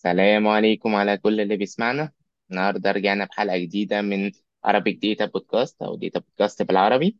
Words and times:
السلام 0.00 0.48
عليكم 0.48 0.94
على 0.94 1.16
كل 1.16 1.40
اللي 1.40 1.56
بيسمعنا. 1.56 2.12
النهاردة 2.50 2.92
رجعنا 2.92 3.24
بحلقة 3.24 3.58
جديدة 3.58 4.02
من 4.02 4.30
Arabic 4.66 4.96
Data 5.04 5.26
Podcast 5.26 5.74
أو 5.82 5.98
Data 6.00 6.20
Podcast 6.20 6.62
بالعربي. 6.62 7.16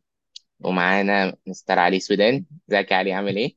ومعانا 0.59 1.35
مستر 1.47 1.79
علي 1.79 1.99
سويدان. 1.99 2.45
ازيك 2.69 2.91
يا 2.91 2.95
علي؟ 2.97 3.13
عامل 3.13 3.35
إيه؟ 3.37 3.55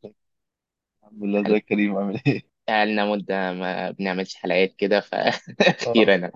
الحمد 1.03 1.25
لله 1.25 1.41
ازيك 1.41 1.53
يا 1.55 1.59
كريم؟ 1.59 1.97
عامل 1.97 2.21
إيه؟ 2.27 2.43
بقالنا 2.69 3.07
مدة 3.07 3.53
ما 3.53 3.91
بنعملش 3.91 4.35
حلقات 4.35 4.75
كده 4.79 5.01
آه 5.13 5.31
فأخيرا 5.59 6.31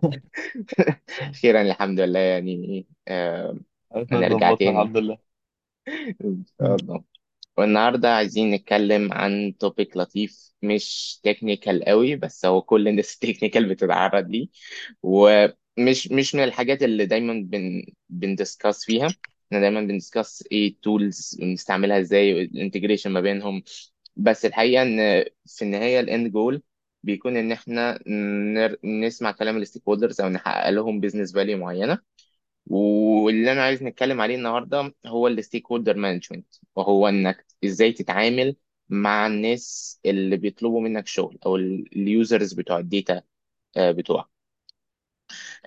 أخيرا 1.20 1.62
الحمد 1.62 2.00
لله 2.00 2.18
يعني 2.18 2.86
آه، 3.08 3.58
عرفنا 3.92 4.18
هنرجع 4.18 4.50
نظبطها 4.50 4.56
تاني. 4.56 4.70
الحمد 4.70 4.96
لله. 4.96 5.18
إن 6.24 6.44
شاء. 6.60 6.76
الله. 6.76 7.17
والنهاردة 7.58 8.14
عايزين 8.16 8.50
نتكلم 8.50 9.12
عن 9.12 9.54
topic 9.60 9.96
لطيف 9.96 10.52
مش 10.62 11.20
technical 11.24 11.84
قوي 11.84 12.16
بس 12.16 12.46
هو 12.46 12.62
كل 12.62 12.88
الناس 12.88 13.14
ال 13.24 13.29
technical 13.29 13.68
بتتعرض 13.68 14.28
ليه. 14.30 14.48
ومش 15.02 16.08
مش 16.12 16.34
من 16.34 16.44
الحاجات 16.44 16.82
اللي 16.82 17.06
دايما 17.06 17.34
بن 17.46 17.82
بن 18.10 18.27
discuss 18.27 18.84
فيها. 18.84 19.06
إحنا 19.48 19.60
دايما 19.60 19.80
بن 19.80 19.94
discuss 19.94 20.44
إيه 20.52 20.76
tools 20.82 21.36
بنستعملها 21.40 22.00
إزاي 22.00 22.42
ال 22.42 22.48
integration 22.48 23.10
ما 23.12 23.20
بينهم. 23.20 23.62
بس 24.16 24.44
الحقيقة 24.46 24.82
إن 24.82 25.24
في 25.46 25.62
النهاية 25.62 26.00
ال 26.00 26.08
end 26.08 26.32
goal 26.32 26.62
بيكون 27.02 27.36
إن 27.36 27.52
إحنا 27.52 27.98
نر... 28.08 28.76
نسمع 28.84 29.32
كلام 29.32 29.56
ال 29.56 29.82
stakeholders 29.88 30.20
أو 30.20 30.28
نحقق 30.28 30.70
لهم 30.70 31.00
business 31.00 31.32
value 31.34 31.58
معينة. 31.58 31.98
واللي 32.66 33.52
أنا 33.52 33.62
عايز 33.64 33.82
نتكلم 33.82 34.20
عليه 34.20 34.34
النهارده 34.36 34.94
هو 35.06 35.28
ال 35.28 35.66
stakeholder 35.72 35.96
management 35.96 36.54
وهو 36.76 37.08
إنك 37.08 37.46
إزاي 37.64 37.92
تتعامل 37.92 38.56
مع 38.88 39.26
الناس 39.26 40.00
اللي 40.06 40.36
بيطلبوا 40.36 40.80
منك 40.80 41.06
شغل 41.06 41.38
أو 41.46 41.56
ال 41.56 41.72
users 41.72 42.52
بتوع 42.54 42.78
ال 42.78 42.87
data 42.87 43.22
بتوعك 43.78 44.26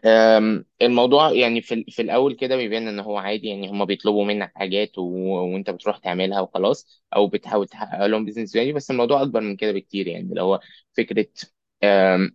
أم، 0.06 0.66
الموضوع 0.82 1.32
يعني 1.32 1.62
في, 1.62 1.86
في 1.90 2.02
الأول 2.02 2.34
كده 2.36 2.56
بيبان 2.56 2.88
إن 2.88 3.00
هو 3.00 3.18
عادي 3.18 3.48
يعني 3.48 3.70
هم 3.72 3.86
بيطلبوا 3.86 4.26
منك 4.26 4.52
حاجات. 4.56 4.98
وأنت 4.98 5.70
بتروح 5.70 5.98
تعملها 5.98 6.42
وخلاص 6.42 7.04
أو 7.16 7.28
بتحاول 7.28 7.68
تحقق 7.68 8.06
لهم 8.06 8.26
business 8.26 8.54
value 8.54 8.76
بس 8.76 8.92
الموضوع 8.92 9.22
أكبر 9.22 9.42
من 9.42 9.56
كده 9.56 9.72
بكتير 9.72 10.08
يعني 10.08 10.30
اللي 10.30 10.42
هو 10.42 10.60
فكرة 10.98 11.26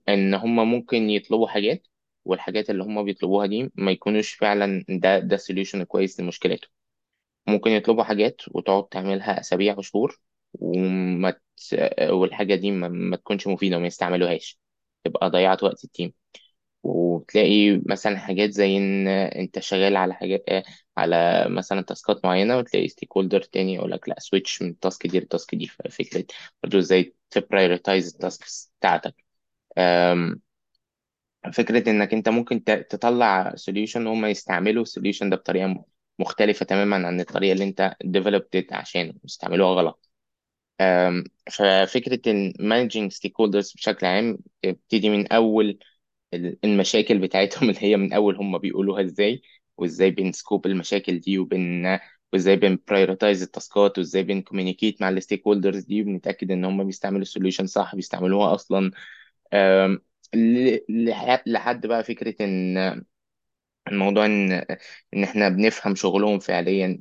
إن 0.09 0.35
هم 0.35 0.71
ممكن 0.71 1.11
يطلبوا 1.11 1.49
حاجات 1.49 1.87
والحاجات 2.25 2.71
اللي 2.71 2.85
هم 2.85 3.05
بيطلبوها 3.05 3.47
دي 3.47 3.71
ما 3.75 3.91
يكونوش 3.91 4.35
فعلا 4.35 4.85
ده 4.89 5.19
ده 5.19 5.37
solution 5.37 5.83
كويس 5.85 6.21
لمشكلتهم 6.21 6.71
ممكن 7.49 7.71
يطلبوا 7.71 8.05
حاجات 8.05 8.43
وتقعد 8.49 8.89
تعملها 8.89 9.41
أسابيع 9.41 9.79
وشهور 9.79 10.21
وما 10.55 11.31
ت... 11.31 11.41
والحاجة 12.11 12.55
دي 12.55 12.71
ما, 12.71 12.89
ما 12.89 13.17
تكونش 13.17 13.47
مفيدة 13.47 13.77
وما 13.77 13.87
يستعملوهاش. 13.87 14.59
تبقى 15.05 15.31
ضيعت 15.31 15.63
وقت 15.65 15.85
ال 15.85 15.89
team. 15.89 16.13
وتلاقي 16.83 17.83
مثلا 17.87 18.19
حاجات 18.19 18.51
زي 18.51 18.77
إن 18.77 19.09
أنت 19.09 19.59
شغال 19.59 19.97
على 19.97 20.15
حاجات 20.15 20.45
على 20.97 21.47
مثلا 21.51 21.81
task 21.83 22.16
ات 22.16 22.25
معينة 22.25 22.59
وتلاقي 22.59 22.89
stakeholder 22.89 23.43
تاني 23.43 23.75
يقول 23.75 23.91
لك 23.91 24.09
لأ 24.09 24.17
switch 24.21 24.63
من 24.63 24.69
ال 24.71 24.78
task 24.78 25.07
دي 25.07 25.21
لل 25.21 25.32
task 25.32 25.55
دي 25.55 25.67
ففكرة 25.67 26.25
برضه 26.63 26.79
إزاي 26.79 27.15
ت 27.31 27.38
prioritize 27.38 28.09
ال 28.15 28.24
tasks 28.24 28.73
بتاعتك. 28.81 29.15
أم، 29.79 30.43
فكرة 31.53 31.91
إنك 31.91 32.15
أنت 32.15 32.29
ممكن 32.29 32.65
تطلع 32.65 33.55
solution 33.57 34.07
وهم 34.07 34.25
يستعملوا 34.27 34.83
ال 34.83 34.88
solution 34.88 35.31
ده 35.31 35.37
بطريقة 35.37 35.67
م- 35.67 35.85
مختلفة 36.19 36.67
تماما 36.67 37.07
عن 37.07 37.21
الطريقة 37.21 37.53
اللي 37.53 37.65
أنت 37.65 37.97
developed 38.07 38.73
عشان 38.75 39.19
يستعملوها 39.25 39.75
غلط. 39.83 40.11
أم، 40.81 41.25
ففكرة 41.53 42.21
إن 42.33 42.53
managing 42.61 43.15
stakeholders 43.17 43.75
بشكل 43.77 44.07
عام 44.07 44.39
بتبتدي 44.65 45.11
من 45.11 45.33
ال- 46.35 46.59
المشاكل 46.65 47.19
بتاعتهم 47.19 47.71
اللي 47.71 47.83
هي 47.83 47.97
من 47.97 48.13
أول 48.13 48.37
هم 48.37 48.59
بيقولوها 48.59 49.03
إزاي 49.05 49.43
وإزاي 49.77 50.11
بن 50.11 50.27
scope 50.27 50.67
المشاكل 50.67 51.21
دي 51.21 51.39
وبن 51.39 51.99
وإزاي 52.33 52.57
بن 52.57 52.71
prioritize 52.71 53.43
التاسكات 53.43 53.99
وإزاي 53.99 54.23
بن 54.23 54.35
communicate 54.35 55.03
مع 55.03 55.09
ال 55.09 55.47
stakeholders 55.47 55.85
دي 55.85 56.03
وبنتاكد 56.03 56.51
إن 56.51 56.65
هم 56.65 56.85
بيستعملوا 56.85 57.23
ال 57.23 57.28
solution 57.28 57.67
صح 57.67 57.95
بيستعملوها 57.95 58.55
لح- 60.91 61.43
لحد 61.47 61.87
بقى 61.87 62.05
فكرة 62.05 62.35
ان 63.89 63.93
الموضوع 63.95 64.27
إن 64.27 64.53
إن 65.15 65.25
إحنا 65.25 65.49
بنفهم 65.49 65.95
شغلهم 65.95 66.39
فعليا 66.39 67.01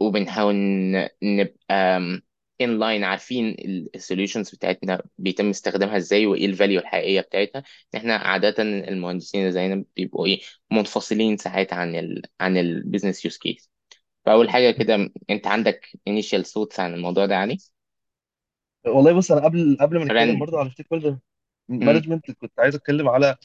وبنحاول 0.00 0.54
ن- 0.54 1.08
نبقى 1.22 1.96
in 2.60 2.78
line 2.78 3.04
عارفين 3.04 3.56
ال 3.94 4.00
solutions 4.00 4.50
بتاعتنا 4.50 5.02
بيتم 5.18 5.48
استخدامها 5.50 5.96
إزاي 5.96 6.26
وإيه 6.26 6.46
ال 6.46 6.52
value 6.52 6.80
الحقيقية 6.80 7.20
بتاعتها. 7.20 7.62
إحنا 7.96 8.16
عاده 8.16 8.62
المهندسين 8.62 9.40
اللي 9.40 9.52
زينا 9.52 9.84
بيبقوا 9.96 10.26
إيه 10.26 10.40
منفصلين 10.72 11.36
ساعات 11.36 11.72
عن 11.72 11.94
ال 11.96 12.22
عن 12.40 12.56
ال 12.56 12.64
business 12.64 13.24
use 13.24 13.36
case 13.38 13.70
فأول 14.26 14.50
حاجة 14.50 14.70
كده 14.72 15.10
أنت 15.30 15.46
عندك 15.46 15.86
initial 16.10 16.42
thoughts 16.44 16.80
عن 16.80 16.94
الموضوع 16.94 17.26
ده 17.26 17.34
يعني؟ 17.34 17.58
والله 18.86 19.12
بص 19.12 19.32
أنا 19.32 19.44
قبل 19.44 19.76
قبل 19.80 19.98
ما 19.98 20.04
نتكلم 20.04 20.34
رن. 20.34 20.38
برضه 20.38 20.58
على 20.58 20.70
stakeholder 20.70 21.18
management 21.68 22.30
كنت 22.32 22.60
عايز 22.60 22.74
أتكلم 22.74 23.08
على 23.08 23.36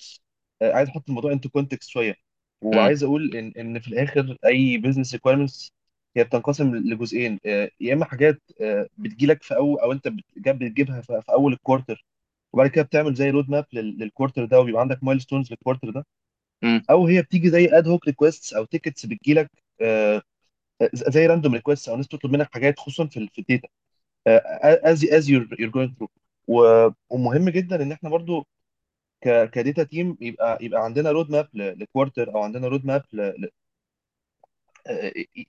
آه، 0.61 0.71
عايز 0.73 0.89
أحط 0.89 1.03
الموضوع 1.09 1.31
into 1.31 1.49
context 1.49 1.89
شوية. 1.89 2.15
وعايز 2.61 3.03
أقول 3.03 3.35
ان 3.37 3.53
إن 3.57 3.79
في 3.79 3.87
الآخر 3.87 4.37
أي 4.45 4.77
business 4.77 5.13
requirements 5.13 5.73
هي 6.17 6.23
بتنقسم 6.23 6.75
لجزئين. 6.75 7.39
آه، 7.45 7.69
يا 7.79 7.93
إما 7.93 8.05
حاجات 8.05 8.41
آه، 8.61 8.87
بتجيلك 8.97 9.43
في 9.43 9.55
اول 9.55 9.79
أو 9.79 9.91
أنت 9.91 10.07
بتجيب- 10.07 10.59
بتجيبها 10.59 11.01
في 11.01 11.21
في 11.25 11.31
أول 11.31 11.53
ال 11.53 11.60
quarter 11.60 12.05
وبعد 12.53 12.67
كده 12.69 12.83
بتعمل 12.83 13.13
زي 13.13 13.29
road 13.29 13.49
map 13.49 13.66
لل 13.73 13.89
quarter 13.89 14.45
ده 14.45 14.59
وبيبقى 14.59 14.81
عندك 14.81 15.03
milestones 15.03 15.51
لل 15.51 15.60
quarter 15.60 15.89
ده. 15.89 16.05
أو 16.89 17.07
هي 17.07 17.21
بتيجي 17.21 17.49
زي 17.49 17.77
ad 17.77 17.88
hoc 17.88 18.05
requests 18.07 18.53
أو 18.53 18.65
tickets 18.66 19.05
بتجيلك 19.05 19.51
آه، 19.81 20.21
زي 20.93 21.25
random 21.27 21.53
request 21.53 21.89
أو 21.89 21.95
ناس 21.97 22.07
تطلب 22.07 22.31
منك 22.31 22.49
حاجات 22.53 22.79
خصوصا 22.79 23.07
في 23.07 23.29
في 23.33 23.39
ال 23.41 23.46
data. 23.46 23.67
as 24.89 25.05
as 25.05 25.29
you're 25.29 25.47
you're 25.59 25.69
going 25.71 25.91
through 25.99 26.09
ومهم 27.09 27.49
جدا 27.49 27.83
إن 27.83 27.91
إحنا 27.91 28.09
برضو 28.09 28.47
ك 29.23 29.50
ك 29.51 29.58
data 29.58 29.83
team 29.83 30.17
يبقى 30.22 30.57
يبقى 30.61 30.84
عندنا 30.84 31.11
road 31.11 31.31
map 31.31 31.49
ل 31.55 31.66
quarter 31.66 32.35
أو 32.35 32.44
عندنا 32.44 32.67
road 32.67 32.85
map 32.85 33.03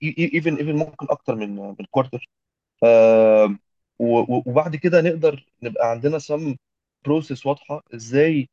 even 0.01 0.55
even 0.57 0.75
ممكن 0.75 1.05
أكتر 1.09 1.35
من 1.35 1.55
من 1.55 1.85
quarter 1.91 2.29
وبعد 3.99 4.75
كده 4.75 5.01
نقدر 5.01 5.45
نبقى 5.63 5.91
عندنا 5.91 6.19
some 6.19 6.55
process 7.05 7.45
واضحة 7.45 7.83
إزاي 7.95 8.49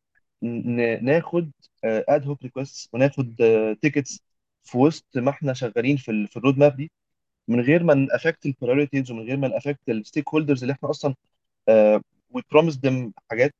ناخد 1.02 1.50
ad 1.84 2.26
hoc 2.26 2.42
request 2.42 2.94
وناخد 2.94 3.36
tickets 3.82 4.20
في 4.64 4.78
وسط 4.78 5.06
ما 5.16 5.30
إحنا 5.30 5.52
شغالين 5.52 5.96
في 5.96 6.26
في 6.26 6.36
ال 6.36 6.41
road 6.41 6.58
map 6.58 6.76
دي 6.76 6.90
من 7.48 7.60
غير 7.60 7.84
ما 7.84 7.94
ن 7.94 8.02
affect 8.02 8.46
ال 8.46 8.52
priorities 8.52 9.10
ومن 9.10 9.22
غير 9.26 9.36
ما 9.36 9.48
ن 9.48 9.53
affect 9.53 9.83
ال 9.83 9.88
stakeholders 9.88 10.62
اللي 10.62 10.72
إحنا 10.74 10.90
أصلا 10.90 11.14
we 12.30 12.42
promise 12.52 12.78
them 12.78 13.12
حاجات. 13.30 13.54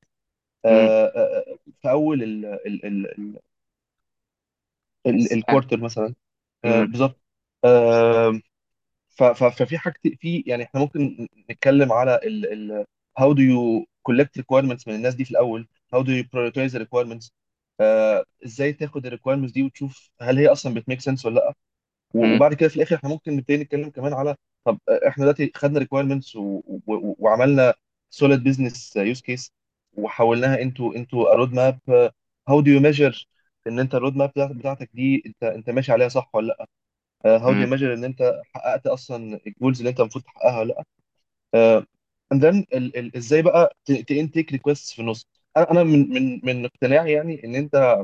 مم. 2.14 2.44
آه، 2.44 2.52
آه، 2.52 2.58
آه، 5.06 5.10
في 5.10 5.16
اول 5.16 5.18
السنة 5.18 5.38
ال 5.38 5.44
quarter 5.44 5.80
مثلا. 5.80 6.14
آه، 6.64 6.84
مم، 6.84 6.86
بالظبط. 6.86 7.20
آه، 7.64 8.40
ف- 9.10 9.24
ف- 9.24 9.44
ففي 9.44 9.78
حاجة 9.78 9.94
في 10.18 10.44
يعني 10.46 10.64
إحنا 10.64 10.80
ممكن 10.80 11.28
نتكلم 11.50 11.92
على 11.92 12.16
ال 12.24 12.52
ال 12.72 12.86
how 13.20 13.34
do 13.34 13.38
you 13.40 13.86
collect 14.10 14.42
requirements 14.42 14.88
من 14.88 14.94
الناس 14.96 15.14
دي 15.16 15.24
في 15.24 15.30
الأول؟ 15.32 15.68
how 15.96 16.00
do 16.00 16.08
you 16.08 16.24
prioritize 16.24 16.72
the 16.74 16.80
requirements 16.86 17.30
آه، 17.80 18.24
إزاي 18.46 18.72
تاخد 18.72 19.06
ال 19.06 19.20
requirements 19.20 19.52
دي 19.52 19.62
وتشوف 19.64 20.10
هل 20.22 20.38
هي 20.38 20.48
أصلا 20.48 20.74
بت 20.74 20.83
make 20.83 21.00
sense 21.00 21.26
ولا 21.26 21.34
لأ؟ 21.36 21.54
و- 22.14 22.26
مم، 22.26 22.34
وبعد 22.34 22.54
كده 22.54 22.68
في 22.68 22.76
الآخر 22.76 22.96
إحنا 22.96 23.08
ممكن 23.10 23.36
نبتدي 23.36 23.56
نتكلم 23.58 23.90
كمان 23.90 24.12
على 24.14 24.36
طب 24.64 24.78
آه، 24.88 25.08
إحنا 25.08 25.24
دلوقتي 25.24 25.52
خدنا 25.56 25.80
requirements 25.80 26.36
و 26.36 26.62
و 26.86 27.16
وعملنا 27.18 27.74
solid 28.16 28.40
business 28.48 28.94
use 28.96 29.20
case. 29.22 29.50
وحولناها 29.94 30.56
a 31.34 31.36
road 31.38 31.50
map 31.54 31.78
آه، 31.94 32.12
how 32.50 32.60
do 32.62 32.68
you 32.68 32.80
measure 32.82 33.26
إن 33.66 33.78
أنت 33.80 33.94
ال 33.94 33.99
road 33.99 34.16
map 34.16 34.32
بتاعتك 34.58 34.90
دي 34.94 35.22
انت 35.26 35.44
أنت 35.44 35.70
ماشي 35.70 35.92
عليها 35.92 36.08
صح 36.08 36.30
ولا 36.34 36.46
لأ؟ 36.46 36.66
هاو 37.38 37.54
دو 37.54 37.66
مم. 37.66 37.66
ميجر 37.66 37.94
إن 37.94 38.04
أنت 38.04 38.42
حققت 38.54 38.86
أصلا 38.86 39.40
ال 39.46 39.52
goals 39.52 39.78
اللي 39.78 39.90
أنت 39.90 40.00
المفروض 40.00 40.24
تحققها 40.24 40.60
ولا 40.60 40.74
لأ؟ 40.74 40.84
And 42.34 42.40
then 42.42 42.64
ال 42.74 42.96
ال 42.98 43.16
إزاي 43.16 43.42
بقى 43.42 43.76
ت 43.86 43.96
intake 43.96 44.52
request 44.52 44.92
في 44.94 44.98
النص؟ 45.02 45.26
أنا 45.56 45.82
من 45.82 46.08
من 46.10 46.40
من 46.44 46.64
اقتناعي 46.64 47.12
يعني 47.12 47.44
إن 47.44 47.54
أنت 47.54 47.98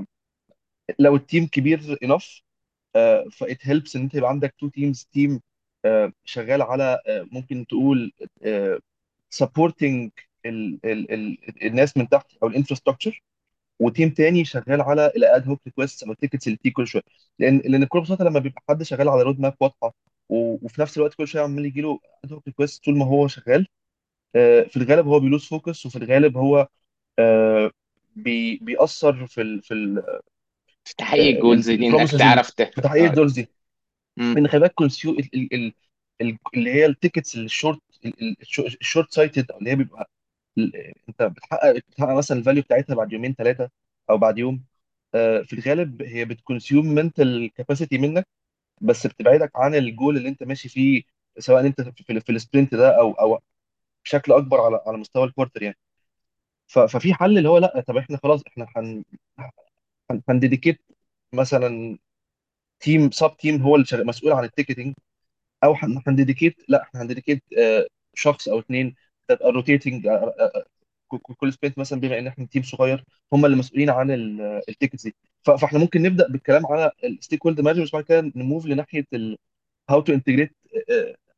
لو 0.99 1.17
ال 1.17 1.23
team 1.23 1.47
كبير 1.47 1.97
enough 2.05 2.43
ف 3.33 3.41
it 3.41 3.59
helps 3.63 3.97
إن 3.97 4.03
أنت 4.03 4.15
يبقى 4.15 4.31
عندك 4.31 4.55
two 4.61 4.69
teams 4.69 5.09
team 5.13 5.41
شغال 6.25 6.63
على 6.63 6.99
آه، 7.09 7.27
ممكن 7.33 7.67
تقول 7.67 8.13
supporting 9.31 10.11
ال 10.49 10.79
ال 10.85 11.13
ال 11.13 11.39
الناس 11.67 11.97
من 11.97 12.09
تحت 12.09 12.27
أو 12.43 12.49
ال 12.49 12.54
infrastructure 12.54 13.23
و 13.81 13.87
team 13.87 14.11
تاني 14.11 14.45
شغال 14.45 14.81
على 14.83 15.07
ال 15.07 15.21
ad 15.21 15.49
hoc 15.49 15.61
request 15.67 16.03
أو 16.05 16.13
ال 16.13 16.17
tickets 16.17 16.47
اللي 16.47 16.57
بتيجي 16.59 16.73
كل 16.75 16.87
شوية 16.87 17.03
لأن 17.39 17.59
لأن 17.67 17.85
بكل 17.85 18.01
بساطة 18.01 18.25
لما 18.25 18.39
بيبقى 18.41 18.63
حد 18.69 18.83
شغال 18.83 19.09
على 19.09 19.23
road 19.23 19.41
map 19.41 19.55
واضحه 19.61 19.95
وفي 20.29 20.81
نفس 20.83 20.97
الوقت 20.99 21.15
كل 21.15 21.29
شوية 21.29 21.43
عمال 21.43 21.67
يجي 21.67 21.81
له 21.81 22.01
ad 22.25 22.33
hoc 22.33 22.47
request 22.49 22.85
طول 22.85 22.99
ما 22.99 23.07
هو 23.07 23.29
شغال 23.29 23.67
آه، 24.37 24.63
في 24.63 24.77
الغالب 24.77 25.07
هو 25.07 25.21
بي 25.21 25.29
lose 25.29 25.45
focus 25.47 25.87
وفي 25.87 25.97
الغالب 25.99 26.37
هو 26.37 26.69
آه، 27.19 27.71
بي 28.17 28.57
بيأثر 28.63 29.27
في 29.27 29.43
ال 29.43 29.63
في 29.63 29.75
في 30.85 30.95
تحقيق 30.99 31.37
ال 31.37 31.42
goals 31.42 31.71
دي 31.71 31.87
إنك 31.89 32.11
تعرف. 32.19 32.47
في 32.75 32.81
تحقيق 32.83 33.05
ال 33.11 33.14
goals 33.14 33.33
دي. 33.33 33.49
ان 34.39 34.49
خلي 34.49 34.61
بالك 34.61 34.75
consume 34.75 35.11
ال- 35.13 35.31
ال- 35.35 35.55
ال- 35.55 35.73
ال- 36.21 36.39
اللي 36.57 36.73
هي 36.75 36.87
ال 36.87 36.93
tickets 36.93 37.37
ال 37.37 37.44
short 37.44 37.81
ال 38.81 38.86
short 38.86 39.15
sighted 39.15 39.51
أو 39.51 39.59
اللي 39.59 39.71
هي 39.71 39.77
بيبقى 39.77 40.11
انت 41.09 41.23
بتحقق 41.23 41.73
بتحقق 41.77 42.13
مثلا 42.15 42.39
ال 42.39 42.43
value 42.43 42.63
بتاعتها 42.63 42.95
بعد 42.97 43.13
يومين 43.13 43.35
ثلاثة 43.35 43.71
أو 44.11 44.19
بعد 44.19 44.39
يوم. 44.39 44.65
آه، 45.15 45.43
في 45.43 45.53
الغالب 45.53 46.03
هي 46.03 46.25
بت 46.25 46.39
consume 46.39 46.87
mental 46.87 47.53
capacity 47.55 47.99
منك 47.99 48.29
بس 48.83 49.07
بتبعدك 49.07 49.53
عن 49.57 49.75
الجول 49.75 50.17
اللي 50.17 50.29
انت 50.29 50.43
ماشي 50.45 50.69
فيه 50.71 51.03
سواء 51.39 51.67
انت 51.67 51.83
في, 51.83 52.21
في 52.21 52.33
ال 52.33 52.39
sprint 52.39 52.75
ده 52.77 52.99
أو 53.01 53.13
أو 53.13 53.41
بشكل 54.05 54.33
أكبر 54.33 54.61
على 54.63 54.83
على 54.87 54.99
مستوى 54.99 55.25
ال 55.25 55.29
quarter 55.30 55.63
يعني. 55.65 55.79
ففي 56.69 57.15
حل 57.15 57.39
اللي 57.39 57.49
هو 57.49 57.59
لأ 57.59 57.81
طب 57.89 57.97
إحنا 57.97 58.19
خلاص 58.25 58.43
إحنا 58.49 58.67
هن 58.77 59.05
هن 60.29 60.39
dedicate 60.39 60.81
مثلا 61.33 61.99
team 62.81 63.11
sub 63.11 63.37
team 63.39 63.63
هو 63.63 63.77
اللي 63.77 63.87
مسؤول 64.05 64.33
عن 64.33 64.45
ال 64.45 64.50
ticketing 64.50 64.95
أو 65.65 65.75
هن- 65.75 66.03
هن 66.09 66.18
dedicate 66.18 66.57
لأ 66.69 66.83
إحنا 66.83 67.03
هن 67.03 67.11
dedicate 67.11 67.45
آه، 67.59 67.87
شخص 68.15 68.49
أو 68.49 68.61
اثنين 68.61 68.97
rotating 69.43 70.07
كل 71.37 71.53
sprint 71.53 71.79
مثلا 71.79 72.01
بما 72.01 72.19
إن 72.19 72.27
إحنا 72.27 72.47
team 72.47 72.63
صغير 72.63 73.05
هم 73.33 73.45
اللي 73.45 73.57
مسؤولين 73.57 73.91
عن 73.91 74.11
ال 74.69 74.73
tickets 74.73 75.03
دي. 75.05 75.15
فإحنا 75.45 75.79
ممكن 75.79 76.03
نبدأ 76.03 76.29
بالكلام 76.29 76.67
على 76.67 76.91
ال 77.05 77.47
stakeholder 77.47 77.63
management 77.63 77.93
بعد 77.93 78.05
كده 78.05 78.33
ن 78.37 78.43
move 78.43 78.67
لناحية 78.67 79.05
how 79.91 80.01
to 80.01 80.13
integrate 80.13 80.57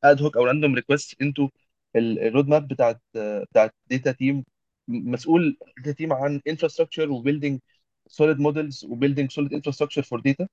ad 0.04 0.22
hoc 0.22 0.36
أو 0.36 0.44
random 0.44 0.74
request 0.74 1.22
into 1.22 1.48
ال 1.96 2.07
road 2.07 2.48
map 2.48 2.68
بتاعت 2.68 3.00
آه، 3.16 3.44
بتاعت 3.52 3.74
data 3.90 4.12
team 4.12 4.44
مسؤول 4.88 5.58
data 5.78 5.92
team 5.92 6.12
عن 6.12 6.40
infrastructure 6.48 7.10
و 7.12 7.17
building 7.17 7.60
solid 8.08 8.38
models 8.40 8.84
و 8.84 8.89
building 8.89 9.30
solid 9.32 9.54
infrastructure 9.54 10.02
for 10.02 10.20
data 10.20 10.48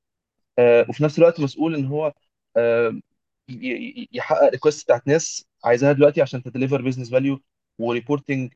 وفي 0.89 1.03
نفس 1.03 1.19
الوقت 1.19 1.39
مسؤول 1.39 1.75
إن 1.75 1.85
هو 1.85 2.13
آه، 2.57 2.99
ي- 3.49 4.09
يحقق 4.13 4.49
request 4.51 4.83
بتاعت 4.85 5.07
ناس 5.07 5.45
عايزاها 5.63 5.91
دلوقتي 5.93 6.21
عشان 6.21 6.43
ت 6.43 6.48
deliver 6.48 6.81
business 6.81 7.11
value 7.11 7.41
و 7.79 7.87
reporting 7.87 8.53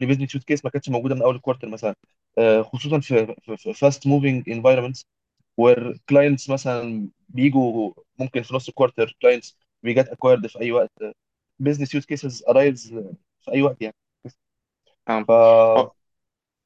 ل 0.00 0.04
business 0.04 0.34
use 0.34 0.44
case 0.44 0.64
ما 0.64 0.70
كانتش 0.70 0.88
موجودة 0.88 1.14
من 1.14 1.22
أول 1.22 1.36
ال 1.36 1.40
quarter 1.40 1.68
مثلا. 1.68 1.94
آه، 2.38 2.62
خصوصا 2.62 3.00
في 3.00 3.34
في 3.56 3.74
fast 3.74 4.06
moving 4.06 4.50
environments 4.50 5.06
where 5.58 5.98
clients 6.08 6.50
مثلا 6.50 7.08
بيجوا 7.28 7.92
ممكن 8.20 8.42
في 8.42 8.54
نص 8.54 8.68
ال 8.68 8.74
quarter 8.74 9.16
clients 9.22 9.58
بي 9.82 9.92
get 9.92 10.08
acquired 10.08 10.46
في 10.46 10.60
أي 10.60 10.72
وقت. 10.72 10.92
business 11.60 11.94
use 11.94 12.06
cases 12.06 12.44
arise 12.48 12.94
في 13.42 13.52
أي 13.52 13.62
وقت 13.62 13.82
يعني. 13.82 13.96
آه. 15.76 15.92
ف 15.92 16.01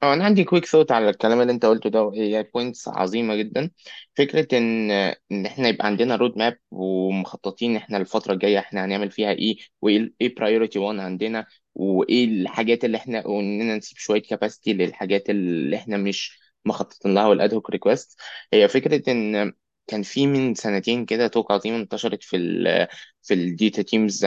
آه 0.03 0.13
أنا 0.13 0.23
عندي 0.25 0.43
quick 0.43 0.65
thought 0.65 0.91
على 0.91 1.09
الكلام 1.09 1.41
اللي 1.41 1.51
أنت 1.53 1.65
قلته 1.65 1.89
ده 1.89 2.03
وهي 2.03 2.43
points 2.43 2.87
عظيمة 2.87 3.35
جدا. 3.35 3.71
فكرة 4.15 4.57
إن 4.57 4.91
إن 5.31 5.45
إحنا 5.45 5.67
يبقى 5.69 5.85
عندنا 5.87 6.15
road 6.15 6.37
map 6.37 6.57
ومخططين 6.71 7.75
إحنا 7.75 7.97
الفترة 7.97 8.33
الجاية 8.33 8.59
إحنا 8.59 8.85
هنعمل 8.85 9.11
فيها 9.11 9.31
إيه 9.31 9.57
وإيه 9.81 10.13
إيه 10.21 10.35
priority 10.35 10.79
1 10.79 10.99
عندنا 10.99 11.45
وإيه 11.75 12.25
الحاجات 12.25 12.85
اللي 12.85 12.97
إحنا 12.97 13.27
واننا 13.27 13.77
نسيب 13.77 13.97
شوية 13.97 14.21
capacity 14.21 14.73
للحاجات 14.73 15.29
اللي 15.29 15.75
إحنا 15.77 15.97
مش 15.97 16.39
مخططين 16.65 17.13
لها 17.15 17.27
وال 17.27 17.40
ad 17.40 17.53
hoc 17.53 17.69
request 17.69 18.19
هي 18.53 18.67
فكرة 18.67 19.11
إن 19.11 19.53
كان 19.87 20.03
في 20.03 20.27
من 20.27 20.55
سنتين 20.55 21.05
كده 21.05 21.27
talk 21.27 21.51
عظيمه 21.51 21.77
انتشرت 21.77 22.23
في 22.23 22.35
ال 22.37 22.87
في 23.23 23.33
ال 23.33 23.43
data 23.43 23.81
teams 23.81 24.25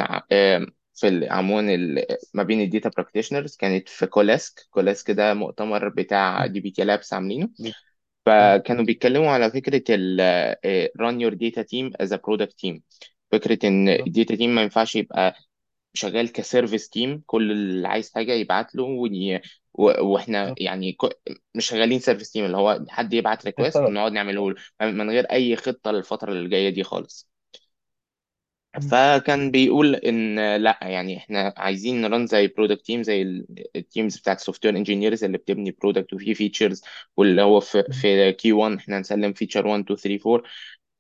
في 1.01 1.29
عموما 1.31 1.77
ما 2.35 2.43
بين 2.43 2.61
ال 2.61 2.66
data 2.66 2.89
practitioners 2.89 3.57
كانت 3.57 3.89
في 3.89 4.07
Coalesce. 4.07 4.67
Coalesce 4.71 5.11
ده 5.11 5.35
مؤتمر 5.35 5.89
بتاع 5.89 6.47
dbt 6.47 6.85
Labs 6.85 7.13
عاملينه. 7.15 7.49
فكانوا 8.27 8.85
بيتكلموا 8.85 9.31
على 9.31 9.51
فكرة 9.51 9.85
ال 9.91 10.21
آه، 10.65 10.91
run 11.03 11.15
your 11.23 11.35
data 11.35 11.63
team 11.65 11.93
as 12.07 12.13
a 12.13 12.19
product 12.19 12.53
team. 12.67 12.81
فكرة 13.33 13.59
إن 13.69 13.89
ال 13.89 13.98
data 13.98 14.37
team 14.37 14.55
ما 14.55 14.63
ينفعش 14.63 14.97
يبقى 14.97 15.37
شغال 15.95 16.33
ك 16.33 16.40
service 16.40 16.89
team 16.89 17.23
كل 17.27 17.53
اللي 17.53 17.89
عايز 17.89 18.15
حاجة 18.15 18.33
يبعت 18.33 18.75
له 18.75 18.83
وني... 18.85 19.37
و... 19.75 19.83
وإحنا 20.07 20.55
يعني 20.59 20.93
ك... 20.93 20.99
مش 21.55 21.67
شغالين 21.67 21.99
service 21.99 22.31
team 22.31 22.45
اللي 22.45 22.57
هو 22.57 22.85
حد 22.89 23.15
يبعت 23.15 23.49
تشتغل 23.49 23.85
ونقعد 23.87 24.13
نعمله 24.13 24.51
له. 24.51 24.57
من 24.93 25.11
غير 25.11 25.25
أي 25.33 25.57
خطة 25.57 25.91
للفترة 25.91 26.33
اللي 26.33 26.49
جاية 26.49 26.71
دي 26.71 26.85
خالص. 26.85 27.31
فكان 28.91 29.51
بيقول 29.51 29.95
إن 29.95 30.57
لأ 30.57 30.79
يعني 30.83 31.17
إحنا 31.17 31.55
عايزين 31.57 32.01
نرن 32.03 32.27
زي 32.27 32.47
product 32.47 32.87
team 32.87 33.03
زي 33.03 33.23
ال 33.77 33.84
teams 33.84 34.19
بتاعت 34.19 34.41
software 34.41 34.77
engineers 34.77 35.25
اللي 35.25 35.39
بتبني 35.39 35.71
product 35.71 36.13
وفيه 36.15 36.35
features 36.35 36.83
واللي 37.17 37.43
هو 37.43 37.61
في 37.61 37.83
في 37.93 38.33
Q 38.33 38.53
1 38.53 38.77
إحنا 38.77 38.99
هنسلم 38.99 39.33
feature 39.33 39.67
1 39.67 39.83
2 39.83 39.97
3 39.99 40.31
4 40.31 40.51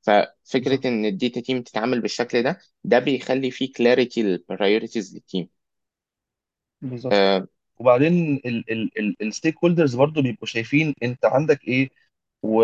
ففكرة 0.02 0.88
إن 0.88 1.04
ال 1.04 1.12
data 1.12 1.40
team 1.40 1.62
تتعامل 1.62 2.00
بالشكل 2.00 2.42
ده 2.42 2.60
ده 2.84 2.98
بيخلي 2.98 3.50
فيه 3.50 3.72
clarity 3.72 4.22
لل 4.22 4.38
priorities 4.38 5.14
لل 5.14 5.26
team 5.26 5.48
بالظبط. 6.82 7.12
آه. 7.12 7.46
وبعدين 7.78 8.40
ال 9.22 9.54
stakeholders 9.64 9.94
برضو 9.96 10.22
بيبقوا 10.22 10.46
شايفين 10.46 10.94
أنت 11.02 11.24
عندك 11.24 11.64
إيه 11.68 11.90
و... 12.42 12.62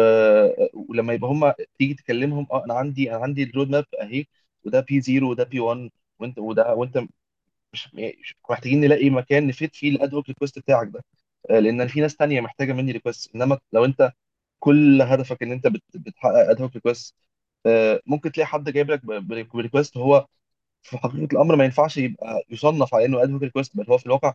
ولما 0.74 1.12
يبقى 1.14 1.30
هم 1.30 1.52
تيجي 1.78 1.94
تكلمهم 1.94 2.46
آه 2.52 2.64
أنا 2.64 2.74
عندي 2.74 3.10
أنا 3.14 3.22
عندي 3.22 3.42
ال 3.42 3.68
roadmap 3.70 3.84
أهي 4.02 4.26
وده 4.66 4.80
P 4.80 5.00
0 5.02 5.24
وده 5.24 5.44
P 5.44 5.60
1 5.60 5.90
وانت 6.20 6.38
وده 6.38 6.74
وانت 6.74 6.98
مش 7.74 7.88
مش- 7.94 8.36
محتاجين 8.50 8.80
نلاقي 8.80 9.10
مكان 9.10 9.46
نفيد 9.46 9.74
فيه 9.74 9.90
ال 9.90 9.98
ad 9.98 10.14
hoc 10.14 10.28
request 10.28 10.58
بتاعك 10.58 10.88
ده. 10.88 11.04
آه، 11.50 11.58
لأن 11.60 11.88
في 11.88 12.00
ناس 12.00 12.16
تانية 12.16 12.40
محتاجة 12.40 12.72
مني 12.72 12.92
request 12.92 13.34
إنما 13.34 13.58
لو 13.72 13.84
أنت 13.84 14.12
كل 14.60 15.02
هدفك 15.02 15.42
إن 15.42 15.52
أنت 15.52 15.66
بت- 15.68 15.84
بتحقق 15.96 16.50
ad 16.50 16.62
hoc 16.62 16.74
request 16.74 17.16
ممكن 18.06 18.32
تلاقي 18.32 18.46
حد 18.46 18.70
جايب 18.70 18.90
لك 18.90 19.04
ب 19.54 19.60
request 19.60 19.96
هو 19.96 20.26
في 20.82 20.98
حقيقة 20.98 21.28
الأمر 21.34 21.56
ما 21.56 21.64
ينفعش 21.64 21.96
يبقى 21.98 22.44
يصنف 22.50 22.94
على 22.94 23.04
إنه 23.06 23.22
ad 23.22 23.28
hoc 23.28 23.44
request 23.48 23.70
بل 23.76 23.86
هو 23.90 23.98
في 23.98 24.06
الواقع 24.06 24.34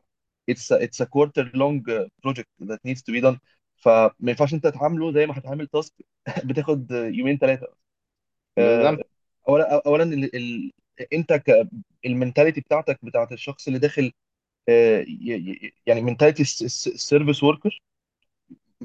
it's 0.51 1.01
a 1.03 1.07
quarter 1.07 1.45
long 1.55 1.81
uh, 1.89 2.05
project 2.25 2.49
that 2.69 2.79
needs 2.87 3.01
to 3.03 3.13
be 3.13 3.21
done. 3.21 3.37
فما 3.77 4.11
ينفعش 4.31 4.53
أنت 4.53 4.67
تعامله 4.67 5.13
زي 5.13 5.25
ما 5.27 5.37
هتعامل 5.39 5.67
task 5.67 5.93
بتاخد 6.45 6.91
يومين 6.91 7.37
ثلاثة 7.37 7.67
بالظبط. 8.57 9.10
أولا 9.49 9.81
أولا 9.85 10.03
ال... 10.03 10.35
ال... 10.35 10.71
أنت 11.13 11.33
ك 11.33 11.67
ال 12.05 12.11
mentality 12.11 12.61
بتاعتك 12.61 12.99
بتاعت 13.05 13.31
الشخص 13.31 13.67
اللي 13.67 13.79
داخل 13.79 14.11
آه، 14.69 15.05
يعني 15.87 16.01
mentality 16.01 16.41
ال 16.43 16.56
service 16.56 17.43
worker 17.43 17.81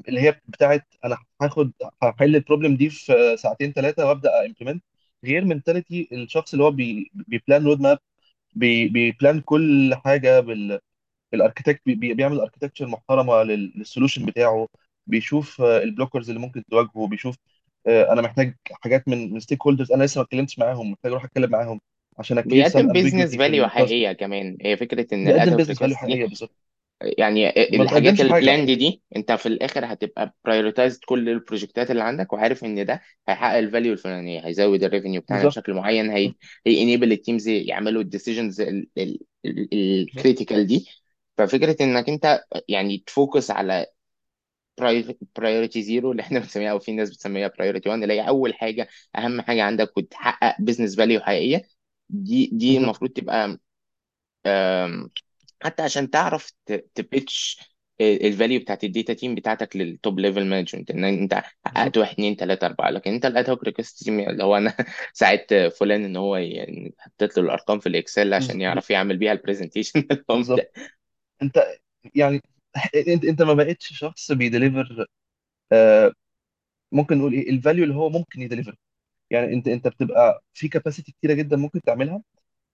اللي 0.07 0.21
هي 0.21 0.41
بتاعت 0.47 0.87
أنا 1.05 1.17
هاخد 1.41 1.71
هحل 2.03 2.35
ال 2.35 2.40
problem 2.40 2.75
دي 2.77 2.89
في 2.89 3.37
ساعتين 3.37 3.73
ثلاثة 3.73 4.05
وأبدأ 4.07 4.45
implement 4.45 4.83
غير 5.25 5.45
mentality 5.45 6.07
الشخص 6.11 6.53
اللي 6.53 6.63
هو 6.65 6.71
بي 6.71 7.11
بي 7.13 8.89
plan 8.89 9.00
roadmap 9.00 9.19
بي 9.19 9.25
بي 9.25 9.30
plan 9.30 9.41
كل 9.41 9.95
حاجة 10.05 10.39
بال 10.39 10.79
architect 11.33 11.81
بي 11.85 11.95
بي- 11.95 12.13
بيعمل 12.13 12.39
architecture 12.41 12.87
محترمة 12.87 13.43
لل- 13.43 13.73
لل 13.75 13.85
solution 13.85 14.25
بتاعه 14.25 14.67
بيشوف 15.07 15.61
ال 15.61 15.69
blockers 15.69 16.29
اللي 16.29 16.41
ممكن 16.41 16.63
تواجهه 16.71 17.07
بيشوف 17.07 17.35
آه، 17.37 17.56
أنا 17.87 18.21
محتاج 18.21 18.55
حاجات 18.71 19.07
من 19.07 19.33
من 19.33 19.39
stakeholders 19.39 19.91
أنا 19.91 20.03
لسه 20.03 20.19
ما 20.19 20.25
اتكلمتش 20.25 20.59
معاهم 20.59 20.91
محتاج 20.91 21.11
أروح 21.11 21.23
أتكلم 21.25 21.49
معاهم 21.51 21.81
عشان 22.19 22.37
a 22.37 22.41
clear 22.41 22.63
some 22.65 22.87
بيقدم 22.87 22.91
بيزنس 22.91 23.35
امبيجوتي 23.35 23.37
في 23.37 23.37
فاليو 23.37 23.67
حقيقية 23.67 24.11
كمان. 24.11 24.57
هي 24.61 24.77
فكرة 24.77 25.07
إن 25.13 25.25
بيقدم 25.25 25.55
business 25.55 25.79
value 25.79 25.95
دي 25.95 25.97
حقيقية 25.97 26.25
بالظبط. 26.25 26.55
يعني 27.01 27.53
ما 27.69 27.83
الحاجات 27.83 28.13
بتقدمش 28.13 28.21
حاجة. 28.23 28.31
ال 28.39 28.43
planned 28.43 28.71
دي 28.71 29.03
أنت 29.15 29.31
في 29.31 29.45
الآخر 29.45 29.93
هتبقى 29.93 30.35
prioritized 30.45 30.99
كل 31.05 31.29
ال 31.29 31.36
project 31.36 31.84
ات 31.84 31.91
اللي 31.91 32.03
عندك 32.03 32.33
وعارف 32.33 32.63
إن 32.63 32.85
ده 32.85 33.01
هيحقق 33.29 33.57
ال 33.57 33.63
value 33.63 33.93
الفلانية 33.93 34.47
هيزود 34.47 34.83
ال 34.83 34.88
revenue 34.88 35.21
بتاعنا 35.21 35.43
بالظبط. 35.43 35.47
بشكل 35.47 35.73
معين 35.73 36.09
هي 36.09 36.33
هي 36.67 36.81
enable 36.83 37.11
ال 37.11 37.17
teams 37.17 37.47
يعملوا 37.47 38.01
ال 38.01 38.07
decisions 38.07 38.61
بالظبط 40.13 40.37
ال 40.45 40.47
critical 40.47 40.67
دي. 40.67 40.87
ففكرة 41.37 41.83
إنك 41.83 42.09
أنت 42.09 42.43
يعني 42.69 42.97
ت 43.07 43.14
focus 43.14 43.51
على 43.51 43.85
priority 45.35 45.81
zero 45.81 46.11
اللي 46.11 46.21
إحنا 46.21 46.39
بنسميها 46.39 46.71
أو 46.71 46.79
في 46.79 46.91
ناس 46.91 47.09
بتسميها 47.09 47.47
priority 47.47 47.89
1 47.89 48.01
اللي 48.03 48.13
هي 48.13 48.27
أول 48.27 48.53
حاجة 48.55 48.87
أهم 49.15 49.41
حاجة 49.41 49.63
عندك 49.63 49.97
وتحقق 49.97 50.55
business 50.61 50.95
value 50.95 51.19
حقيقية. 51.21 51.61
دي 52.09 52.47
دي 52.53 52.77
المفروض 52.77 53.11
تبقى 53.11 53.57
حتى 55.63 55.83
عشان 55.83 56.09
تعرف 56.09 56.51
ت 56.95 57.06
pitch 57.06 57.59
ال 58.01 58.11
value 58.11 58.59
بتاعت 58.59 58.83
ال 58.83 58.89
data 58.89 59.13
team 59.13 59.35
بتاعتك 59.35 59.75
لل 59.75 59.93
top 59.93 60.19
level 60.19 60.45
management 60.45 60.91
إن 60.91 61.03
أنت 61.05 61.33
حققت 61.65 61.97
واحد 61.97 62.13
اتنين 62.13 62.35
تلاتة 62.37 62.65
أربعة. 62.65 62.89
لكن 62.89 63.13
أنت 63.13 63.25
ال 63.25 63.33
ad 63.33 63.49
hoc 63.49 63.63
request 63.63 64.03
team 64.03 64.19
اللي 64.19 64.43
هو 64.43 64.57
أنا 64.57 64.73
ساعدت 65.13 65.53
فلان 65.79 66.05
إن 66.05 66.15
هو 66.15 66.35
يعني 66.35 66.95
حطيت 66.99 67.37
له 67.37 67.43
الأرقام 67.43 67.79
في 67.79 67.89
ال 67.89 67.96
Excel 67.96 68.33
عشان 68.33 68.61
يعرف 68.61 68.89
يعمل 68.89 69.17
بيها 69.17 69.31
ال 69.31 69.37
presentation 69.37 70.07
بالظبط. 70.29 70.71
أنت 71.41 71.63
يعني 72.15 72.41
انت 73.13 73.25
إنت 73.25 73.41
ما 73.41 73.53
بقتش 73.53 73.93
شخص 73.99 74.31
بي 74.31 74.47
deliver 74.47 75.05
آه، 75.73 76.13
ممكن 76.91 77.17
نقول 77.19 77.33
إيه 77.33 77.51
ال 77.51 77.56
value 77.56 77.83
اللي 77.83 77.95
هو 77.95 78.09
ممكن 78.09 78.41
ي 78.41 78.45
deliver 78.45 78.75
يعني 79.31 79.53
إنت 79.53 79.69
إنت 79.69 79.89
بتبقى 79.89 80.43
في 80.53 80.67
capacity 80.69 81.11
كتيرة 81.13 81.33
جدا 81.33 81.57
ممكن 81.57 81.81
تعملها 81.81 82.23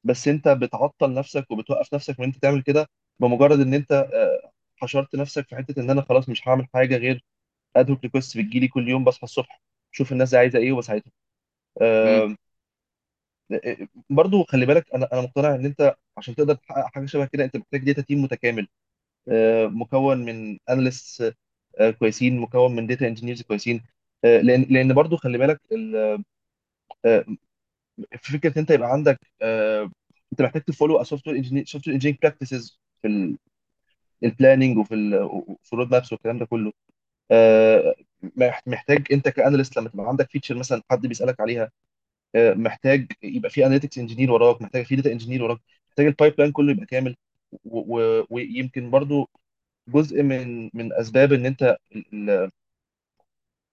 بس 0.05 0.29
إنت 0.29 0.47
بتعطل 0.49 1.13
نفسك 1.13 1.51
وبتوقف 1.51 1.93
نفسك 1.95 2.21
من 2.21 2.27
أنت 2.27 2.37
تعمل 2.37 2.63
كده 2.63 2.87
بمجرد 3.19 3.59
إن 3.61 3.73
أنت 3.73 4.07
حشرت 4.77 5.15
نفسك 5.15 5.47
في 5.49 5.55
حتة 5.55 5.81
إن 5.81 5.89
أنا 5.89 6.01
خلاص 6.01 6.29
مش 6.29 6.47
هعمل 6.47 6.67
حاجة 6.75 6.97
غير 6.97 7.25
ad 7.75 7.86
hoc 7.86 8.03
request 8.03 8.37
بتجيلي 8.39 8.69
كل 8.69 8.89
يوم 8.89 9.03
بصحى 9.03 9.23
الصبح 9.23 9.61
شوف 9.91 10.11
الناس 10.11 10.31
دي 10.31 10.37
عايزة 10.37 10.59
إيه 10.59 10.71
وبساعدهم. 10.73 11.13
مم. 12.03 12.23
آه، 13.51 13.87
برضو 14.09 14.43
خلي 14.43 14.65
بالك 14.65 14.93
أنا 14.95 15.09
أنا 15.13 15.21
مقتنع 15.21 15.55
إن 15.55 15.65
أنت 15.65 15.95
عشان 16.17 16.35
تقدر 16.35 16.55
تحقق 16.55 16.85
حاجة 16.95 17.05
شبه 17.05 17.25
كده 17.25 17.43
أنت 17.45 17.57
محتاج 17.57 17.83
data 17.85 18.01
team 18.01 18.21
متكامل. 18.21 18.61
آه، 18.61 18.67
مكون 19.67 20.17
من 20.25 20.57
analysts 20.69 21.35
كويسين 21.99 22.39
مكون 22.39 22.75
من 22.75 22.87
data 22.87 23.07
engineers 23.07 23.41
كويسين. 23.41 23.83
آه، 24.25 24.41
لأن 24.41 24.61
لأن 24.69 24.93
برضو 24.93 25.17
خلي 25.17 25.37
بالك 25.37 25.61
ال- 25.71 26.23
آه، 27.05 27.25
في 28.17 28.31
فكرة 28.33 28.49
إن 28.49 28.59
أنت 28.59 28.71
يبقى 28.71 28.91
عندك 28.91 29.19
آه، 29.41 29.91
أنت 30.33 30.41
محتاج 30.41 30.61
ت 30.63 30.69
follow 30.69 31.03
software 31.03 31.37
engineer 31.37 31.65
software 31.65 31.95
engineer 31.95 32.17
practices 32.23 32.79
في 33.01 33.37
ال 34.23 34.29
planning 34.29 34.77
وفي 34.77 34.95
وفي 35.23 35.73
ال 35.73 35.91
roadmaps 35.91 36.13
والكلام 36.13 36.39
ده 36.39 36.45
كله. 36.45 36.73
آه، 37.31 37.95
مح- 38.37 38.63
محتاج 38.67 39.07
أنت 39.13 39.29
ك 39.29 39.35
analyst 39.35 39.77
لما 39.77 39.89
تبقى 39.89 40.07
عندك 40.09 40.31
feature 40.31 40.55
مثلا 40.57 40.83
حد 40.91 41.07
بيسألك 41.07 41.39
عليها 41.41 41.71
آه، 42.35 42.53
محتاج 42.55 43.11
يبقى 43.23 43.49
في 43.51 43.65
analytics 43.67 43.97
engineer 43.99 44.31
وراك 44.31 44.61
محتاج 44.63 44.85
في 44.85 44.95
data 44.95 45.11
engineer 45.13 45.43
وراك 45.43 45.59
محتاج 45.89 46.05
ال 46.07 46.35
pipeline 46.39 46.51
كله 46.53 46.71
يبقى 46.73 46.85
كامل. 46.85 47.15
ويمكن 48.29 48.91
برضو 48.91 49.29
جزء 49.89 50.23
من 50.23 50.71
من 50.73 50.93
أسباب 50.93 51.33
إن 51.33 51.45
أنت 51.45 51.77
ال- 51.95 52.51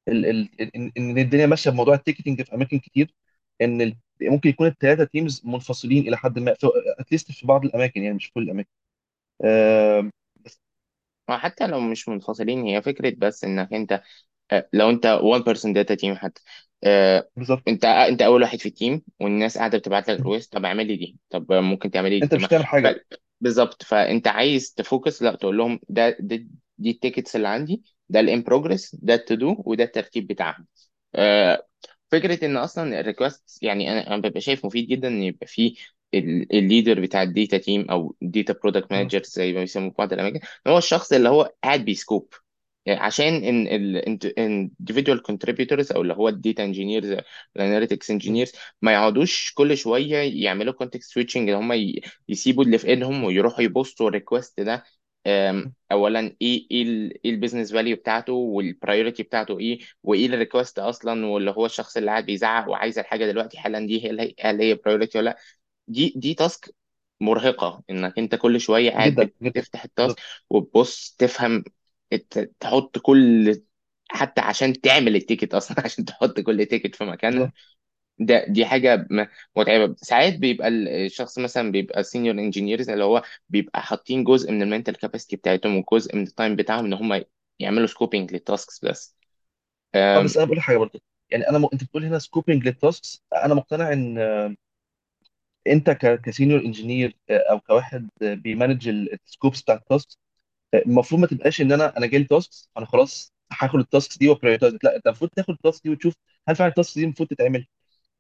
ال- 0.09 0.27
ال- 0.61 0.77
ان 0.77 0.93
إن 0.99 1.19
الدنيا 1.19 1.47
ماشية 1.47 1.71
بموضوع 1.71 1.95
ال 1.95 1.99
ticketing 1.99 2.43
في 2.43 2.55
أماكن 2.55 2.79
كتير 2.79 3.15
إن 3.63 3.81
ال- 3.83 3.97
ممكن 4.23 4.49
يكون 4.51 4.67
الثلاثه 4.67 5.05
teams 5.05 5.43
منفصلين 5.45 6.09
إلى 6.09 6.17
حد 6.17 6.39
ما 6.39 6.55
at 7.01 7.10
least 7.10 7.33
في 7.33 7.47
بعض 7.47 7.65
الأماكن 7.65 8.03
يعني 8.03 8.15
مش 8.17 8.27
في 8.27 8.33
كل 8.33 8.43
الأماكن. 8.43 8.69
آه، 9.45 10.11
بس 10.37 10.61
وحتى 11.31 11.67
لو 11.67 11.81
مش 11.81 12.09
منفصلين 12.09 12.65
هي 12.67 12.83
فكرة 12.83 13.15
بس 13.19 13.45
إنك 13.45 13.73
أنت 13.75 14.03
آه، 14.53 14.69
لو 14.73 14.91
أنت 14.91 15.07
one 15.23 15.43
person 15.45 15.69
data 15.77 15.97
team 15.97 16.15
حتى 16.19 16.43
آه، 16.85 17.31
بالظبط. 17.37 17.65
أنت 17.69 17.85
أنت 17.85 18.23
أول 18.23 18.43
واحد 18.43 18.59
في 18.61 18.67
ال 18.67 18.74
team 18.74 19.03
والناس 19.21 19.59
قاعدة 19.59 19.79
بتبعت 19.79 20.11
لك 20.11 20.17
request 20.17 20.53
طب 20.55 20.65
اعمل 20.67 20.87
لي 20.89 20.97
دي 20.97 21.19
طب 21.31 21.53
ممكن 21.55 21.91
تعمل 21.91 22.11
لي 22.11 22.21
دي. 22.21 22.27
أنت 22.27 22.35
مش 22.35 22.47
هتعمل 22.47 22.67
ف... 22.83 22.87
حاجة 22.87 22.97
بالظبط. 23.41 23.83
فأنت 23.83 24.29
عايز 24.29 24.75
ت 24.75 24.83
focus 24.83 25.23
لا 25.23 25.35
تقول 25.37 25.57
لهم 25.59 25.81
ده, 25.89 26.17
ده 26.21 26.47
دي 26.79 26.91
ال 26.91 26.96
tickets 26.96 27.37
اللي 27.37 27.49
عندي 27.49 27.83
ده 28.09 28.21
ال 28.21 28.28
in 28.28 28.43
progress 28.43 28.95
ده 29.03 29.15
ال 29.15 29.21
to 29.21 29.35
do 29.35 29.63
وده 29.67 29.85
الترتيب 29.85 30.27
بتاعهم. 30.27 30.67
آه، 31.15 31.67
فكرة 32.11 32.45
إن 32.47 32.57
أصلا 32.57 33.01
ال 33.01 33.08
request 33.08 33.63
يعني 33.63 33.93
أنا 33.93 34.07
أنا 34.07 34.17
ببقى 34.23 34.41
شايف 34.41 34.67
مفيد 34.67 34.89
جدا 34.89 35.09
إن 35.09 35.23
يبقى 35.23 35.47
في 35.47 35.75
ال 36.15 36.27
leader 36.27 37.01
بتاع 37.01 37.23
ال 37.23 37.30
data 37.30 37.59
team 37.59 37.91
أو 37.91 38.17
ال 38.23 38.29
data 38.29 38.53
product. 38.53 38.93
manager 38.93 39.23
زي 39.23 39.53
ما 39.53 39.61
بيسموه 39.61 39.91
في 39.91 39.95
بعض 39.99 40.13
الأماكن 40.13 40.41
هو 40.67 40.79
الشخص 40.79 41.13
اللي 41.13 41.29
هو 41.29 41.53
قاعد 41.65 41.85
بي 41.85 41.97
scope. 41.97 42.35
عشان 42.99 43.45
ان 43.45 43.67
ال 43.67 44.19
individual 44.41 45.19
contributors 45.33 45.93
أو 45.95 46.03
اللي 46.03 46.15
هو 46.15 46.29
ال 46.29 46.36
data 46.36 46.65
engineers 46.65 47.17
ال 47.57 47.62
analytics. 47.62 48.11
engineers 48.11 48.53
ما 48.83 48.93
يقعدوش 48.93 49.53
كل 49.55 49.77
شوية 49.77 50.17
يعملوا 50.45 50.75
context 50.85 51.07
switching 51.21 51.37
إن 51.37 51.51
هم 51.55 51.73
يسيبوا 52.29 52.65
اللي 52.65 52.79
في 52.79 52.87
إيدهم 52.89 53.25
ويروحوا 53.25 53.63
ي 53.65 53.73
post 53.73 54.09
وا 54.09 54.14
ال 54.14 54.20
request 54.20 54.61
ده 54.61 54.85
اولا 55.93 56.37
إيه 56.43 56.67
إيه 56.71 56.83
ال- 56.83 57.27
ال 57.27 57.32
business 57.32 57.73
value 57.73 57.97
بتاعته 57.97 58.33
وال 58.33 58.51
priority 58.51 59.23
بتاعته 59.23 59.59
إيه 59.59 59.79
وإيه 60.03 60.27
ال 60.27 60.33
request 60.33 60.79
أصلا 60.79 61.27
واللي 61.27 61.51
هو 61.51 61.67
الشخص 61.67 61.97
اللي 61.97 62.11
قاعد 62.11 62.27
بيزعق 62.27 62.69
وعايز 62.71 62.99
الحاجة 62.99 63.27
دلوقتي 63.27 63.59
حالا 63.59 63.87
دي 63.87 64.05
هي 64.05 64.11
اللي- 64.11 64.35
هل 64.41 64.61
هي 64.63 64.75
priority 64.75 65.19
ولا 65.19 65.31
لأ 65.31 65.37
دي 65.89 66.13
دي 66.17 66.35
task 66.35 66.75
مرهقة 67.21 67.83
إنك 67.91 68.19
أنت 68.19 68.35
كل 68.35 68.61
شوية 68.61 68.91
قاعد 68.91 69.15
جدا 69.15 69.31
جدا 69.43 69.55
بتفتح 69.55 69.85
ال 69.85 69.91
task 69.91 70.19
وتبص 70.51 71.17
تفهم 71.19 71.65
تحط 72.61 72.99
كل 72.99 73.63
حتى 74.11 74.41
عشان 74.41 74.81
تعمل 74.81 75.17
ال 75.17 75.22
ticket 75.22 75.55
أصلا 75.55 75.81
عشان 75.85 76.05
تحط 76.05 76.41
كل 76.41 76.67
ticket 76.67 76.95
في 76.97 77.05
مكانها. 77.05 77.45
بالظبط. 77.45 77.55
ده 78.19 78.45
دي 78.49 78.67
حاجة 78.67 79.07
م- 79.11 79.27
متعبة. 79.57 79.95
ساعات 79.99 80.35
بيبقى 80.39 80.69
ال- 80.69 80.89
الشخص 80.89 81.39
مثلا 81.39 81.73
بيبقى 81.73 82.03
senior 82.05 82.35
engineers 82.39 82.91
اللي 82.91 83.05
هو 83.05 83.23
بيبقى 83.49 83.83
حاطين 83.83 84.25
جزء 84.25 84.53
من 84.53 84.63
ال 84.63 84.67
mental 84.67 84.97
capacity 84.99 85.37
بتاعتهم 85.37 85.77
وجزء 85.93 86.17
من 86.17 86.23
ال 86.23 86.29
time 86.29 86.57
بتاعهم 86.57 86.85
إن 86.85 86.93
هم 86.95 87.25
يعملوا 87.59 87.87
scoping 87.87 88.33
لل 88.33 88.48
tasks 88.48 88.85
بس. 88.85 89.17
آه 89.95 90.19
أم، 90.19 90.25
بس 90.25 90.37
أنا 90.37 90.47
بقول 90.47 90.57
لك 90.59 90.63
حاجة 90.63 90.77
برضه 90.77 91.01
يعني 91.31 91.49
أنا 91.49 91.59
م... 91.59 91.67
أنت 91.73 91.85
بتقول 91.85 92.05
هنا 92.05 92.19
scoping 92.19 92.65
لل 92.69 92.85
tasks 92.85 93.25
أنا 93.45 93.55
مقتنع 93.55 93.93
إن 93.93 94.19
آه، 94.19 94.55
أنت 95.67 95.91
ك... 95.91 96.21
ك 96.21 96.26
senior 96.26 96.61
engineer 96.61 97.17
أو 97.31 97.61
كواحد 97.61 98.09
آه، 98.23 98.35
بي 98.35 98.48
manage 98.48 98.89
ال 98.89 98.99
scopes 98.99 99.63
بتاع 99.63 99.75
ال 99.75 99.82
tasks 99.82 100.19
المفروض 100.75 101.21
ما 101.21 101.27
تبقاش 101.27 101.61
إن 101.61 101.73
أنا 101.73 101.97
أنا 101.99 102.07
جاي 102.07 102.19
لي 102.21 102.25
tasks 102.27 102.71
أنا 102.79 102.87
خلاص 102.87 103.33
هاخد 103.53 103.79
ال 103.81 103.87
tasks 103.87 104.19
دي 104.19 104.29
و 104.29 104.33
prioritize 104.33 104.75
لا 104.85 104.97
أنت 104.97 105.07
المفروض 105.07 105.31
تاخد 105.31 105.51
ال 105.51 105.57
task 105.57 105.83
دي 105.85 105.91
وتشوف 105.91 106.15
هل 106.49 106.57
فعلا 106.57 106.71
ال 106.71 106.76
task 106.76 106.99
دي 106.99 107.05
المفروض 107.05 107.29
تتعمل. 107.29 107.67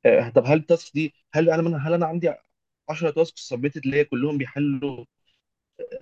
آه، 0.07 0.28
طب 0.30 0.45
هل 0.47 0.59
ال 0.58 0.66
task 0.66 0.94
دي 0.95 1.14
هل 1.35 1.50
أنا 1.50 1.88
هل 1.88 1.95
أنا 1.95 2.07
عندي 2.07 2.35
10 2.90 3.11
tasks 3.10 3.40
submitted 3.49 3.82
اللي 3.87 3.97
هي 3.99 4.04
كلهم 4.04 4.38
بيحلوا 4.38 5.04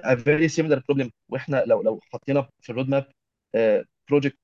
a 0.04 0.16
very 0.16 0.48
similar 0.48 0.80
problem 0.80 1.10
وإحنا 1.28 1.64
لو 1.66 1.82
لو 1.82 2.00
حطينا 2.12 2.48
في 2.60 2.70
ال 2.70 2.88
roadmap 2.88 3.06
project 4.08 4.38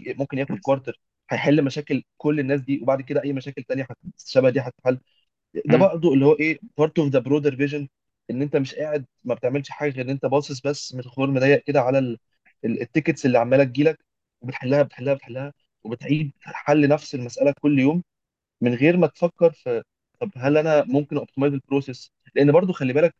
ممكن 0.00 0.38
ياخد 0.38 0.58
quarter 0.58 1.00
هيحل 1.30 1.64
مشاكل 1.64 2.02
كل 2.16 2.40
الناس 2.40 2.60
دي 2.60 2.80
وبعد 2.82 3.02
كده 3.02 3.22
أي 3.24 3.32
مشاكل 3.32 3.62
تانية 3.64 3.86
شبه 4.18 4.50
دي 4.50 4.60
هتتحل. 4.60 5.00
ده. 5.66 5.78
برضه 5.78 6.14
اللي 6.14 6.26
هو 6.26 6.32
إيه 6.34 6.60
part 6.78 6.98
of 6.98 7.08
the 7.10 7.18
broader 7.18 7.56
vision 7.56 7.88
إن 8.30 8.42
أنت 8.42 8.56
مش 8.56 8.74
قاعد 8.74 9.06
ما 9.24 9.34
بتعملش 9.34 9.70
حاجة 9.70 9.90
غير 9.92 10.04
إن 10.04 10.10
أنت 10.10 10.26
باصص 10.26 10.60
بس 10.60 10.94
من 10.94 11.02
خرم 11.02 11.30
ضيق 11.30 11.64
كده 11.64 11.80
على 11.80 11.98
ال- 11.98 12.18
ال- 12.64 12.80
ال 12.82 12.87
tickets 12.87 13.26
اللي 13.26 13.38
عمالة 13.38 13.64
تجيلك 13.64 13.98
وبتحلها 14.40 14.82
بتحلها 14.82 15.14
بتحلها 15.14 15.52
وبتعيد 15.84 16.32
حل 16.42 16.88
نفس 16.88 17.14
المسألة 17.14 17.54
كل 17.62 17.78
يوم 17.78 18.02
من 18.60 18.74
غير 18.74 18.96
ما 18.96 19.06
تفكر 19.06 19.52
في 19.52 19.82
طب 20.20 20.30
هل 20.36 20.58
أنا 20.58 20.84
ممكن 20.84 21.18
optimize 21.18 21.54
ال 21.54 21.61
process 21.61 22.12
لأن 22.34 22.52
برضه 22.52 22.72
خلي 22.72 22.92
بالك 22.92 23.16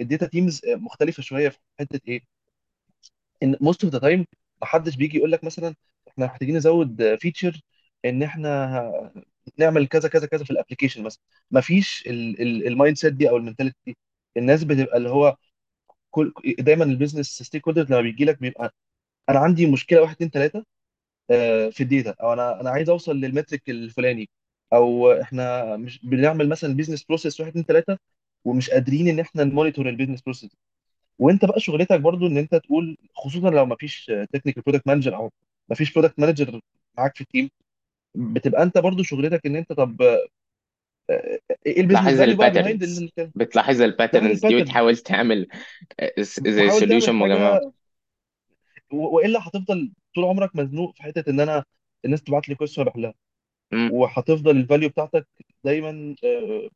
ال 0.00 0.05
data 0.05 0.26
teams 0.26 0.62
مختلفة 0.66 1.22
شوية 1.24 1.48
في 1.48 1.58
حتة 1.80 2.00
إيه؟ 2.08 2.22
إن 3.42 3.56
most 3.60 3.84
of 3.84 3.92
the 3.92 3.98
time 3.98 4.26
ما 4.60 4.66
حدش 4.66 4.96
بيجي 4.96 5.18
يقول 5.18 5.32
لك 5.32 5.44
مثلا 5.44 5.74
إحنا 6.08 6.26
محتاجين 6.26 6.56
نزود 6.56 7.16
feature 7.16 7.60
إن 8.04 8.22
إحنا 8.22 9.12
نعمل 9.58 9.86
كذا 9.88 10.08
كذا 10.08 10.26
كذا 10.26 10.44
في 10.44 10.50
ال 10.50 10.54
application 10.54 11.02
مثلا. 11.02 11.22
ما 11.50 11.60
فيش 11.60 12.04
ال 12.08 12.96
mindset 12.96 13.12
دي 13.12 13.30
أو 13.30 13.36
ال 13.36 13.40
mentality 13.40 13.76
دي. 13.86 13.96
الناس 14.36 14.64
بتبقى 14.64 14.96
اللي 14.98 15.08
هو 15.10 15.36
كل 16.10 16.32
دايما 16.58 16.84
ال 16.84 17.26
business 17.42 17.68
stakeholder 17.68 17.84
لما 17.84 18.00
بيجي 18.00 18.24
لك 18.24 18.40
بيبقى 18.40 18.74
أنا 19.30 19.38
عندي 19.40 19.66
مشكلة 19.72 20.02
واحد 20.02 20.14
اتنين 20.14 20.30
تلاتة 20.30 20.64
آه، 21.30 21.70
في 21.70 21.82
ال 21.82 21.87
data. 21.87 22.14
أو 22.22 22.32
أنا 22.32 22.60
أنا 22.60 22.70
عايز 22.70 22.90
أوصل 22.90 23.16
لل 23.16 23.29
metric 23.29 23.70
الفلاني. 23.70 24.28
أو 24.72 25.12
إحنا 25.12 25.76
مش 25.76 26.06
بنعمل 26.06 26.48
مثلا 26.48 26.74
business 26.74 27.04
process 27.04 27.40
واحد 27.40 27.50
اتنين 27.50 27.66
تلاتة 27.66 27.98
ومش 28.44 28.70
قادرين 28.70 29.08
إن 29.08 29.20
إحنا 29.20 29.44
ن 29.44 29.50
monitor 29.50 29.88
ال 29.88 29.92
business 29.92 30.22
process 30.22 30.50
وأنت 31.18 31.44
بقى 31.44 31.60
شغلتك 31.60 32.00
برضو 32.00 32.26
إن 32.26 32.38
أنت 32.38 32.54
تقول 32.54 32.98
خصوصا 33.14 33.50
لو 33.50 33.66
ما 33.66 33.76
فيش 33.80 34.12
technical 34.32 34.62
product 34.62 34.86
manager 34.88 35.16
أو 35.16 35.32
ما 35.68 35.76
فيش 35.76 35.92
product 35.94 36.18
manager 36.20 36.60
معاك 36.98 37.16
في 37.16 37.20
ال 37.20 37.26
team 37.26 37.50
بتبقى 38.14 38.62
أنت 38.62 38.78
برضو 38.78 39.02
شغلتك 39.02 39.46
إن 39.46 39.56
أنت 39.56 39.72
طب 39.72 40.02
إيه 41.66 41.80
ال 41.80 41.84
business 41.84 42.14
بتلاحظ 42.14 42.18
value 42.18 42.36
بقى 42.36 42.50
behind 42.50 42.82
ال 42.82 42.84
patterns 42.84 43.04
بتلاحظ 43.34 43.82
ال 43.82 43.89
patterns 43.89 44.44
دي 44.44 44.56
الباترن 44.56 44.56
وتحاول 44.56 44.96
تعمل 44.96 45.48
آه، 46.00 46.12
زي 46.20 46.70
تعمل 46.70 46.70
سوليوشن 46.70 47.14
مجمع 47.14 47.50
حاجة 47.52 47.72
و- 48.92 49.16
وإلا 49.16 49.48
هتفضل 49.48 49.92
طول 50.14 50.24
عمرك 50.24 50.56
مزنوق 50.56 50.94
في 50.96 51.02
حتة 51.02 51.30
إن 51.30 51.40
أنا 51.40 51.64
الناس 52.04 52.22
تبعت 52.22 52.48
لي 52.48 52.54
كويس 52.54 52.78
وأنا 52.78 52.90
بحلها. 52.90 53.14
وهتفضل 53.92 54.58
ال 54.58 54.63
value 54.63 54.88
بتاعتك 54.88 55.28
دايما 55.64 56.16
آه، 56.24 56.68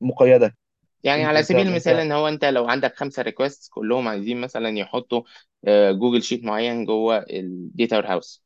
مقيدة. 0.00 0.56
يعني 1.04 1.22
أنت 1.22 1.28
على 1.28 1.38
أنت 1.40 1.48
سبيل 1.48 1.68
المثال 1.68 1.92
انت 1.92 2.00
إن 2.00 2.12
هو 2.12 2.28
أنت 2.28 2.44
لو 2.44 2.68
عندك 2.68 2.96
خمسة 2.96 3.22
request 3.22 3.68
كلهم 3.72 4.08
عايزين 4.08 4.40
مثلا 4.40 4.68
يحطوا 4.78 5.22
آه، 5.66 5.92
Google 5.92 6.22
sheet 6.22 6.44
معين 6.44 6.84
جوه 6.84 7.18
ال 7.30 7.96
data 7.96 8.06
warehouse 8.08 8.44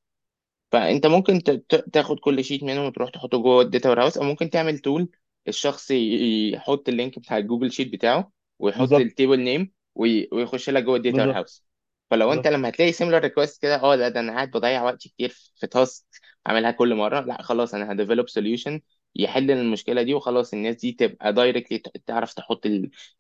فأنت 0.73 1.07
ممكن 1.07 1.43
ت- 1.43 1.51
ت- 1.51 1.75
تاخد 1.95 2.21
كل 2.21 2.45
sheet 2.45 2.63
منهم 2.63 2.87
وتروح 2.87 3.11
تحطه 3.11 3.39
جوه 3.39 3.63
ال 3.63 3.89
data 3.89 4.03
warehouse 4.03 4.19
أو 4.19 4.25
ممكن 4.25 4.51
تعمل 4.51 4.79
tool 4.79 5.09
الشخص 5.49 5.91
ي- 5.91 6.51
يحط 6.53 6.89
ال 6.89 6.95
link 6.95 7.19
بتاع 7.19 7.39
ال 7.39 7.44
Google 7.44 7.73
sheet 7.73 7.93
بتاعه 7.93 8.33
ويحط 8.59 8.89
بالظبط. 8.89 9.01
ال 9.01 9.08
table 9.08 9.41
name 9.41 9.73
ويخش 9.95 10.71
لك 10.71 10.83
جوه 10.85 10.97
ال 10.97 11.02
data 11.02 11.23
ware 11.23 11.31
بالظبط. 11.31 11.39
house 11.39 11.65
فلو 12.11 12.33
أنت 12.33 12.47
بالظبط. 12.47 12.47
لما 12.47 12.69
هتلاقي 12.69 12.93
similar 12.93 13.19
request 13.19 13.63
كده 13.63 13.77
آه 13.83 13.95
لا 13.95 14.09
ده 14.09 14.21
أنا 14.21 14.33
قاعد 14.33 14.51
بضيع 14.51 14.83
وقت 14.85 14.99
كتير 15.09 15.29
في 15.57 15.67
task 15.67 16.05
اعملها 16.47 16.71
كل 16.71 16.95
مرة 16.95 17.21
لا 17.21 17.43
خلاص 17.43 17.75
أنا 17.75 17.93
ه 17.93 17.97
develop 17.97 18.29
solution 18.29 18.81
يحل 19.17 19.51
المشكلة 19.51 20.03
دي 20.03 20.15
وخلاص 20.15 20.53
الناس 20.55 20.77
دي 20.77 20.93
تبقى 20.93 21.33
directly 21.33 21.79
تعرف 22.07 22.35
تحط 22.35 22.67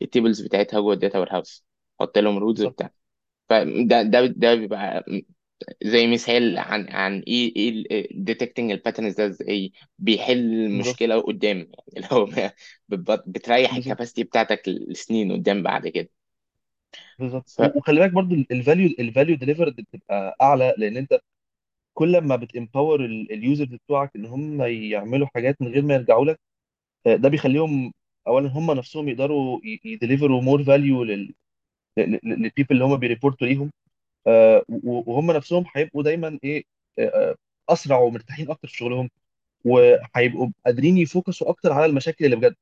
ال 0.03 0.08
tables 0.08 0.41
بتاعتها 0.43 0.81
جوه 0.81 0.95
ال 0.95 1.19
data 1.19 1.33
warehouse 1.35 1.65
حط 2.01 2.19
لهم 2.19 2.39
رولز 2.39 2.65
بالظبط. 2.65 2.65
وبتاع. 2.65 2.91
فده 3.49 4.03
ده 4.03 4.27
ده 4.27 4.55
بيبقى 4.55 5.05
زي 5.85 6.07
مثال 6.07 6.59
عن 6.59 6.89
عن 6.91 7.21
إيه 7.21 7.57
إيه 7.57 8.09
detecting 8.25 8.71
ال 8.73 8.77
patterns 8.77 9.15
ده 9.15 9.27
إزاي؟ 9.27 9.73
بيحل 9.99 10.39
بالظبط. 10.71 10.99
المشكلة 11.01 11.21
قدام 11.23 11.59
يعني 11.59 11.73
اللي 11.97 12.09
هو 12.13 12.27
بت- 12.89 13.25
بتريح 13.27 13.75
بالظبط. 13.75 13.99
بتاعتك 14.19 14.63
لسنين 14.69 15.33
قدام 15.33 15.63
بعد 15.63 15.89
كده. 15.89 16.11
بالظبط. 17.19 17.49
ف... 17.57 17.61
و- 17.61 17.79
وخلي 17.79 18.01
بالك 18.01 18.13
برضو 18.13 18.35
ال 18.35 18.43
value 18.43 18.87
ال 18.99 19.05
value 19.05 19.37
delivered 19.37 19.77
بتبقى 19.77 20.37
أعلى 20.43 20.75
لأن 20.79 20.97
أنت 20.97 21.21
كل 21.95 22.19
ما 22.23 22.37
بت 22.37 22.52
empower 22.52 23.05
ال 23.07 23.17
users 23.17 23.69
بتوعك 23.69 24.11
إن 24.17 24.27
هم 24.27 24.63
يعملوا 24.63 25.29
حاجات 25.35 25.63
من 25.63 25.69
غير 25.69 25.83
ما 25.85 25.95
يرجعوا 25.95 26.25
لك 26.27 26.41
آه، 27.07 27.17
ده 27.17 27.31
بيخليهم 27.31 27.93
اولا 28.29 28.49
هم 28.49 28.73
نفسهم 28.73 29.11
يقدروا 29.11 29.61
ي 29.87 29.94
deliver 29.94 30.43
وا 30.43 30.47
more 30.47 30.65
value 30.65 31.05
لل 31.05 31.45
people 31.45 32.67
اللي 32.71 32.85
هم 32.85 32.97
بي 32.97 33.08
report 33.08 33.41
وا 33.41 33.47
ليهم. 33.47 33.71
وهم 34.85 35.31
نفسهم 35.33 35.65
هيبقوا 35.77 36.03
دايما 36.03 36.39
إيه 36.45 36.65
آه، 36.99 37.03
آه، 37.33 37.37
أسرع 37.73 37.99
ومرتاحين 37.99 38.51
أكتر 38.51 38.69
في 38.69 38.77
شغلهم 38.77 39.11
وهيبقوا 39.67 40.49
قادرين 40.67 40.99
ي 40.99 41.06
focus 41.06 41.43
وا 41.43 41.51
أكتر 41.51 41.73
على 41.73 41.87
المشاكل 41.87 42.25
اللي 42.25 42.37
بجد. 42.37 42.57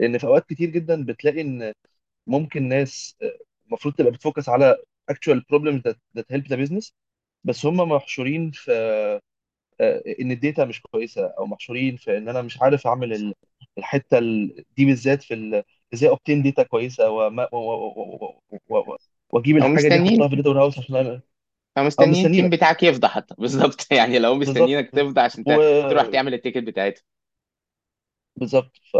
لأن 0.00 0.18
في 0.18 0.24
أوقات 0.28 0.46
كتير 0.50 0.70
جدا 0.70 1.04
بتلاقي 1.06 1.40
إن 1.40 1.74
ممكن 2.26 2.68
ناس 2.68 3.16
آه، 3.22 3.38
المفروض 3.68 3.94
تبقى 3.94 4.12
بت 4.12 4.22
focus 4.22 4.48
على 4.48 4.76
actual 5.12 5.40
problems 5.54 5.82
that, 5.88 5.96
that 6.18 6.24
help 6.36 6.44
the 6.48 6.56
business 6.68 6.92
بس 7.44 7.66
هم 7.66 7.76
محشورين 7.90 8.50
في 8.52 8.72
آه، 9.80 10.02
إن 10.20 10.30
ال 10.30 10.37
data 10.37 10.64
مش 10.64 10.82
كويسة 10.82 11.26
أو 11.26 11.46
محشورين 11.46 11.96
في 11.96 12.18
إن 12.18 12.28
أنا 12.28 12.42
مش 12.42 12.62
عارف 12.62 12.86
أعمل 12.86 13.12
ال- 13.12 13.34
الحتة 13.78 14.18
ال- 14.18 14.64
دي 14.76 14.84
بالذات 14.84 15.22
في 15.22 15.62
إزاي 15.94 16.08
obtain 16.10 16.42
data 16.42 16.62
كويسة 16.62 17.10
وما 17.10 17.48
وأجيب 19.32 19.56
أو 19.62 19.68
الحاجة 19.68 19.88
دي 19.88 19.98
أحطها 19.98 20.28
مستنيين 20.28 20.28
في 20.28 20.34
ال 20.34 20.39
data 20.39 20.58
house 20.60 20.78
عشان 20.78 20.96
أنا 20.96 21.22
أو 21.78 21.84
أو 22.00 22.06
مستنيين 22.06 22.26
التيم 22.26 22.50
مستنيين 22.50 22.50
بتاعك 22.50 22.82
يفضى 22.82 23.08
حتى. 23.08 23.34
بالظبط. 23.38 23.86
يعني 23.92 24.18
لو 24.18 24.34
بالظبط. 24.44 24.74
مستنيينك 24.74 24.90
تفضى 24.90 25.20
عشان 25.20 25.44
ت- 25.46 25.62
تروح 25.88 26.06
و 26.06 26.12
تعمل 26.12 26.34
ال 26.34 26.37
ticket 26.37 26.58
بتاعتها. 26.62 27.02
بالظبط. 28.36 28.76
ف 28.92 28.96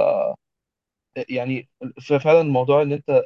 يعني 1.28 1.68
ففعلا 2.08 2.42
موضوع 2.42 2.82
إن 2.82 2.92
أنت 2.92 3.22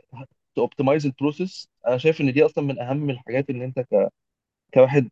ت 0.56 0.62
optimize 0.62 1.06
ال 1.06 1.14
process 1.14 1.68
أنا 1.88 1.98
شايف 1.98 2.20
إن 2.20 2.32
دي 2.32 2.46
أصلا 2.46 2.64
من 2.64 2.80
أهم 2.80 3.10
الحاجات 3.10 3.50
إن 3.50 3.62
أنت 3.62 3.80
ك... 3.80 4.08
كواحد 4.74 5.10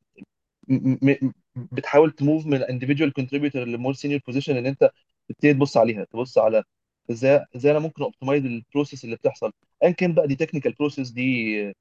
م... 0.69 0.97
م... 1.13 1.33
بتحاول 1.57 2.13
ت 2.13 2.19
move 2.19 2.47
من 2.47 2.61
individual 2.65 3.13
contributor 3.23 3.57
ل 3.57 3.64
more 3.64 3.95
senior 3.95 4.21
position 4.27 4.57
إن 4.57 4.67
أنت 4.67 4.91
تبتدي 5.29 5.55
تبص 5.55 5.77
عليها 5.77 6.05
تبص 6.05 6.39
على 6.39 6.65
إزاي 7.11 7.47
إزاي 7.57 7.73
أنا 7.73 7.81
ممكن 7.81 8.03
optimize 8.03 8.45
ال 8.47 8.54
process 8.54 9.05
اللي 9.05 9.17
بتحصل. 9.17 9.53
إن 9.85 9.93
كان 9.93 10.15
بقى 10.15 10.27
دي 10.27 10.37
technical 10.37 10.73
process 10.73 11.11
دي 11.11 11.75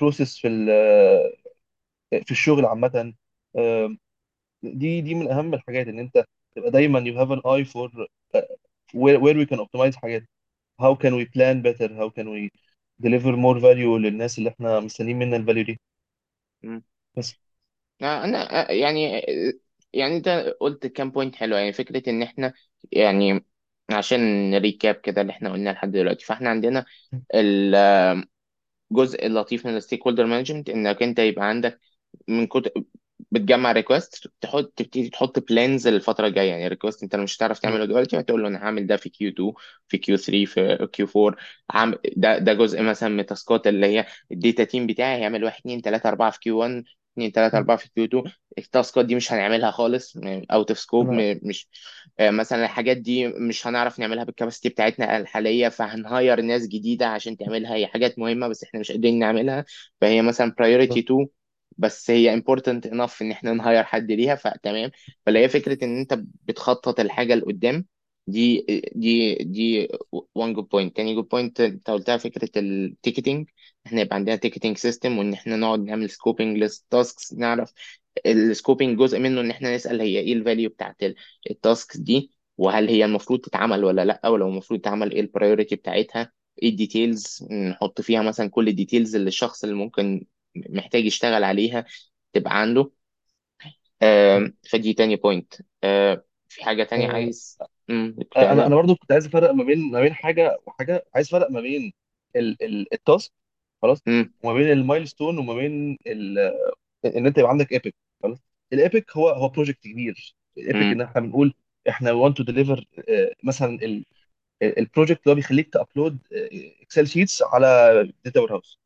process 0.00 0.38
في 0.38 0.48
ال... 0.48 0.70
في 2.24 2.30
الشغل 2.30 2.66
عامة. 2.66 3.14
آم، 3.58 3.98
دي 4.64 5.02
دي 5.02 5.14
من 5.16 5.28
أهم 5.32 5.54
الحاجات 5.54 5.88
إن 5.88 6.00
أنت 6.00 6.24
تبقى 6.56 6.72
دايما 6.72 7.00
you 7.00 7.14
have 7.18 7.30
an 7.32 7.40
eye 7.46 7.64
for 7.72 7.88
uh, 8.36 8.42
where, 8.94 9.20
where 9.20 9.34
we 9.38 9.46
can 9.46 9.60
optimize 9.60 9.96
حاجات. 9.96 10.22
How 10.82 10.94
can 10.96 11.16
we 11.16 11.26
plan 11.26 11.62
better 11.62 11.88
how 12.00 12.10
can 12.10 12.30
we 12.30 12.50
deliver 13.02 13.32
more 13.36 13.60
value 13.60 13.98
للناس 13.98 14.38
اللي 14.38 14.50
إحنا 14.50 14.80
مستنيين 14.80 15.18
منها 15.18 15.38
ال 15.38 15.42
value 15.42 15.64
دي؟ 15.64 15.80
مم. 16.62 16.82
بس. 17.16 17.34
أنا 18.02 18.70
يعني 18.72 19.20
يعني 19.92 20.16
أنت 20.16 20.28
قلت 20.60 20.86
كام 20.86 21.10
point 21.10 21.36
حلو 21.36 21.56
يعني 21.56 21.72
فكرة 21.72 22.10
إن 22.10 22.22
إحنا 22.22 22.52
يعني 22.92 23.44
عشان 23.96 24.54
recap 24.54 24.94
كده 24.94 25.20
اللي 25.22 25.32
إحنا 25.32 25.52
قلناه 25.52 25.72
لحد 25.72 25.90
دلوقتي. 25.92 26.24
فاحنا 26.24 26.50
عندنا 26.50 26.84
الجزء 27.34 28.24
اللطيف 29.26 29.66
من 29.66 29.76
ال 29.76 30.02
stakeholder 30.06 30.26
management 30.26 30.70
انك 30.70 31.02
انت 31.02 31.18
يبقى 31.18 31.44
عندك 31.48 31.80
من 32.28 32.46
كتر 32.46 32.70
بتجمع 33.32 33.72
request 33.72 34.28
تحط 34.40 34.72
تبتدي 34.76 35.08
تحط 35.10 35.38
plans 35.50 35.88
للفتره 35.88 36.26
الجاية. 36.26 36.50
يعني 36.50 36.68
request 36.68 37.02
انت 37.02 37.16
مش 37.16 37.36
هتعرف 37.36 37.58
تعمله 37.58 37.84
دلوقتي 37.84 38.20
هتقول 38.20 38.42
له 38.42 38.48
أنا 38.48 38.58
هعمل 38.58 38.86
ده 38.86 38.96
في 38.96 39.08
Q 39.08 39.30
2 39.30 39.52
في 39.88 39.98
Q 39.98 40.16
3 40.16 40.44
في 40.46 40.88
Q 40.92 41.06
4 41.06 41.36
عام 41.70 41.94
ده 42.16 42.38
ده 42.38 42.52
جزء 42.54 42.82
مثلا 42.82 43.08
من 43.08 43.20
ال 43.20 43.28
task 43.28 43.58
ات 43.58 43.66
اللي 43.66 43.86
هي 43.86 44.06
ال 44.32 44.38
data 44.38 44.64
team 44.64 44.86
بتاعي 44.86 45.20
هيعمل 45.20 45.44
1 45.44 45.60
2 45.60 45.80
3 45.82 46.08
4 46.08 46.30
في 46.30 46.40
Q 46.40 46.58
1 46.58 46.84
2 47.12 47.32
3 47.32 47.58
م- 47.58 47.58
4 47.58 47.76
في 47.76 47.88
Q 47.94 48.04
2 48.04 48.24
ال 48.58 48.66
task 48.66 48.96
ات 48.96 49.04
دي 49.04 49.14
مش 49.14 49.32
هنعملها 49.32 49.70
خالص 49.70 50.16
out 50.52 50.70
of 50.70 50.78
scope 50.78 51.12
مش 51.42 51.68
آه، 52.18 52.30
مثلا 52.30 52.64
الحاجات 52.64 52.96
دي 52.96 53.28
مش 53.28 53.66
هنعرف 53.66 53.98
نعملها 53.98 54.24
بال 54.24 54.33
capacity 54.33 54.68
بتاعتنا 54.68 55.16
الحالية 55.16 55.68
فهن 55.68 55.99
hire 55.99 56.40
ناس 56.40 56.66
جديدة 56.68 57.06
عشان 57.06 57.36
تعملها 57.36 57.74
هي 57.74 57.86
حاجات 57.86 58.18
مهمة 58.18 58.48
بس 58.48 58.64
إحنا 58.64 58.80
مش 58.80 58.92
قادرين 58.92 59.18
نعملها 59.18 59.64
فهي 60.00 60.22
مثلا 60.22 60.54
بالظبط. 60.88 61.04
2 61.04 61.28
بس 61.78 62.10
هي 62.10 62.40
important 62.40 62.90
enough 62.90 63.22
إن 63.22 63.30
إحنا 63.32 63.52
ن 63.52 63.58
hire 63.58 63.84
حد 63.84 64.12
ليها 64.12 64.34
فتمام. 64.34 64.90
فلا 65.26 65.40
هي 65.40 65.48
فكرة 65.48 65.84
إن 65.84 65.98
أنت 65.98 66.14
بتخطط 66.44 67.00
الحاجة 67.00 67.34
لقدام 67.34 67.86
دي 68.26 68.66
دي 68.94 69.34
دي 69.34 69.88
one 70.38 70.54
good 70.56 70.64
point. 70.64 70.92
تاني 70.94 71.22
good 71.22 71.26
point 71.26 71.60
أنت 71.60 71.90
قلتها 71.90 72.16
فكرة 72.16 72.50
ال 72.60 72.69
ticketing 72.69 73.48
إحنا 73.86 74.00
يبقى 74.00 74.16
عندنا 74.16 74.36
ticketing 74.36 74.76
system 74.76 75.18
وإن 75.18 75.32
إحنا 75.32 75.56
نقعد 75.56 75.80
نعمل 75.80 76.10
scoping 76.10 76.56
لل 76.58 76.80
tasks 76.80 77.34
نعرف 77.34 77.72
ال 78.26 78.35
scoping 78.35 78.98
جزء 78.98 79.18
منه 79.18 79.40
إن 79.40 79.50
إحنا 79.50 79.74
نسأل 79.76 80.00
هي 80.00 80.18
إيه 80.18 80.32
ال 80.32 80.38
value 80.38 80.70
بتاعت 80.70 80.96
ال 81.50 81.58
tasks 81.58 81.96
دي 81.96 82.30
وهل 82.58 82.88
هي 82.88 83.04
المفروض 83.04 83.40
تتعمل 83.40 83.84
ولا 83.84 84.04
لأ 84.04 84.28
ولو 84.28 84.48
المفروض 84.48 84.80
تتعمل 84.80 85.12
إيه 85.12 85.20
ال 85.20 85.26
priority 85.26 85.76
بتاعتها 85.76 86.32
إيه 86.62 86.68
ال 86.68 86.78
details 86.78 87.48
نحط 87.52 88.00
فيها 88.00 88.22
مثلا 88.22 88.50
كل 88.50 88.68
ال 88.68 88.74
details 88.74 89.16
اللي 89.16 89.28
الشخص 89.28 89.64
اللي 89.64 89.76
ممكن 89.76 90.26
محتاج 90.56 91.04
يشتغل 91.04 91.44
عليها 91.44 91.84
تبقى 92.32 92.60
عنده. 92.60 92.90
فدي 94.70 94.92
تاني 94.94 95.16
point 95.16 95.54
في 96.48 96.64
حاجة 96.64 96.84
تانية 96.84 97.06
آه، 97.08 97.12
عايز؟ 97.12 97.58
مم، 97.88 98.14
بتقول 98.18 98.44
أنا 98.44 98.66
أنا 98.66 98.76
برضو 98.76 98.94
كنت 98.94 99.12
عايز 99.12 99.26
أفرق 99.26 99.50
ما 99.50 99.64
بين 99.64 99.90
ما 99.90 100.00
بين 100.00 100.14
حاجة 100.14 100.58
وحاجة 100.66 101.06
عايز 101.14 101.26
أفرق 101.26 101.50
ما 101.50 101.60
بين 101.60 101.92
ال 102.36 102.62
ال 102.62 102.92
ال 102.94 103.02
task 103.02 103.32
خلاص؟ 103.82 104.02
مم، 104.06 104.32
وما 104.42 104.54
بين 104.54 104.70
ال 104.72 104.79
milestone 104.79 105.38
وما 105.38 105.54
بين 105.54 105.98
ال 106.06 106.38
إن 107.06 107.26
أنت 107.26 107.38
يبقى 107.38 107.50
عندك 107.50 107.72
epic 107.72 107.94
خلاص؟ 108.22 108.38
ال 108.72 108.81
epic 108.81 109.16
هو 109.16 109.28
هو 109.28 109.48
project 109.48 109.80
كبير. 109.84 110.36
ال 110.58 110.65
epic 110.65 110.92
إن 110.92 111.00
إحنا 111.00 111.20
بنقول 111.20 111.54
إحنا 111.88 112.12
وانت 112.12 112.36
to 112.38 112.42
deliver 112.44 112.84
مثلا 113.44 113.78
ال 114.62 114.69
project 114.69 115.20
اللي 115.22 115.32
هو 115.32 115.34
بيخليك 115.34 115.72
ت 115.72 115.79
upload 115.79 116.18
Excel 116.82 117.08
sheets 117.08 117.42
على 117.42 117.68
data 118.24 118.40
warehouse 118.40 118.78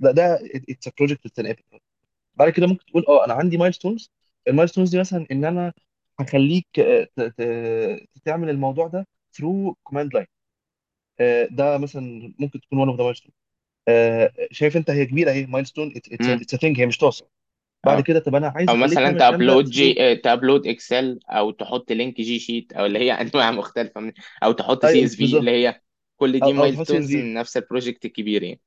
ده 0.00 0.10
ده 0.12 0.40
it's 0.70 0.88
a 0.88 0.92
project 0.98 1.26
it's 1.26 1.38
an 1.38 1.46
epic 1.46 1.64
بعد 2.34 2.50
كده 2.50 2.66
ممكن 2.66 2.86
تقول 2.86 3.04
آه 3.08 3.24
أنا 3.26 3.34
عندي 3.34 3.56
milestones 3.58 4.12
ال 4.48 4.52
milestones 4.52 4.90
دي 4.90 5.00
مثلا 5.00 5.26
إن 5.32 5.44
أنا 5.44 5.72
هخليك 6.20 6.80
آه، 6.80 7.04
ت- 7.16 7.20
ت- 7.22 8.08
تعمل 8.24 8.50
الموضوع 8.50 8.88
ده 8.88 9.06
through 9.32 9.74
command 9.84 10.14
line 10.14 10.26
ده 11.50 11.78
مثلا 11.78 12.34
ممكن 12.38 12.60
تكون 12.60 12.78
one 12.86 12.94
of 12.96 12.98
the 12.98 13.02
milestone 13.04 13.30
آه، 13.30 13.43
شايف 14.50 14.76
انت 14.76 14.90
هي 14.90 15.06
كبيرة 15.06 15.30
اهي 15.30 15.46
milestone 15.46 15.92
it's 15.96 16.10
مم، 16.20 16.28
it's 16.28 16.56
thing 16.56 16.80
هي 16.80 16.86
مش 16.86 16.98
task 16.98 17.26
بعد 17.86 18.00
آه. 18.00 18.02
كده 18.02 18.20
طب 18.20 18.34
أنا 18.34 18.48
عايز 18.56 18.70
أو 18.70 18.74
أخليك 18.74 19.00
مثلا 19.00 19.22
تعمل 19.22 19.28
ت 19.30 19.35
upload 19.35 19.64
G 19.70 20.16
ت 20.16 20.23
upload 20.23 20.66
Excel 20.66 21.20
أو 21.30 21.50
تحط 21.50 21.92
link 21.92 22.16
G 22.20 22.38
sheet 22.38 22.72
أو 22.72 22.86
اللي 22.86 22.98
هي 22.98 23.12
أنواع 23.22 23.50
مختلفة 23.50 24.00
من 24.00 24.12
أو 24.42 24.52
تحط 24.52 24.86
سي 24.86 25.04
أيوه 25.04 25.04
اس 25.04 25.16
في 25.16 25.38
اللي 25.38 25.50
بالظبط. 25.50 25.50
هي 25.50 25.80
كل 26.16 26.40
أو 26.42 26.52
دي 26.52 26.52
أو 26.58 26.68
تحط 26.68 26.86
C 26.88 26.98
S 26.98 27.06
milestones 27.06 27.10
في 27.10 27.22
من 27.22 27.34
نفس 27.34 27.56
ال 27.56 27.62
project 27.62 28.04
الكبير 28.04 28.42
يعني. 28.42 28.60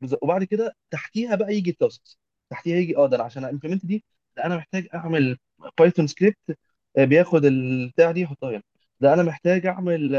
بالظبط. 0.00 0.22
وبعد 0.22 0.44
كده 0.44 0.76
تحتيها 0.90 1.34
بقى 1.34 1.54
يجي 1.56 1.70
ال 1.70 1.77
tasks. 1.77 2.18
تحتيها 2.50 2.76
يجي 2.76 2.96
آه 2.96 3.06
ده 3.06 3.16
أنا 3.16 3.24
عشان 3.24 3.44
implement 3.44 3.86
دي 3.86 4.04
ده 4.36 4.44
أنا 4.44 4.56
محتاج 4.56 4.88
أعمل 4.94 5.38
Python 5.78 6.06
script 6.06 6.58
بياخد 6.98 7.44
البتاع 7.44 8.10
دي 8.12 8.20
يحطها 8.20 8.50
هنا. 8.50 8.62
ده 9.00 9.14
أنا 9.14 9.22
محتاج 9.22 9.66
أعمل 9.66 10.16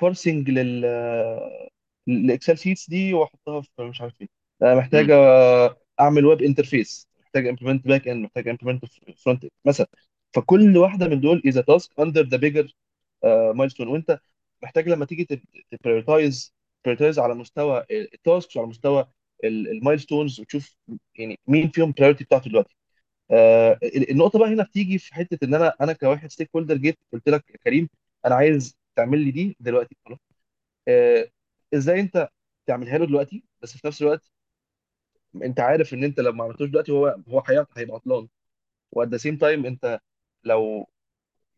parsing 0.00 0.50
لل 0.50 0.84
ال 2.08 2.16
Excel 2.16 2.58
sheets 2.58 2.90
دي 2.90 3.14
واحطها 3.14 3.60
في 3.60 3.82
مش 3.82 4.00
عارف 4.00 4.20
إيه. 4.20 4.28
أنا 4.62 4.74
محتاج 4.74 5.10
مم، 5.10 5.74
أعمل 6.00 6.26
web 6.26 6.42
interface 6.42 7.08
محتاج 7.20 7.46
implement 7.46 7.86
back 7.88 8.08
end 8.08 8.24
محتاج 8.24 8.48
implement 8.48 8.84
front 9.18 9.44
end 9.44 9.52
مثلا. 9.64 9.86
فكل 10.34 10.76
واحدة 10.78 11.08
من 11.08 11.20
دول 11.20 11.42
a 11.46 11.52
task 11.62 11.88
under 12.04 12.22
the 12.30 12.38
bigger 12.38 12.72
milestone 13.54 13.88
وأنت 13.88 14.20
محتاج 14.62 14.88
لما 14.88 15.04
تيجي 15.06 15.24
ت 15.70 15.78
prioritize 15.78 16.54
prioritize 16.84 17.18
على 17.18 17.34
مستوى 17.34 17.86
ال 17.90 18.01
tasks 18.01 18.56
وعلى 18.56 18.68
مستوى 18.68 19.08
ال 19.44 19.53
milestones 19.53 20.40
وتشوف 20.40 20.76
يعني 21.14 21.38
مين 21.46 21.68
فيهم 21.70 21.92
priority 21.92 22.24
بتاعته 22.24 22.50
دلوقتي. 22.50 22.76
آه، 23.30 23.78
النقطة 24.10 24.38
بقى 24.38 24.48
هنا 24.48 24.62
بتيجي 24.64 24.98
في 24.98 25.14
حتة 25.14 25.44
إن 25.44 25.54
أنا 25.54 25.74
أنا 25.80 25.92
كواحد 25.92 26.30
stakeholder 26.30 26.76
جيت 26.76 26.98
قلت 27.12 27.28
لك 27.28 27.44
يا 27.50 27.56
كريم 27.64 27.88
أنا 28.26 28.34
عايز 28.34 28.76
تعمل 28.96 29.18
لي 29.20 29.30
دي 29.30 29.56
دلوقتي 29.60 29.96
خلاص. 30.06 30.18
آه، 30.88 31.28
إزاي 31.74 32.00
انت 32.00 32.28
تعملها 32.66 32.98
له 32.98 33.06
دلوقتي 33.06 33.44
بس 33.62 33.76
في 33.76 33.86
نفس 33.86 34.02
الوقت 34.02 34.30
انت 35.44 35.60
عارف 35.60 35.94
ان 35.94 36.04
انت 36.04 36.20
لو 36.20 36.32
ما 36.32 36.44
عملتوش 36.44 36.68
دلوقتي 36.70 36.92
هو 36.92 37.06
هو 37.28 37.42
هيبقى 37.48 37.68
هيبقى 37.76 37.94
عطلان. 37.96 38.28
و 38.92 38.97
at 38.97 39.08
the 39.08 39.16
same 39.16 39.38
time 39.38 39.66
انت 39.66 40.00
لو 40.44 40.90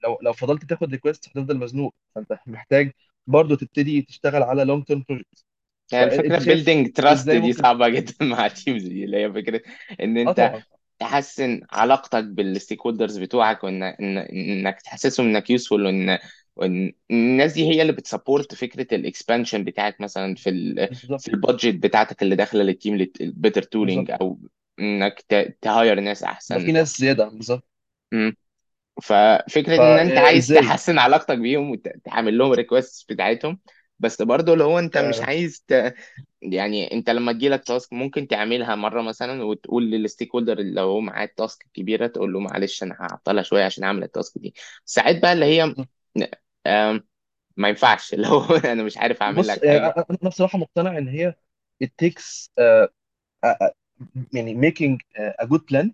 لو 0.05 0.19
لو 0.23 0.35
فضلت 0.35 0.65
تاخد 0.65 0.91
request 0.93 1.29
هتفضل 1.29 1.59
مزنوق. 1.59 1.95
فانت 2.17 2.39
محتاج 2.47 2.93
برضو 3.27 3.55
تبتدي 3.57 4.03
تشتغل 4.03 4.43
على 4.43 4.65
long 4.65 4.85
term 4.85 5.05
projects 5.09 5.47
يعني 5.93 6.11
فانت 6.11 6.39
شايف 6.39 6.39
building 6.39 6.93
trust 7.01 7.29
إزاي 7.29 7.41
دي 7.41 7.53
ممكن 7.53 7.63
صعبة 7.63 7.89
جدا 7.89 8.15
مع 8.25 8.47
ال 8.47 8.53
teams 8.53 8.83
دي 8.85 9.05
اللي 9.05 9.17
هي 9.25 9.33
فكرة 9.33 9.63
إن 10.01 10.19
آه 10.27 10.33
أنت 10.33 10.53
طبعا. 10.53 10.63
تحسن 10.99 11.61
علاقتك 11.71 12.25
بال 12.25 12.81
stakeholders 12.87 13.19
بتوعك 13.19 13.65
وإن 13.65 13.83
إن... 13.83 14.19
إنك 14.19 14.83
تحسسهم 14.83 15.27
إنك 15.27 15.51
useful 15.51 15.87
وإن 15.87 16.19
الناس 17.11 17.53
دي 17.53 17.65
هي 17.69 17.83
اللي 17.83 17.93
بت 17.93 18.07
support 18.07 18.55
فكرة 18.55 18.95
ال 18.97 19.04
expansion 19.04 19.65
بتاعك 19.65 20.01
مثلا 20.01 20.35
في 20.35 20.51
ال 20.51 20.91
بالظبط. 20.91 21.23
في 21.23 21.29
ال 21.29 21.36
budget 21.36 21.75
بتاعتك 21.75 22.23
اللي 22.23 22.37
داخلة 22.37 22.63
لل 22.63 22.74
team 22.74 22.97
بالظبط. 22.97 23.65
tooling 23.73 24.11
أو 24.11 24.39
إنك 24.81 25.21
ت 25.63 25.71
hire 25.71 26.01
ناس 26.01 26.23
يبقى 26.51 26.65
في 26.65 26.73
احسن 26.73 26.73
ناس 26.73 26.99
زيادة 26.99 27.29
بالظبط. 27.29 27.69
ففكرة 29.03 29.77
إن 29.77 29.99
أنت 29.99 30.19
عايز 30.19 30.51
فازاي 30.51 30.53
تحسن 30.53 30.99
علاقتك 30.99 31.39
بيهم 31.39 31.71
وتعمل 31.71 32.39
لهم 32.39 32.53
request 32.53 33.13
بتاعتهم 33.13 33.61
بس 33.99 34.23
برضه 34.23 34.53
اللي 34.53 34.65
هو 34.65 34.79
أنت 34.79 34.99
مش 34.99 35.23
عايز 35.23 35.65
ت... 35.69 35.95
يعني 36.43 36.93
أنت 36.93 37.11
لما 37.11 37.33
تجيلك 37.33 37.65
task 37.65 37.93
ممكن 37.93 38.29
تعملها 38.29 38.75
مرة 38.75 39.03
مثلا 39.03 39.43
وتقول 39.45 39.91
لل 39.91 40.35
stakeholder 40.35 40.59
اللي 40.59 40.81
هو 40.81 41.01
معاه 41.01 41.25
ال 41.25 41.33
task 41.33 41.65
الكبيرة 41.67 42.07
تقول 42.07 42.33
له 42.33 42.41
معلش 42.41 42.83
أنا 42.83 42.97
هعطلها 43.01 43.43
شوية 43.43 43.65
عشان 43.65 43.85
أعمل 43.85 44.03
ال 44.03 44.10
task 44.10 44.39
دي. 44.39 44.55
ساعات 44.85 45.23
بقى 45.23 45.33
اللي 45.33 45.45
هي 45.47 45.75
آم، 46.67 47.09
ما 47.57 47.69
ينفعش 47.69 48.13
اللي 48.15 48.29
هو 48.29 48.45
أنا 48.57 48.83
مش 48.83 48.99
عارف 48.99 49.23
أعمل 49.23 49.47
بص 49.47 49.49
لك 49.49 49.63
يعني 49.63 49.79
حاجة 49.79 49.97
أنا 49.97 50.05
أنا 50.11 50.31
بصراحة 50.31 50.59
مقتنع 50.59 50.99
إن 50.99 51.09
هي 51.09 51.35
it 51.85 51.89
takes 52.05 52.49
uh, 52.61 52.89
uh, 53.47 53.71
يعني 54.35 54.55
making 54.73 54.99
a 55.43 55.47
good 55.49 55.63
plan 55.73 55.91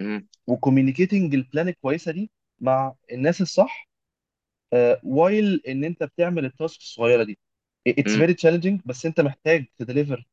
مم. 0.00 0.28
و 0.50 0.56
communicating 0.56 1.34
ال 1.34 1.41
plan 1.41 1.68
الكويسة 1.68 2.12
دي 2.12 2.30
مع 2.60 2.94
الناس 3.12 3.40
الصح 3.40 3.88
uh, 4.74 4.96
while 5.04 5.60
إن 5.68 5.84
أنت 5.84 6.02
بتعمل 6.04 6.44
ال 6.44 6.51
task 6.51 6.80
الصغيرة 6.80 7.24
دي 7.24 7.38
it's 7.90 8.02
مم. 8.06 8.22
very 8.22 8.34
challenging 8.34 8.80
بس 8.86 9.06
أنت 9.06 9.20
محتاج 9.20 9.66
ت 9.78 9.84
deliver 9.84 10.26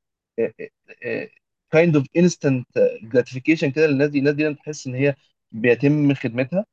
kind 1.76 1.95
of 1.95 2.04
instant 2.15 2.65
gratification 3.12 3.67
كده 3.76 3.88
للناس 3.88 4.10
دي 4.10 4.19
الناس 4.19 4.34
دي 4.36 4.54
تحس 4.54 4.88
إن 4.88 4.95
هي 4.95 5.15
بيتم 5.52 6.13
خدمتها 6.13 6.65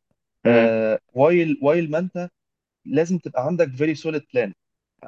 مم. 0.45 0.71
uh, 0.71 0.99
while 1.15 1.55
while 1.63 1.91
ما 1.91 1.99
أنت 1.99 2.31
لازم 2.85 3.19
تبقى 3.19 3.47
عندك 3.47 3.69
very 3.69 3.97
solid 4.01 4.21
plan. 4.23 4.53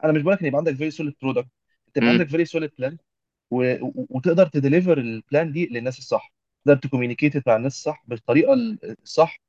أنا 0.05 0.13
مش 0.13 0.23
بقول 0.23 0.35
لك 0.35 0.41
إن 0.41 0.47
يبقى 0.47 0.59
عندك 0.59 0.75
very 0.75 0.95
solid 0.97 1.13
product 1.25 1.47
تبقى. 1.95 2.09
عندك 2.11 2.29
very 2.29 2.47
solid 2.51 2.71
plan 2.83 2.97
و... 3.51 3.75
و- 3.87 4.07
وتقدر 4.11 4.47
ت 4.47 4.53
deliver 4.53 4.99
ال 4.99 5.10
plan 5.10 5.53
دي 5.53 5.67
للناس 5.67 5.99
الصح. 5.99 6.33
تقدر 6.65 6.79
ت 6.81 6.86
communicate 6.86 7.49
مع 7.49 7.57
الناس 7.57 7.75
الصح 7.77 8.05
بالطريقة 8.09 8.55
الصح. 9.03 9.41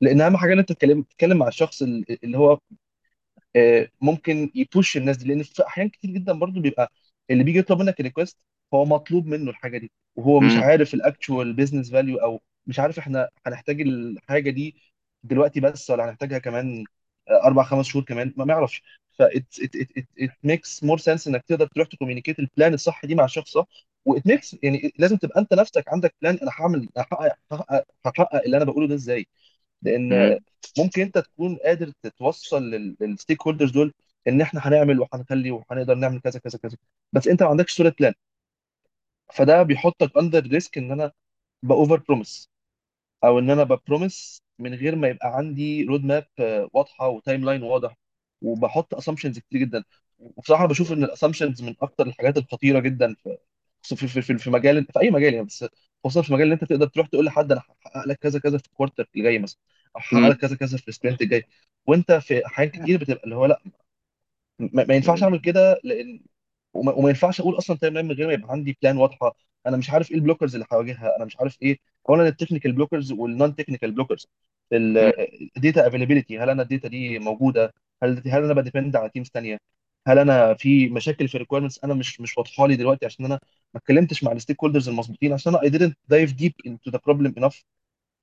لأن 0.00 0.20
أهم 0.20 0.36
حاجة 0.36 0.52
إن 0.52 0.58
أنت 0.58 0.68
تتكلم 0.72 1.02
تتكلم 1.02 1.38
مع 1.38 1.48
الشخص 1.48 1.82
ال- 1.82 2.24
اللي 2.24 2.38
هو 2.38 2.58
آه، 3.56 3.88
ممكن 4.00 4.50
ي 4.54 4.62
push 4.62 4.96
الناس 4.96 5.16
دي. 5.16 5.28
لأن 5.28 5.42
في 5.42 5.66
أحيان 5.66 5.88
كتير 5.88 6.10
جدا 6.10 6.32
برضو 6.32 6.60
بيبقى 6.60 6.92
اللي 7.30 7.44
بيجي 7.44 7.58
يطلب 7.58 7.78
منك 7.82 8.00
request 8.00 8.38
هو 8.74 8.84
مطلوب 8.84 9.26
منه 9.26 9.50
الحاجة 9.50 9.78
دي. 9.78 9.92
وهو 10.16 10.40
مش. 10.40 10.52
عارف 10.56 10.94
ال 10.94 11.02
actual 11.02 11.52
business 11.52 11.90
value 11.90 12.16
أو 12.18 12.42
مش 12.66 12.78
عارف 12.80 12.98
إحنا 12.98 13.28
هنحتاج 13.46 13.80
الحاجة 13.80 14.50
دي 14.50 14.76
دلوقتي 15.22 15.60
بس 15.60 15.90
ولا 15.90 16.04
هنحتاجها 16.04 16.38
كمان 16.38 16.84
أربع 17.30 17.62
خمس 17.64 17.86
شهور 17.86 18.04
كمان 18.04 18.34
ما 18.36 18.54
يعرفش. 18.54 18.82
ف 19.18 19.22
it 20.24 20.30
makes 20.46 20.80
more 20.82 20.98
sense 20.98 21.26
إنك 21.28 21.42
تقدر 21.48 21.66
تروح 21.66 21.88
ت 21.88 21.92
communicate 21.92 22.38
ال 22.38 22.45
plan 22.45 22.74
الصح 22.74 23.04
دي 23.06 23.14
مع 23.14 23.24
الشخص 23.24 23.56
ده 23.56 23.66
و 24.04 24.16
it 24.18 24.22
makes 24.28 24.56
يعني 24.62 24.92
لازم 24.98 25.16
تبقى 25.16 25.40
أنت 25.40 25.54
نفسك 25.54 25.84
عندك 25.88 26.14
plan 26.22 26.38
أنا 26.42 26.50
هعمل 26.60 26.88
هحقق 26.96 27.36
هحقق 27.52 27.84
هحقق 28.06 28.42
اللي 28.44 28.56
أنا 28.56 28.64
بقوله 28.64 28.88
ده 28.88 28.94
إزاي. 28.94 29.26
لأن 29.82 30.10
مم. 30.10 30.36
ممكن 30.78 31.02
أنت 31.02 31.18
تكون 31.18 31.56
قادر 31.56 31.92
تتوصل 32.02 32.62
لل 33.00 33.42
stakeholders 33.42 33.70
دول 33.70 33.92
إن 34.28 34.40
إحنا 34.40 34.60
هنعمل 34.68 35.00
وهنخلي 35.00 35.50
وهنقدر 35.50 35.94
نعمل 35.94 36.20
كذا 36.20 36.40
كذا 36.40 36.58
كذا. 36.58 36.76
بس 37.12 37.28
أنت 37.28 37.42
ما 37.42 37.48
عندكش 37.50 37.76
صورة 37.76 37.94
plan 38.00 38.14
فده 39.34 39.62
بيحطك 39.62 40.16
under 40.16 40.42
risk 40.46 40.78
إن 40.78 40.92
أنا 40.92 41.12
ب 41.64 41.70
over 41.70 41.96
promise 42.08 42.50
أو 43.24 43.38
إن 43.38 43.50
أنا 43.50 43.62
ب 43.64 43.74
promise 43.74 44.42
من 44.58 44.74
غير 44.74 44.96
ما 44.96 45.08
يبقى 45.08 45.36
عندي 45.36 45.84
road 45.84 46.04
map 46.04 46.26
واضحة 46.74 47.08
و 47.08 47.44
timeline 47.44 47.62
واضح. 47.62 47.96
وبحط 48.42 48.94
assumptions 48.94 49.38
كتير 49.38 49.60
جدا. 49.60 49.84
وبصراحة 50.18 50.66
بشوف 50.66 50.92
إن 50.92 51.04
ال 51.04 51.09
assumptions 51.09 51.62
من 51.62 51.74
أكتر 51.82 52.06
الحاجات 52.06 52.36
الخطيرة 52.38 52.80
جدا 52.80 53.14
في 53.82 53.96
في 53.96 54.08
في 54.08 54.22
في 54.22 54.38
في 54.38 54.50
مجال 54.50 54.86
في 54.92 55.00
أي 55.00 55.10
مجال 55.10 55.34
يعني 55.34 55.46
بس 55.46 55.64
خصوصا 56.04 56.22
في 56.22 56.32
مجال 56.32 56.46
إن 56.46 56.52
أنت 56.52 56.64
تقدر 56.64 56.86
تروح 56.86 57.06
تقول 57.08 57.24
لحد 57.26 57.52
أنا 57.52 57.60
هحقق 57.60 58.08
لك 58.08 58.18
كذا 58.18 58.38
كذا 58.40 58.58
في 58.58 58.66
ال 58.66 58.71
quarter 58.71 59.06
اللي 59.14 59.24
جاي 59.24 59.38
مثلا 59.38 59.60
أو 59.96 60.00
هحقق. 60.00 60.28
لك 60.28 60.36
كذا 60.38 60.56
كذا 60.56 60.78
في 60.78 60.88
ال 60.88 60.93
sprint 60.93 61.22
الجاي. 61.22 61.44
وأنت 61.86 62.12
في 62.12 62.46
احيان 62.46 62.68
كتير 62.70 62.98
بتبقى 63.00 63.24
اللي 63.24 63.36
هو 63.36 63.46
لأ 63.46 63.60
ما, 64.58 64.84
ما 64.84 64.94
ينفعش. 64.94 65.22
أعمل 65.22 65.40
كده 65.40 65.80
لأن 65.84 66.20
وما, 66.74 66.92
وما 66.92 67.08
ينفعش 67.08 67.40
أقول 67.40 67.58
أصلا 67.58 67.76
timeline 67.78 68.06
من 68.06 68.12
غير 68.14 68.26
ما 68.26 68.32
يبقى 68.32 68.52
عندي 68.52 68.78
plan 68.82 68.96
واضحة. 68.96 69.36
أنا 69.66 69.76
مش 69.76 69.90
عارف 69.90 70.10
إيه 70.10 70.16
ال 70.16 70.20
blockers 70.20 70.54
اللي 70.54 70.66
هواجهها. 70.72 71.16
أنا 71.16 71.24
مش 71.24 71.36
عارف 71.40 71.58
إيه 71.62 71.78
اولا 72.08 72.28
ال 72.28 72.32
technical 72.32 72.72
blockers 72.72 73.12
وال 73.12 73.29
non 73.29 73.54
technical 73.56 73.92
blockers. 73.92 74.26
ال 75.56 75.62
data 75.62 75.86
availability 75.86 76.38
هل 76.38 76.50
أنا 76.50 76.62
ال 76.62 76.67
data 76.67 76.88
دي 76.88 77.18
موجودة؟ 77.18 77.74
هل 78.02 78.22
هل 78.26 78.44
أنا 78.44 78.54
ب 78.54 78.60
depend 78.60 78.96
على 78.96 79.10
teams 79.10 79.28
تانية 79.34 79.58
هل 80.06 80.18
أنا 80.18 80.54
في 80.54 80.88
مشاكل 80.88 81.28
في 81.28 81.34
ال 81.34 81.38
requirements 81.38 81.84
أنا 81.84 81.94
مش 81.94 82.20
مش 82.20 82.38
واضحة 82.38 82.66
لي 82.66 82.76
دلوقتي 82.76 83.06
عشان 83.06 83.24
أنا 83.24 83.34
ما 83.74 83.80
اتكلمتش 83.80 84.24
مع 84.24 84.32
ال 84.32 84.60
stakeholders 84.64 84.88
المظبوطين؟ 84.88 85.32
عشان 85.32 85.54
أنا 85.54 85.62
I 85.68 85.72
didn't 85.72 85.94
dive 86.14 86.30
deep 86.42 86.70
into 86.70 86.92
the 86.92 86.98
problem 86.98 87.32
enough 87.42 87.62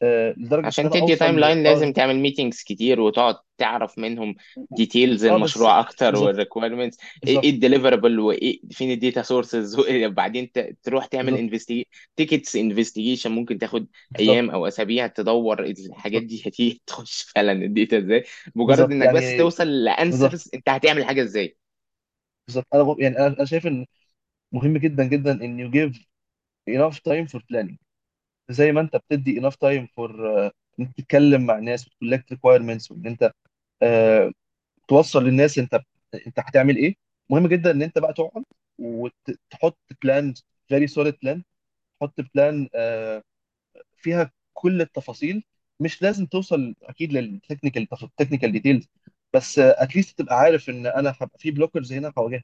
آه، 0.01 0.33
لدرجه 0.37 0.67
إن 0.67 0.71
عشان 0.71 0.85
أنا 0.87 0.95
تدي 1.01 1.15
تايم 1.15 1.39
ل- 1.39 1.39
لاين 1.39 1.63
آه 1.63 1.63
لازم 1.63 1.93
تعمل 1.93 2.15
meetings 2.15 2.63
كتير 2.63 2.99
وتقعد 3.01 3.35
تعرف 3.57 3.97
منهم 3.99 4.35
details 4.71 5.25
آه 5.27 5.37
بس 5.37 5.49
المشروع 5.49 5.79
أكتر 5.79 6.11
بالظبط. 6.11 6.17
وال 6.17 6.28
requirements 6.28 6.97
إيه 7.27 7.35
بالظبط. 7.35 7.45
ال 7.49 7.55
deliverable 7.55 8.19
وإيه 8.19 8.61
فين 8.71 8.91
ال 8.91 8.97
data 8.97 9.21
sources 9.21 9.79
وبعدين 9.79 10.51
ت- 10.51 10.77
تروح 10.83 11.05
تعمل 11.05 11.35
بالظبط. 11.35 11.87
tickets 12.15 12.55
investigation 12.55 13.31
ممكن 13.31 13.57
تاخد 13.57 13.87
بالظبط. 14.11 14.19
أيام 14.19 14.49
أو 14.49 14.67
أسابيع 14.67 15.07
تدور 15.07 15.63
الحاجات 15.63 16.21
بالظبط. 16.21 16.23
دي 16.23 16.41
هتيجي 16.45 16.81
تخش 16.87 17.21
فعلا 17.35 17.51
ال 17.51 17.60
data 17.60 17.97
إزاي. 17.97 18.23
مجرد 18.55 18.91
بالظبط 18.91 18.91
إنك 18.91 19.09
بس 19.09 19.23
يعني 19.23 19.37
توصل 19.37 19.67
بالظبط. 20.09 20.35
ل 20.37 20.39
answers 20.39 20.49
أنت 20.53 20.69
هتعمل 20.69 21.05
حاجة 21.05 21.23
إزاي. 21.23 21.57
بالظبط. 22.47 22.67
أنا 22.73 22.83
ب- 22.83 22.99
يعني 22.99 23.17
أنا 23.17 23.27
أنا 23.27 23.45
شايف 23.45 23.67
إن 23.67 23.85
مهم 24.53 24.77
جدا 24.77 25.05
جدا 25.05 25.31
إن 25.31 25.59
you 25.71 25.73
give 25.75 25.97
enough 26.69 26.97
time 26.99 27.27
for 27.33 27.41
planning. 27.51 27.77
زي 28.49 28.71
ما 28.71 28.81
انت 28.81 28.95
بتدي 28.95 29.41
enough 29.41 29.53
time 29.53 29.87
for 29.87 30.09
uh, 30.11 30.51
إنك 30.79 30.93
تتكلم 30.97 31.45
مع 31.45 31.57
الناس 31.57 31.87
وت 31.87 31.97
collect 31.97 32.33
requirements 32.33 32.91
وإن 32.91 33.07
أنت 33.07 33.31
uh, 33.83 34.31
توصل 34.87 35.23
للناس 35.23 35.59
أنت 35.59 35.79
أنت 36.27 36.39
هتعمل 36.39 36.77
إيه. 36.77 36.95
مهم 37.29 37.47
جدا 37.47 37.71
إن 37.71 37.81
أنت 37.81 37.99
بقى 37.99 38.13
تقعد 38.13 38.43
وتحط 38.79 39.77
plan 40.03 40.33
very 40.73 40.87
solid 40.87 41.13
plan 41.25 41.41
تحط 41.99 42.21
plan 42.35 42.69
فيها 43.97 44.31
كل 44.53 44.81
التفاصيل. 44.81 45.43
مش 45.79 46.01
لازم 46.01 46.25
توصل 46.25 46.75
أكيد 46.83 47.13
لل 47.13 47.27
technical 47.27 47.87
ال 48.03 48.08
technical 48.08 48.51
details 48.51 48.87
بس 49.33 49.59
at 49.59 49.76
least 49.76 50.17
تبقى 50.19 50.35
عارف 50.39 50.69
إن 50.69 50.87
أنا 50.87 51.15
هبقى 51.21 51.39
في 51.39 51.51
blockers 51.51 51.93
هنا 51.93 52.13
هواجهها. 52.17 52.43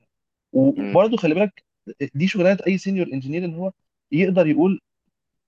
مم. 0.53 0.91
وبرضه 0.91 1.17
خلي 1.17 1.35
بالك 1.35 1.63
دي 2.15 2.27
شغلانة 2.27 2.59
أي 2.67 2.77
senior 2.77 3.07
engineer 3.13 3.45
إن 3.45 3.53
هو 3.55 3.71
يقدر 4.11 4.47
يقول 4.47 4.81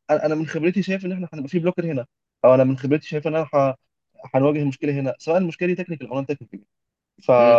أنا 0.09 0.25
أنا 0.25 0.35
من 0.35 0.47
خبرتي 0.47 0.83
شايف 0.83 1.05
إن 1.05 1.11
إحنا 1.11 1.27
هنبقى 1.33 1.49
في 1.49 1.59
blocker 1.59 1.85
هنا. 1.91 2.05
أو 2.45 2.53
أنا 2.55 2.63
من 2.63 2.77
خبرتي 2.77 3.07
شايف 3.07 3.27
إن 3.27 3.35
أنا 3.35 3.47
ه- 3.55 3.75
هنواجه 4.35 4.63
مشكلة 4.63 4.93
هنا. 4.99 5.15
سواء 5.19 5.37
المشكلة 5.37 5.67
دي 5.67 5.75
technical 5.75 6.07
أو 6.07 6.15
non 6.15 6.25
technical 6.25 6.59
ف 7.23 7.31
مم. 7.37 7.57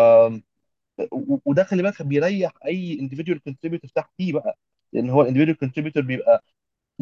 و- 1.12 1.38
وده 1.44 1.64
خلي 1.64 1.82
بالك 1.82 2.02
بيريح 2.02 2.52
أي 2.66 2.98
individual 2.98 3.38
contributor 3.50 3.92
تحتيه 3.94 4.32
بقى. 4.32 4.58
لأن 4.92 5.10
هو 5.10 5.24
individual 5.26 5.56
contributor 5.66 6.00
بيبقى 6.00 6.44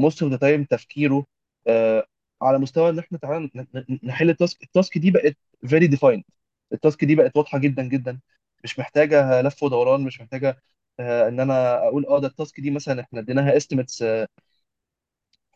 most 0.00 0.14
of 0.14 0.32
the 0.32 0.38
time 0.38 0.66
تفكيره 0.70 1.26
آه 1.68 2.06
على 2.42 2.58
مستوى 2.58 2.90
إن 2.90 2.98
إحنا 2.98 3.18
تعالى 3.18 3.50
ن- 3.56 3.66
ن- 3.74 4.00
نحل 4.04 4.30
ال 4.30 4.36
task. 4.36 4.62
ال 4.62 4.69
task 4.69 4.98
دي 4.98 5.10
بقت 5.10 5.36
very 5.66 5.88
defined. 5.96 6.22
ال 6.72 6.79
task 6.79 7.04
دي 7.04 7.14
بقت 7.14 7.36
واضحة 7.36 7.58
جدا 7.58 7.82
جدا. 7.88 8.20
مش 8.64 8.78
محتاجة 8.78 9.42
لف 9.42 9.62
ودوران 9.62 10.00
مش 10.04 10.20
محتاجة 10.20 10.62
آه 11.00 11.28
إن 11.28 11.40
أنا 11.40 11.78
أقول 11.88 12.06
آه 12.06 12.20
ده 12.20 12.28
ال 12.28 12.35
task 12.35 12.60
دي 12.60 12.70
مثلا 12.70 13.00
إحنا 13.02 13.20
اديناها 13.20 13.58
estimates 13.60 14.02
آه 14.02 14.28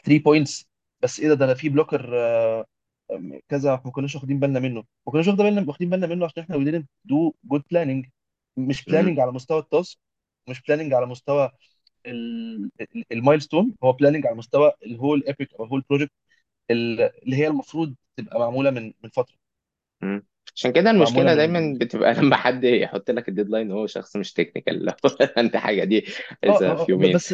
3 0.04 0.22
points. 0.24 0.64
بس 1.02 1.20
إيه 1.20 1.28
ده 1.28 1.34
ده 1.34 1.44
أنا 1.44 1.54
في 1.54 1.68
blocker 1.68 2.11
آه 2.18 2.66
كذا 3.48 3.82
ما 3.84 3.90
كناش 3.92 4.14
واخدين 4.14 4.40
بالنا 4.40 4.60
منه. 4.60 4.80
ما 5.06 5.12
كناش 5.12 5.26
واخدين 5.28 5.46
بالنا 5.46 5.64
واخدين 5.68 5.90
بالنا 5.90 6.06
منه 6.06 6.24
عشان 6.24 6.42
إحنا 6.42 6.56
we 6.56 6.60
didn't 6.68 6.86
do 7.12 7.32
good 7.54 7.62
planning. 7.74 8.08
مش 8.56 8.82
planning 8.82 9.18
على 9.18 9.32
مستوى 9.32 9.58
ال 9.61 9.68
task 9.68 9.98
مش 10.48 10.58
planning 10.60 10.92
على 10.94 11.06
مستوى 11.06 11.50
ال 13.12 13.19
milestone 13.19 13.74
هو 13.84 13.92
planning 13.92 14.26
على 14.26 14.34
مستوى 14.36 14.72
ال 14.87 14.93
whole 14.93 15.24
epic 15.26 15.54
أو 15.54 15.64
ال 15.64 15.68
whole 15.68 15.85
project 15.90 16.12
اللي 16.70 17.36
هي 17.36 17.46
المفروض 17.48 17.96
تبقى 18.18 18.40
معمولة 18.40 18.70
من 18.70 18.94
من 19.04 19.10
فترة. 19.10 19.36
مم. 20.02 20.26
عشان 20.56 20.72
كده 20.72 20.90
معمولة 20.98 21.30
المشكلة 21.30 21.34
من 21.34 21.34
دايما 21.34 21.78
بتبقى 21.80 22.14
لما 22.22 22.36
حد 22.36 22.64
يحط 22.64 23.10
لك 23.10 23.28
ال 23.28 23.33
deadline 23.33 23.72
وهو 23.72 23.86
شخص 23.86 24.16
مش 24.16 24.32
technical 24.33 24.94
انت 25.38 25.56
حاجة 25.56 25.84
دي 25.84 26.06
آه 26.48 26.50
لسه 26.50 26.74
آه 26.82 26.82
في 26.84 26.90
آه، 26.92 26.92
يومين 26.92 27.14
بس 27.14 27.32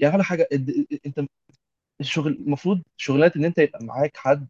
يعني 0.00 0.14
على 0.14 0.24
حاجة 0.24 0.48
الد- 0.52 1.00
انت 1.06 1.20
الشغل 2.02 2.32
المفروض 2.32 2.82
شغلات 2.98 3.36
إن 3.36 3.46
أنت 3.46 3.58
يبقى 3.58 3.84
معاك 3.86 4.18
حد 4.18 4.48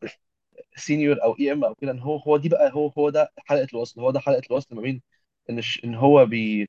senior 0.77 1.25
أو 1.25 1.37
EM 1.41 1.65
أو 1.65 1.75
كده 1.75 1.91
إن 1.93 1.99
هو 2.01 2.17
هو 2.19 2.37
دي 2.37 2.49
بقى 2.49 2.73
هو 2.75 2.89
هو 2.99 3.11
ده 3.11 3.33
حلقة 3.39 3.67
الوصل 3.75 4.01
هو 4.01 4.11
ده 4.11 4.21
حلقة 4.21 4.43
الوصل 4.51 4.77
ما 4.77 4.83
بين 4.83 5.03
إن 5.51 5.63
إن 5.85 5.95
هو 5.95 6.27
بي 6.27 6.69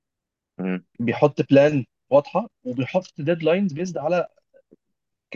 مم. 0.57 0.85
بيحط 0.99 1.41
plan 1.51 1.85
واضحة 2.09 2.49
وبيحط 2.63 3.13
deadlines 3.21 3.73
based 3.73 3.97
على 3.97 4.27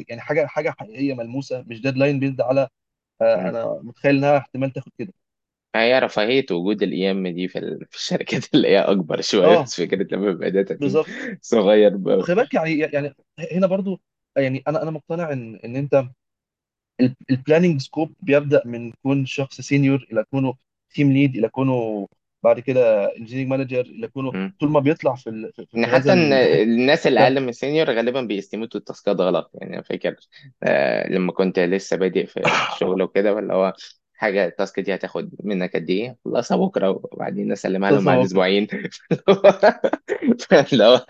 يعني 0.10 0.21
حاجة 0.21 0.45
حاجة 0.45 0.69
حقيقية 0.79 1.13
ملموسة 1.13 1.63
مش 1.67 1.81
deadline 1.81 2.19
based 2.19 2.41
على 2.41 2.67
آه، 3.21 3.36
مم. 3.36 3.49
أنا 3.49 3.81
متخيل 3.83 4.17
إنها 4.17 4.38
احتمال 4.38 4.73
تاخد 4.73 4.91
كده 4.99 5.13
هي 5.75 5.99
رفاهية 5.99 6.45
وجود 6.51 6.83
الأيام 6.83 7.27
دي 7.27 7.47
في 7.47 7.60
ال- 7.60 7.86
في 7.91 7.95
الشركات 7.97 8.43
اللي 8.55 8.67
هي 8.67 8.79
أكبر 8.79 9.21
شوية 9.21 9.55
آه 9.55 9.63
بس 9.63 9.75
فكرة 9.81 10.07
لما 10.15 10.29
يبقى 10.31 10.51
data 10.51 10.75
team 10.75 10.99
بالظبط 10.99 11.12
صغير 11.41 11.97
ب... 11.97 12.10
خلي 12.19 12.36
بالك 12.36 12.53
يعني 12.53 12.79
يعني 12.79 13.15
هنا 13.51 13.67
برضو 13.67 14.01
يعني 14.38 14.63
أنا 14.67 14.82
أنا 14.84 14.91
مقتنع 14.91 15.32
إن 15.34 15.56
إن 15.56 15.76
أنت 15.76 16.06
ال 17.31 17.37
planning 17.37 17.81
scope 17.81 18.13
بيبدأ 18.21 18.62
من 18.65 18.91
كون 19.04 19.26
شخص 19.26 19.62
senior 19.62 20.07
إلى 20.12 20.23
كونه 20.32 20.54
team 20.89 21.12
lead 21.12 21.36
إلى 21.38 21.50
كونه 21.50 22.08
بعد 22.43 22.60
كده 22.60 23.06
engineering 23.17 23.49
manager 23.51 23.81
إلى 23.82 24.08
كونه 24.08 24.34
طول 24.60 24.69
ما 24.71 24.80
بيطلع 24.80 25.15
في 25.15 25.30
ال- 25.30 25.54
في, 25.54 25.65
في 25.65 25.78
ان 25.78 25.86
هذا 25.86 25.88
حتى 25.88 26.13
إن 26.13 26.34
ال... 26.34 26.62
الناس 26.63 27.08
اللي 27.08 27.19
أقل 27.23 27.39
من 27.41 27.50
ال 27.49 27.55
senior 27.55 27.91
غالبا 27.91 28.21
بيستيميتوا 28.21 28.80
التاسكات 28.80 29.15
غلط 29.19 29.52
يعني 29.54 29.73
أنا 29.73 29.82
فاكر 29.82 30.15
آه 30.63 31.10
لما 31.10 31.32
كنت 31.32 31.60
لسه 31.60 31.97
بادئ 31.97 32.26
في 32.26 32.39
الشغل 32.67 33.02
وكده 33.02 33.34
ولا 33.34 33.54
هو 33.54 33.73
حاجة 34.17 34.45
ال 34.45 34.52
task 34.52 34.79
دي 34.80 34.95
هتاخد 34.95 35.32
منك 35.43 35.75
قد 35.75 35.89
إيه؟ 35.89 36.17
خلصها 36.25 36.58
بكرة 36.58 36.91
وبعدين 36.91 37.51
اسلمها 37.51 37.91
لهم 37.91 38.06
بعد 38.06 38.19
هو 38.19 38.23
أسبوعين. 38.23 38.67
فاللي 40.49 40.84
هو 40.84 41.06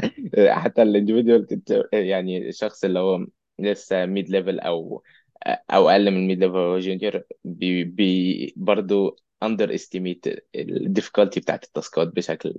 حتى 0.53 0.81
ال 0.81 0.87
individual 0.87 1.47
يعني 1.93 2.49
الشخص 2.49 2.83
اللي 2.83 2.99
هو 2.99 3.25
لسه 3.59 4.05
mid 4.05 4.29
level 4.29 4.59
أو 4.59 5.03
أو 5.47 5.89
أقل 5.89 6.11
من 6.11 6.27
mid 6.27 6.39
level 6.39 6.55
أو 6.57 6.79
junior 6.79 7.23
بي, 7.45 7.83
بي 7.83 8.53
برضه 8.57 9.15
underestimate 9.43 9.73
ال 9.75 10.25
difficulty 10.55 11.39
بتاعت 11.39 11.63
ال 11.63 11.71
task 11.71 12.00
ات 12.00 12.07
بشكل 12.07 12.55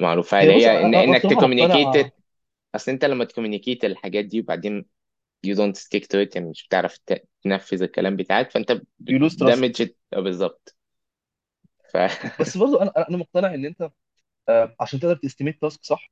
معروف. 0.00 0.34
هي 0.34 0.42
اللي 0.42 0.52
بص 0.52 0.68
هي 0.68 0.68
أنا 0.68 0.80
إن 0.82 0.94
أنا 0.94 1.02
إنك 1.04 1.24
بصراحه 1.24 1.30
ت 1.30 1.35
communicate 1.35 1.88
مقتنع 1.88 2.10
أصل 2.74 2.92
أنت 2.92 3.04
لما 3.04 3.24
ت 3.24 3.29
communicate 3.29 3.84
الحاجات 3.84 4.24
دي 4.24 4.40
وبعدين 4.40 4.86
you 5.48 5.50
don't 5.56 5.76
stick 5.78 6.02
to 6.04 6.26
it 6.26 6.36
يعني 6.36 6.50
مش 6.50 6.66
بتعرف 6.68 6.98
ت- 6.98 7.28
تنفذ 7.48 7.82
الكلام 7.82 8.16
بتاعك 8.16 8.50
فأنت 8.50 8.82
you 9.08 9.18
lose 9.18 9.36
trust 9.36 9.82
آه، 10.12 10.20
بالظبط. 10.20 10.76
ف 11.92 11.96
بس 12.40 12.56
برضو 12.56 12.76
أنا 12.76 13.08
أنا 13.08 13.16
مقتنع 13.16 13.54
إن 13.54 13.64
أنت 13.64 13.90
آه، 14.48 14.76
عشان 14.80 15.00
تقدر 15.00 15.16
ت 15.16 15.21
estimate 15.21 15.60
task 15.62 15.84
صح 15.84 16.10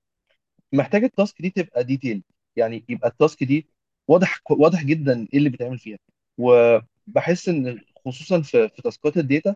محتاج 0.73 1.05
ال 1.04 1.12
task 1.12 1.42
دي 1.42 1.51
تبقى 1.51 1.85
detailed 1.85 2.22
يعني 2.57 2.85
يبقى 2.88 3.09
ال 3.09 3.16
task 3.16 3.44
دي 3.44 3.68
واضح 4.09 4.40
واضح 4.51 4.85
جدا 4.85 5.29
إيه 5.33 5.38
اللي 5.38 5.49
بيتعمل 5.51 5.79
فيها. 5.79 5.99
وبحس 6.38 7.49
إن 7.49 7.81
خصوصا 8.07 8.42
في 8.42 8.68
في 8.68 8.83
task 8.83 9.10
ات 9.10 9.16
ال 9.16 9.24
data 9.24 9.54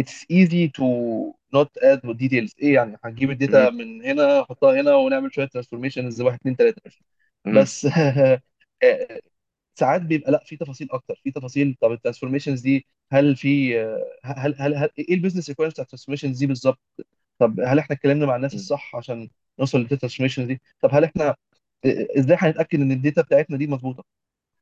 it's 0.00 0.24
easy 0.32 0.68
to 0.78 0.84
not 1.56 1.68
add 1.84 2.00
details. 2.18 2.54
إيه 2.62 2.74
يعني؟ 2.74 2.98
هنجيب 3.04 3.30
ال 3.30 3.38
data 3.38 3.70
من 3.70 4.02
هنا 4.02 4.40
نحطها 4.40 4.80
هنا 4.80 4.94
ونعمل 4.96 5.34
شوية 5.34 5.46
transformations 5.46 6.22
واحد 6.22 6.38
اتنين 6.40 6.56
تلاتة 6.56 6.82
م- 7.44 7.60
بس 7.60 7.86
ساعات 9.74 10.02
بيبقى 10.02 10.32
لا 10.32 10.42
في 10.46 10.56
تفاصيل 10.56 10.88
أكتر 10.90 11.20
في 11.24 11.30
تفاصيل 11.30 11.76
طب 11.80 11.92
ال 11.92 11.96
transformations 11.96 12.60
دي 12.60 12.86
هل 13.12 13.36
في 13.36 13.78
هل 14.24 14.54
هل, 14.58 14.74
هل 14.74 14.90
إيه 14.98 15.14
ال 15.14 15.18
business 15.18 15.48
requirements 15.48 15.74
بتاع 15.74 15.84
ال 15.84 15.87
transformations 15.87 16.38
دي 16.38 16.46
بالظبط؟ 16.46 16.80
طب 17.38 17.60
هل 17.60 17.78
إحنا 17.78 17.96
اتكلمنا 17.96 18.26
مع 18.26 18.36
الناس. 18.36 18.54
الصح 18.54 18.96
عشان 18.96 19.28
نوصل 19.60 19.78
لل 19.78 19.84
data 19.84 19.96
transformation 20.00 20.46
دي؟ 20.46 20.60
طب 20.80 20.90
هل 20.92 21.04
إحنا 21.04 21.36
إزاي 22.18 22.36
هنتأكد 22.40 22.80
إن 22.80 22.92
ال 22.92 22.98
data 22.98 23.22
بتاعتنا 23.22 23.56
دي 23.56 23.66
مظبوطة؟ 23.66 24.04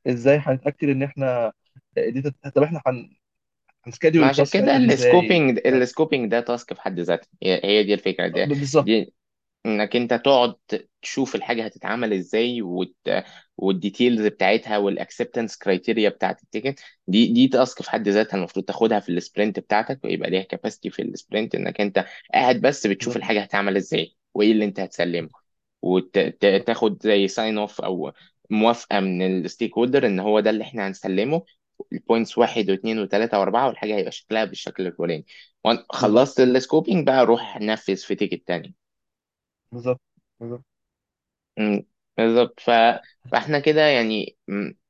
إزاي 0.09 0.39
هنتأكد 0.39 0.89
إن 0.89 1.03
إحنا 1.03 1.53
ال 1.99 2.09
data 2.09 2.51
طب 2.51 2.63
إحنا 2.63 2.83
هن... 2.87 3.17
هن 3.87 3.94
schedule 3.94 4.25
عشان 4.25 4.31
ال 4.31 4.35
task 4.35 4.53
كده 4.53 4.63
بتاعتنا 4.63 4.79
دي 4.79 4.89
إزاي 4.89 5.13
ال 5.13 5.18
scoping 5.18 5.59
ال 5.67 5.75
scoping 5.75 6.31
ده 6.31 6.41
task 6.41 6.75
في 6.75 6.81
حد 6.81 7.01
ذاته 7.01 7.29
هي 7.43 7.61
هي 7.65 7.83
دي 7.85 7.95
الفكرة 7.95 8.27
دي 8.29 8.49
بالظبط. 8.49 8.87
دي 8.87 9.15
إنك 9.67 9.97
أنت 9.97 10.15
تقعد 10.15 10.55
تشوف 11.03 11.35
الحاجة 11.35 11.65
هتتعمل 11.65 12.13
إزاي 12.13 12.63
وت... 12.63 12.97
وال 13.63 13.77
details 13.77 14.27
بتاعتها 14.27 14.79
وال 14.79 14.92
acceptance 14.92 15.57
criteria 15.59 16.09
بتاعت 16.09 16.43
ال 16.43 16.48
ticket 16.48 16.81
دي 17.07 17.27
دي 17.33 17.49
task 17.49 17.83
في 17.83 17.91
حد 17.91 18.09
ذاتها 18.09 18.37
المفروض 18.37 18.65
تاخدها 18.65 19.01
في 19.01 19.09
ال 19.09 19.16
sprint 19.16 19.59
بتاعتك 19.59 20.01
ويبقى 20.05 20.31
ليها 20.31 20.43
capacity 20.43 20.91
في 20.91 21.03
ال 21.03 21.10
sprint 21.10 21.55
إنك 21.55 21.81
أنت 21.81 22.05
قاعد 22.35 22.61
بس 22.61 22.87
بتشوف 22.87 23.17
الحاجة 23.17 23.41
هتعمل 23.41 23.77
إزاي 23.77 24.17
وإيه 24.35 24.53
اللي 24.53 24.65
أنت 24.65 24.81
هتسلمه. 24.81 25.29
وتاخد 25.83 27.03
زي 27.03 27.29
sign 27.29 27.59
off 27.59 27.81
أو 27.81 28.13
موافقة 28.51 29.01
من 29.01 29.23
ال 29.45 29.79
stakeholder 29.79 30.07
إن 30.07 30.21
هو 30.21 30.41
ده 30.41 30.51
اللي 30.51 30.65
إحنا 30.65 30.89
هنسلمه. 30.89 31.43
ال 31.93 31.99
points 31.99 32.39
واحد 32.39 32.71
واثنين 32.71 32.99
وثلاثه 32.99 33.39
وأربعة 33.39 33.67
والحاجة 33.69 33.97
هيبقى 33.97 34.13
شكلها 34.13 34.45
بالشكل 34.45 34.87
الفلاني. 34.87 35.27
خلصت 35.91 36.41
ال 36.41 36.49
scoping 36.49 37.07
بقى 37.07 37.27
روح 37.27 37.61
نفذ 37.61 37.97
في 37.97 38.15
ticket 38.15 38.49
تاني. 38.49 38.75
بالظبط 39.73 40.01
بالظبط. 40.41 40.65
بالظبط. 42.17 42.61
ف... 42.61 42.71
فاحنا 43.33 43.59
كده 43.59 43.81
يعني 43.83 44.37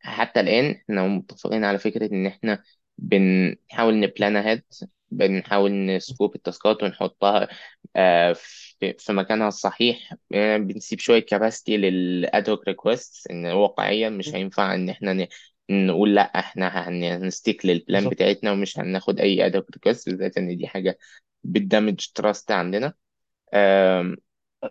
حتى 0.00 0.40
الآن 0.40 0.70
إحنا 0.74 1.06
متفقين 1.08 1.64
على 1.64 1.78
فكرة 1.78 2.06
إن 2.12 2.26
إحنا 2.26 2.62
بنحاول 2.98 4.00
ن 4.00 4.07
plan 4.07 4.36
ahead 4.36 4.62
بنحاول 5.10 5.72
ن 5.86 5.94
scope 5.94 6.34
ال 6.34 6.42
task 6.42 6.74
ات 6.74 6.82
ونحطها 6.82 7.48
آه، 7.96 8.32
في 8.32 8.94
في 8.98 9.12
مكانها 9.12 9.48
الصحيح. 9.48 10.14
آه، 10.34 10.56
بنسيب 10.56 10.98
شوية 11.00 11.18
capacity 11.20 11.76
لل 11.76 12.02
ad 12.02 12.29
hoc 12.29 12.68
request 12.68 13.30
إن 13.30 13.46
واقعيا 13.46 14.08
مش 14.10 14.28
هينفع 14.34 14.74
إن 14.74 14.88
إحنا 14.90 15.12
ن... 15.12 15.26
نقول 15.70 16.14
لأ 16.14 16.22
إحنا 16.38 16.88
هن- 16.88 17.04
هن 17.04 17.22
stick 17.22 17.66
لل 17.66 17.78
plan 17.78 18.02
بالظبط. 18.02 18.14
بتاعتنا 18.14 18.52
ومش 18.52 18.78
هناخد 18.78 19.20
أي 19.20 19.46
ad 19.46 19.56
hoc 19.56 19.70
request 19.70 20.08
بالذات 20.08 20.36
إن 20.38 20.56
دي 20.56 20.66
حاجة 20.68 20.98
بت 21.44 21.60
damage 21.60 22.06
trust 22.14 22.50
عندنا. 22.52 22.94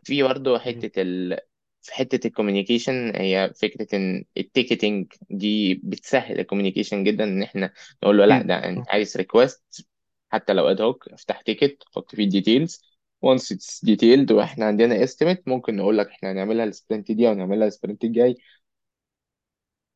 في 0.04 0.24
برضه 0.24 0.60
حتة 0.60 1.02
ال... 1.02 1.40
في 1.82 1.94
حتة 1.94 2.28
ال 2.28 2.34
communication 2.34 3.16
هي 3.16 3.52
فكرة 3.62 3.96
إن 3.98 4.26
ال 4.38 4.45
ticketing 4.45 5.14
دي 5.30 5.74
بتسهل 5.84 6.40
ال 6.40 6.44
communication 6.44 7.04
جدا 7.04 7.24
إن 7.24 7.44
إحنا 7.44 7.74
نقول 8.04 8.18
له 8.18 8.26
لا 8.26 8.42
ده 8.42 8.56
أنت 8.70 8.90
عايز 8.90 9.18
request 9.18 9.88
حتى 10.32 10.54
لو 10.54 10.68
ad 10.68 10.82
hoc 10.82 11.08
افتح 11.10 11.42
ticket 11.42 11.84
حط 11.96 12.16
فيه 12.16 12.30
details 12.30 12.82
once 13.22 13.52
it's 13.52 13.86
detailed 13.86 14.32
وإحنا 14.32 14.66
عندنا 14.66 15.04
estimate 15.04 15.48
ممكن 15.48 15.76
نقول 15.76 15.98
لك 15.98 16.08
إحنا 16.08 16.32
هنعملها 16.32 16.66
ال 16.66 16.72
sprint 16.72 17.12
دي 17.12 17.28
أو 17.30 17.34
نعملها 17.34 17.68
ال 17.68 17.73
sprint 17.73 18.04
الجاي. 18.04 18.36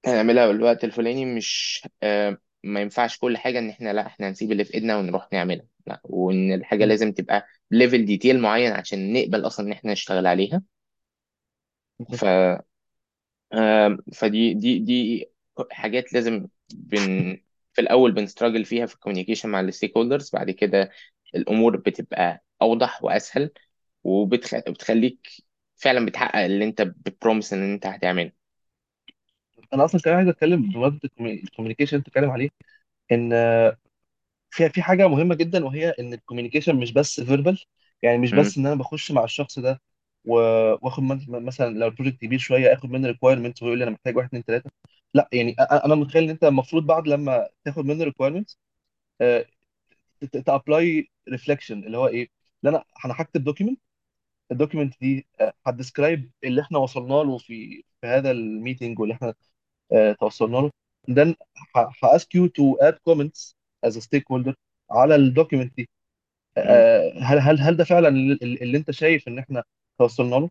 هنعملها 0.05 0.47
بالوقت 0.47 0.83
الفلاني 0.83 1.25
مش 1.25 1.83
آه 2.03 2.37
ما 2.63 2.81
ينفعش 2.81 3.17
كل 3.17 3.37
حاجة 3.37 3.59
إن 3.59 3.69
إحنا 3.69 3.93
لا 3.93 4.05
إحنا 4.07 4.29
هنسيب 4.29 4.51
اللي 4.51 4.65
في 4.65 4.73
إيدنا 4.73 4.97
ونروح 4.97 5.29
نعملها. 5.33 5.65
لا 5.87 6.01
وإن 6.03 6.53
الحاجة 6.53 6.85
مم. 6.85 6.85
لازم 6.85 7.11
تبقى 7.11 7.47
level 7.71 8.05
detail 8.05 8.39
معين 8.41 8.71
عشان 8.73 9.13
نقبل 9.13 9.47
أصلا 9.47 9.65
إن 9.67 9.71
إحنا 9.71 9.91
نشتغل 9.91 10.27
عليها. 10.27 10.61
ف 12.11 12.25
آم، 13.53 13.97
فدي 14.13 14.53
دي 14.53 14.79
دي 14.79 15.29
حاجات 15.71 16.13
لازم 16.13 16.47
بن 16.69 17.37
في 17.73 17.81
الأول 17.81 18.11
بن 18.11 18.22
struggle 18.22 18.65
فيها 18.65 18.85
في 18.85 18.95
ال 18.95 18.99
communication 18.99 19.49
مع 19.49 19.59
ال 19.59 19.97
stakeholders 19.97 20.29
بعد 20.33 20.51
كده 20.51 20.91
الأمور 21.35 21.77
بتبقى 21.77 22.43
أوضح 22.61 23.03
وأسهل 23.03 23.51
وبتخليك 24.03 25.27
فعلا 25.75 26.05
بتحقق 26.05 26.39
اللي 26.39 26.65
أنت 26.65 26.81
بت 26.81 26.97
promise 26.97 27.53
إن 27.53 27.73
أنت 27.73 27.85
هتعمله 27.87 28.31
أنا 29.73 29.85
أصلا 29.85 30.01
كمان 30.01 30.15
عايز 30.17 30.27
أتكلم 30.29 30.61
بمناسبه 30.61 30.99
ال 31.21 31.27
communication 31.27 31.95
اللي 31.97 32.03
بتتكلم 32.03 32.29
عليه 32.29 32.49
إن 33.11 33.33
في 34.49 34.69
في 34.69 34.81
حاجة 34.81 35.07
مهمة 35.07 35.35
جدا 35.35 35.65
وهي 35.65 35.89
إن 35.99 36.13
ال 36.13 36.18
communication 36.18 36.75
مش 36.75 36.93
بس 36.93 37.21
verbal 37.21 37.63
يعني 38.01 38.17
مش. 38.17 38.33
بس 38.33 38.57
إن 38.57 38.65
أنا 38.67 38.75
بخش 38.75 39.11
مع 39.11 39.23
الشخص 39.23 39.59
ده 39.59 39.81
واخد 40.25 41.03
من- 41.03 41.45
مثلا 41.45 41.77
لو 41.79 41.87
ال 41.87 41.91
project 41.92 42.21
كبير 42.21 42.39
شوية 42.39 42.73
آخد 42.73 42.89
منه 42.91 43.07
requirements 43.07 43.63
ويقول 43.63 43.77
لي 43.79 43.83
أنا 43.83 43.91
محتاج 43.91 44.15
واحد 44.17 44.27
اتنين 44.27 44.45
تلاتة. 44.45 44.71
لا 45.13 45.29
يعني 45.33 45.53
أنا 45.61 45.95
متخيل 45.95 46.23
إن 46.23 46.29
أنت 46.29 46.43
المفروض 46.43 46.85
بعد 46.85 47.07
لما 47.07 47.47
تاخد 47.65 47.85
منه 47.85 48.03
requirements 48.03 48.59
ت 50.45 50.56
apply 50.56 51.09
reflection 51.29 51.83
اللي 51.83 51.97
هو 51.97 52.07
إيه؟ 52.07 52.29
اللي 52.63 52.69
أنا 52.77 52.83
أنا 53.05 53.13
هكتب 53.17 53.43
document 53.43 53.79
ال 54.51 54.56
document 54.56 54.95
دي 55.01 55.27
آه، 55.41 55.53
هت 55.67 55.80
describe 55.80 56.31
اللي 56.43 56.61
إحنا 56.61 56.79
وصلنا 56.79 57.13
له 57.15 57.37
في 57.37 57.83
في 58.01 58.07
هذا 58.07 58.31
الميتنج 58.31 58.99
واللي 58.99 59.15
إحنا 59.15 59.35
آه، 59.93 60.13
توصلنا 60.13 60.57
له. 60.57 60.71
Then 61.11 61.35
ه 62.03 62.35
ask 62.35 62.47
you 62.47 62.75
to 62.81 62.93
add 62.93 63.57
comments 63.85 63.97
as 63.99 64.31
stakeholder 64.31 64.55
على 64.91 65.15
ال 65.15 65.22
document 65.22 65.77
دي. 65.77 65.89
آه، 66.57 67.13
هل 67.19 67.39
هل 67.39 67.59
هل 67.61 67.77
ده 67.77 67.83
فعلا 67.83 68.09
اللي 68.43 68.77
أنت 68.77 68.91
شايف 68.91 69.27
إن 69.27 69.39
إحنا 69.39 69.63
توصلنا 69.99 70.35
له؟ 70.35 70.49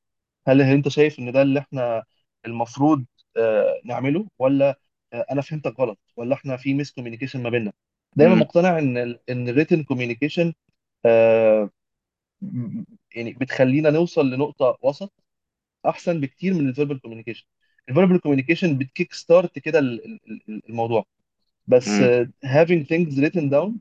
هل 0.48 0.62
انت 0.62 0.88
شايف 0.88 1.18
ان 1.18 1.32
ده 1.32 1.42
اللي 1.42 1.60
إحنا 1.60 2.04
المفروض 2.46 3.04
آه، 3.36 3.80
نعمله؟ 3.84 4.26
ولا 4.38 4.78
آه، 5.12 5.26
أنا 5.30 5.40
فهمتك 5.42 5.80
غلط؟ 5.80 5.98
ولا 6.16 6.34
إحنا 6.34 6.56
في 6.56 6.74
miscommunication 6.74 7.42
ما 7.42 7.50
بيننا؟ 7.50 7.72
دايما. 8.16 8.34
مقتنع 8.34 8.78
ان 8.78 8.96
ال- 8.98 9.20
ان 9.30 9.48
ال 9.48 9.52
written 9.52 9.82
communication 9.82 10.52
يعني 13.14 13.32
بتخلينا 13.32 13.90
نوصل 13.90 14.30
لنقطة 14.30 14.78
وسط 14.82 15.12
أحسن 15.86 16.20
بكتير 16.20 16.54
من 16.54 16.68
ال 16.68 16.73
verbal 16.73 17.00
communication 17.00 17.46
ال 17.88 17.93
verbal 17.93 18.20
communication 18.20 18.78
بت 18.78 18.89
kick 18.89 19.12
start 19.12 19.58
كده 19.58 19.78
ال- 19.78 20.04
ال- 20.04 20.40
ال- 20.48 20.62
الموضوع. 20.68 21.04
بس 21.66 21.88
مم. 21.88 22.24
uh, 22.24 22.46
having 22.48 22.84
things 22.86 23.18
written 23.18 23.50
down 23.50 23.72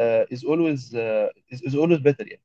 uh, 0.00 0.36
is 0.36 0.40
always 0.44 0.94
uh, 0.94 1.28
is, 1.54 1.60
is 1.62 1.74
always 1.74 1.98
better 1.98 2.26
يعني. 2.28 2.42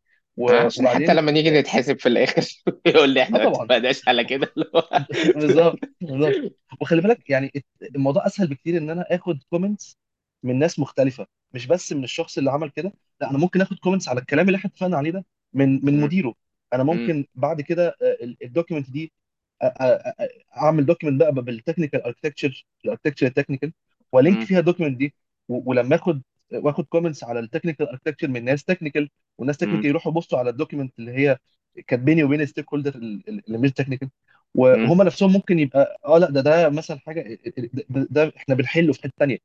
عشان 0.49 0.87
حتى 0.87 1.13
وبعدين 1.13 1.13
لما 1.13 1.31
نيجي 1.31 1.51
نتحاسب 1.51 1.99
في 1.99 2.09
الآخر 2.09 2.63
يقول 2.87 3.09
لي 3.13 3.21
آه 3.33 3.37
إحنا 3.37 3.39
ما 3.39 3.43
طبعا 3.43 3.71
اتفقناش 3.71 4.07
على 4.07 4.23
كده 4.23 4.53
اللي 4.57 4.71
هو 4.75 5.07
بالظبط 5.33 5.81
بالظبط 6.01 6.39
وخلي 6.81 7.01
بالك 7.01 7.29
يعني 7.29 7.51
الموضوع 7.95 8.25
أسهل 8.27 8.47
بكتير 8.47 8.77
إن 8.77 8.89
أنا 8.89 9.05
آخد 9.15 9.43
كومنتس 9.49 9.97
من 10.43 10.59
ناس 10.59 10.79
مختلفة 10.79 11.27
مش 11.53 11.67
بس 11.67 11.93
من 11.93 12.03
الشخص 12.03 12.37
اللي 12.37 12.51
عمل 12.51 12.69
كده 12.69 12.93
لا 13.21 13.29
أنا 13.29 13.37
ممكن 13.37 13.61
آخد 13.61 13.79
comments 13.79 14.07
على 14.09 14.19
الكلام 14.19 14.47
اللي 14.47 14.57
إحنا 14.57 14.69
اتفقنا 14.69 14.97
عليه 14.97 15.11
ده 15.11 15.25
من 15.53 15.85
من. 15.85 16.01
مديره 16.01 16.35
أنا 16.73 16.83
مم. 16.91 17.13
ممكن 17.13 17.25
بعد 17.35 17.61
كده 17.61 17.95
ال 18.43 18.48
document 18.48 18.89
دي 18.91 19.11
أ- 19.63 19.67
أ- 19.67 20.57
أعمل 20.57 20.85
دوكيمنت 20.85 21.19
بقى 21.21 21.31
بالتكنيكال 21.33 22.01
اركتكتشر 22.03 22.65
الاركتكتشر 22.85 23.27
التكنيكال 23.27 23.73
وألينك 24.11 24.39
مم. 24.39 24.45
فيها 24.45 24.59
ال 24.59 24.63
document 24.63 24.97
دي 24.97 25.13
و- 25.49 25.69
ولما 25.71 25.95
آخد 25.95 26.21
وآخد 26.53 26.85
comments 26.85 27.23
على 27.23 27.39
ال 27.39 27.44
technical 27.44 27.87
architecture 27.89 28.27
من 28.27 28.45
ناس 28.45 28.63
technical 28.65 29.09
والناس. 29.37 29.57
technical 29.57 29.89
يروحوا 29.89 30.11
يبصوا 30.11 30.39
على 30.39 30.49
ال 30.49 30.55
document 30.55 30.99
اللي 30.99 31.11
هي 31.11 31.37
كانت 31.87 32.03
بيني 32.03 32.23
وبين 32.23 32.41
ال 32.41 32.69
stakeholder 32.73 32.95
اللي 32.95 33.57
مش 33.57 33.71
technical. 33.71 34.09
وهم 34.55 35.01
نفسهم 35.01 35.33
ممكن 35.33 35.59
يبقى 35.59 35.97
آه 36.05 36.17
لا 36.17 36.29
ده 36.29 36.41
ده 36.41 36.69
مثلا 36.69 36.99
حاجة 36.99 37.39
ده, 37.73 38.07
ده, 38.11 38.33
إحنا 38.37 38.55
بنحله 38.55 38.93
في 38.93 39.01
حتة 39.03 39.13
ثانية 39.19 39.37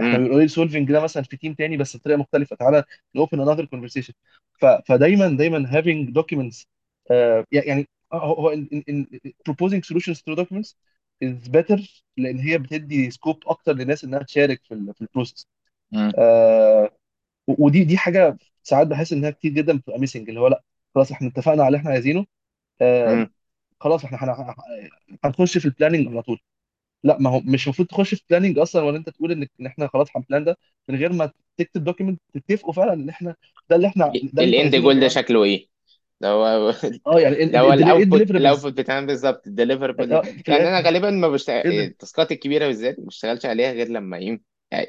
إحنا. 0.00 0.18
بنقول 0.18 0.50
solving 0.50 0.92
ده 0.92 1.00
مثلا 1.00 1.22
في 1.22 1.36
team 1.36 1.54
تاني 1.54 1.76
بس 1.76 1.96
بطريقة 1.96 2.18
مختلفة 2.18 2.56
تعالى 2.56 2.84
ن 3.16 3.21
open 3.21 3.40
another 3.40 3.64
conversation 3.64 4.12
فدايما 4.88 5.28
دايما 5.36 5.58
documents 6.18 6.66
آه 7.10 7.46
يعني 7.52 7.88
هو 8.12 8.48
هو 8.48 8.56
proposing 9.48 9.82
solutions 9.82 10.18
through 10.22 10.36
documents 10.36 10.74
is 11.24 11.48
better 11.48 11.80
لأن 12.16 12.38
هي 12.38 12.58
بتدي 12.58 13.10
scope 13.10 13.42
أكتر 13.46 13.72
للناس 13.72 14.04
إنها 14.04 14.22
تشارك 14.22 14.62
في 14.64 14.74
ال 14.74 14.94
في 14.94 15.00
ال 15.02 15.07
process. 15.07 15.46
آه 16.18 16.90
ودي 17.48 17.84
دي 17.84 17.98
حاجة 17.98 18.36
ساعات 18.62 18.86
بحس 18.86 19.12
إنها 19.12 19.30
كتير 19.30 19.52
جدا 19.52 19.76
بتبقى 19.78 19.98
missing 20.00 20.28
اللي 20.28 20.40
هو 20.40 20.48
لأ 20.48 20.62
خلاص 20.94 21.12
إحنا 21.12 21.28
اتفقنا 21.28 21.62
على 21.62 21.66
اللي 21.68 21.78
إحنا 21.78 21.90
عايزينه 21.90 22.26
آه 22.82 23.18
مم. 23.18 23.30
خلاص 23.80 24.04
إحنا 24.06 24.18
هن- 24.34 24.54
هنخش 25.24 25.58
في 25.58 25.64
ال 25.66 25.71
planning 25.71 26.08
على 26.08 26.22
طول. 26.22 26.40
لأ 27.04 27.18
ما 27.20 27.30
هو 27.30 27.40
مش 27.40 27.66
المفروض 27.66 27.88
تخش 27.88 28.14
في 28.14 28.24
planning 28.30 28.58
أصلا 28.58 28.82
ولا 28.84 28.96
أنت 28.96 29.08
تقول 29.10 29.32
ان 29.32 29.46
إن 29.60 29.66
إحنا 29.66 29.88
خلاص 29.88 30.08
هن 30.16 30.25
plan 30.25 30.44
ده 30.44 30.58
من 30.88 30.96
غير 30.96 31.12
ما 31.12 31.32
تكتب 31.56 31.84
document 31.84 32.20
تتفقوا 32.34 32.72
فعلا 32.72 32.92
إن 32.92 33.08
إحنا 33.08 33.36
ده 33.70 33.76
اللي 33.76 33.86
إحنا 33.88 34.16
ده 34.32 34.42
اللي 34.42 34.50
أنتوا 34.50 34.62
ال 34.62 34.64
end 34.64 34.69
goal 34.69 34.76
عايزينه 34.76 34.86
يا 34.88 35.00
ده 35.00 35.08
جماعة 35.08 35.08
شكله 35.08 35.44
إيه؟ 35.44 35.68
ده 36.20 36.28
هو 36.30 36.72
آه 37.06 37.20
يعني 37.20 37.44
ده 37.46 37.60
هو 37.60 37.72
إيه 37.72 37.74
ال 37.74 37.82
output 37.82 38.30
ال 38.36 38.41
output 38.41 38.72
بتاعنا 38.72 39.06
بالظبط 39.06 39.46
ال 39.46 39.52
deliverable 39.52 40.20
في 40.44 40.50
يعني 40.50 40.68
أنا 40.68 40.80
غالبا 40.80 41.10
ما 41.10 41.28
بشت... 41.28 41.48
إيه 41.64 41.70
ده 41.72 41.92
ال 41.92 41.99
task 41.99 42.25
ات 42.25 42.32
الكبيرة 42.32 42.66
بالذات 42.66 42.98
ما 42.98 43.06
بشتغلش 43.06 43.46
عليها 43.46 43.72
غير 43.72 43.88
لما 43.88 44.16
إيه 44.16 44.40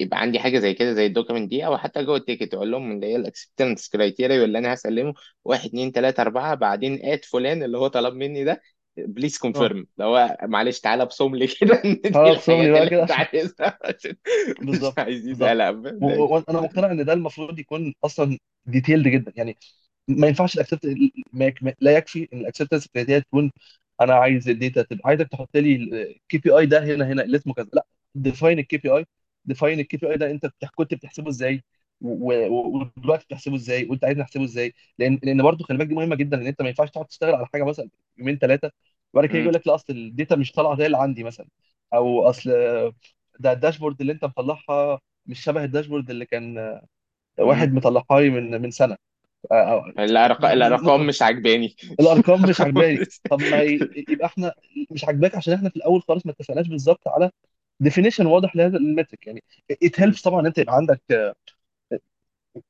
يبقى 0.01 0.21
عندي 0.21 0.39
حاجة 0.39 0.59
زي 0.59 0.73
كده 0.73 0.93
زي 0.93 1.05
ال 1.05 1.10
document 1.10 1.49
دي 1.49 1.65
أو 1.65 1.77
حتى 1.77 2.03
جوه 2.03 2.17
ال 2.17 2.22
ticket 2.22 2.53
أقول 2.53 2.71
لهم 2.71 2.91
اللي 2.91 3.07
هي 3.07 3.15
ال 3.15 3.22
acceptance 3.22 3.89
criteria 3.89 4.45
اللي 4.45 4.57
أنا 4.57 4.73
هسلمه 4.73 5.13
واحد 5.45 5.65
اتنين 5.69 5.91
تلاتة 5.91 6.21
أربعة 6.21 6.55
بعدين 6.55 6.99
at 7.05 7.25
فلان 7.25 7.63
اللي 7.63 7.77
هو 7.77 7.87
طلب 7.87 8.13
مني 8.13 8.43
ده 8.43 8.61
please 8.97 9.37
آه. 9.55 9.67
confirm 9.67 9.77
اللي 9.97 10.05
هو 10.09 10.37
معلش 10.43 10.79
تعالى 10.79 11.03
ابصم 11.03 11.35
لي 11.35 11.47
كده 11.61 11.81
إن 11.85 12.01
دي 12.03 12.13
خلاص 12.13 12.45
صوم 12.45 12.61
لي 12.61 12.71
الحاجات 12.71 12.73
بقى 12.73 12.87
اللي 12.87 12.91
كده 12.91 13.01
أنت 13.01 13.11
عشان 13.11 13.27
عايزها 13.33 13.79
عشان 13.85 14.15
مش 14.71 14.93
بالظبط 14.97 14.97
عايزين 14.97 15.43
بالظبط. 15.43 15.43
قلق 15.43 15.69
و- 15.69 16.23
و- 16.23 16.33
وأنا 16.33 16.61
مقتنع 16.61 16.91
إن 16.91 17.05
ده 17.05 17.13
المفروض 17.13 17.59
يكون 17.59 17.93
أصلا 18.03 18.37
detailed 18.65 19.07
جدا. 19.07 19.33
يعني 19.35 19.57
ما 20.07 20.27
ينفعش 20.27 20.55
ال 20.55 20.60
accept 20.60 20.85
ما 21.33 21.45
يك- 21.45 21.63
ما- 21.63 21.73
لا 21.81 21.97
يكفي 21.97 22.29
إن 22.33 22.39
ال 22.39 22.44
acceptance 22.44 22.87
criteria 22.87 23.19
تكون 23.19 23.51
أنا 24.01 24.13
عايز 24.15 24.49
ال 24.49 24.56
data 24.56 24.81
تبقى 24.83 25.09
عايزك 25.09 25.27
تحط 25.29 25.57
لي 25.57 25.75
ال 25.75 26.37
KPI 26.37 26.65
ده 26.65 26.83
هنا 26.85 27.05
هنا 27.07 27.23
اللي 27.23 27.37
اسمه 27.37 27.53
كذا. 27.53 27.69
لا 27.73 27.85
define 28.15 28.59
ال 28.59 28.77
KPI 28.77 28.89
define 28.89 29.79
ال 29.79 29.97
KPI 29.97 30.17
ده 30.17 30.31
انت 30.31 30.45
كنت 30.75 30.93
بتحسبه 30.93 31.29
إزاي؟ 31.29 31.63
ودلوقتي 32.01 33.25
بتحسبه 33.25 33.55
إزاي؟ 33.55 33.85
وانت 33.85 34.03
عايز 34.05 34.17
نحسبه 34.17 34.43
إزاي؟ 34.43 34.73
لأن 34.99 35.19
لأن 35.23 35.43
برضه 35.43 35.65
خلي 35.65 35.77
بالك 35.77 35.87
دي 35.89 35.95
مهمة 35.95 36.15
جدا 36.15 36.37
ان 36.41 36.47
انت 36.47 36.61
ما 36.61 36.67
ينفعش 36.69 36.89
تقعد 36.91 37.05
تشتغل 37.05 37.35
على 37.35 37.45
حاجة 37.53 37.63
مثلا 37.63 37.89
يومين 38.17 38.37
ثلاثة 38.37 38.71
وبعد 39.13 39.25
كده. 39.25 39.41
يقول 39.41 39.53
لك 39.53 39.67
لا 39.67 39.75
اصل 39.75 39.93
ال 39.93 40.02
data 40.02 40.35
مش 40.35 40.51
طالعة 40.51 40.77
زي 40.77 40.85
اللي 40.85 40.97
عندي 40.97 41.23
مثلا 41.23 41.47
أو 41.93 42.29
اصل 42.29 42.51
ده 43.39 43.51
ال 43.51 43.56
dashboard 43.56 44.01
اللي 44.01 44.13
انت 44.13 44.25
مطلعها 44.25 44.99
مش 45.25 45.39
شبه 45.43 45.63
ال 45.63 45.68
dashboard 45.68 46.09
اللي 46.09 46.25
كان. 46.25 46.79
واحد 47.39 47.73
مطلعها 47.73 48.21
لي 48.21 48.29
من 48.29 48.61
من 48.63 48.71
سنة. 48.71 48.97
أو- 49.53 49.93
الأرق... 49.99 50.45
الأرقام 50.45 51.07
مش 51.07 51.21
عاجباني. 51.21 51.75
الأرقام 51.99 52.45
مش 52.45 52.61
عجباني 52.61 53.03
طب 53.29 53.41
ما 53.41 53.61
ي- 53.63 53.85
يبقى 54.09 54.25
إحنا 54.27 54.53
مش 54.91 55.03
عاجباك 55.05 55.35
عشان 55.35 55.53
إحنا 55.53 55.69
في 55.69 55.75
الأول 55.75 56.01
خالص 56.01 56.25
ما 56.25 56.31
اتفقناش 56.31 56.67
بالظبط 56.67 57.07
على 57.07 57.31
definition 57.83 58.25
واضح 58.25 58.55
لهذا 58.55 58.77
ال 58.77 58.84
metric 58.84 59.27
يعني 59.27 59.43
it 59.85 59.89
مم. 59.97 60.15
helps 60.15 60.21
طبعا 60.23 60.41
إن 60.41 60.45
أنت 60.45 60.57
يبقى 60.57 60.75
عندك 60.75 61.01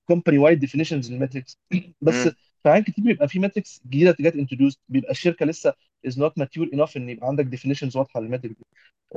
company 0.08 0.38
wide 0.38 0.60
definitions 0.60 1.12
لل 1.13 1.23
metrics 1.23 1.58
بس. 2.02 2.28
في 2.63 2.69
حاجات 2.69 2.86
كتير 2.86 3.04
بيبقى 3.06 3.28
في 3.28 3.39
metrics 3.39 3.82
جديدة 3.88 4.15
جت 4.19 4.36
introduced 4.36 4.80
بيبقى 4.89 5.12
الشركة 5.12 5.45
لسه 5.45 5.73
is 6.08 6.12
not 6.12 6.32
mature 6.43 6.69
enough 6.76 6.97
إن 6.97 7.10
يبقى 7.10 7.28
عندك 7.28 7.45
definitions 7.46 7.98
واضحة 7.97 8.19
لل 8.22 8.29
metric 8.29 8.52
دي. 8.52 8.65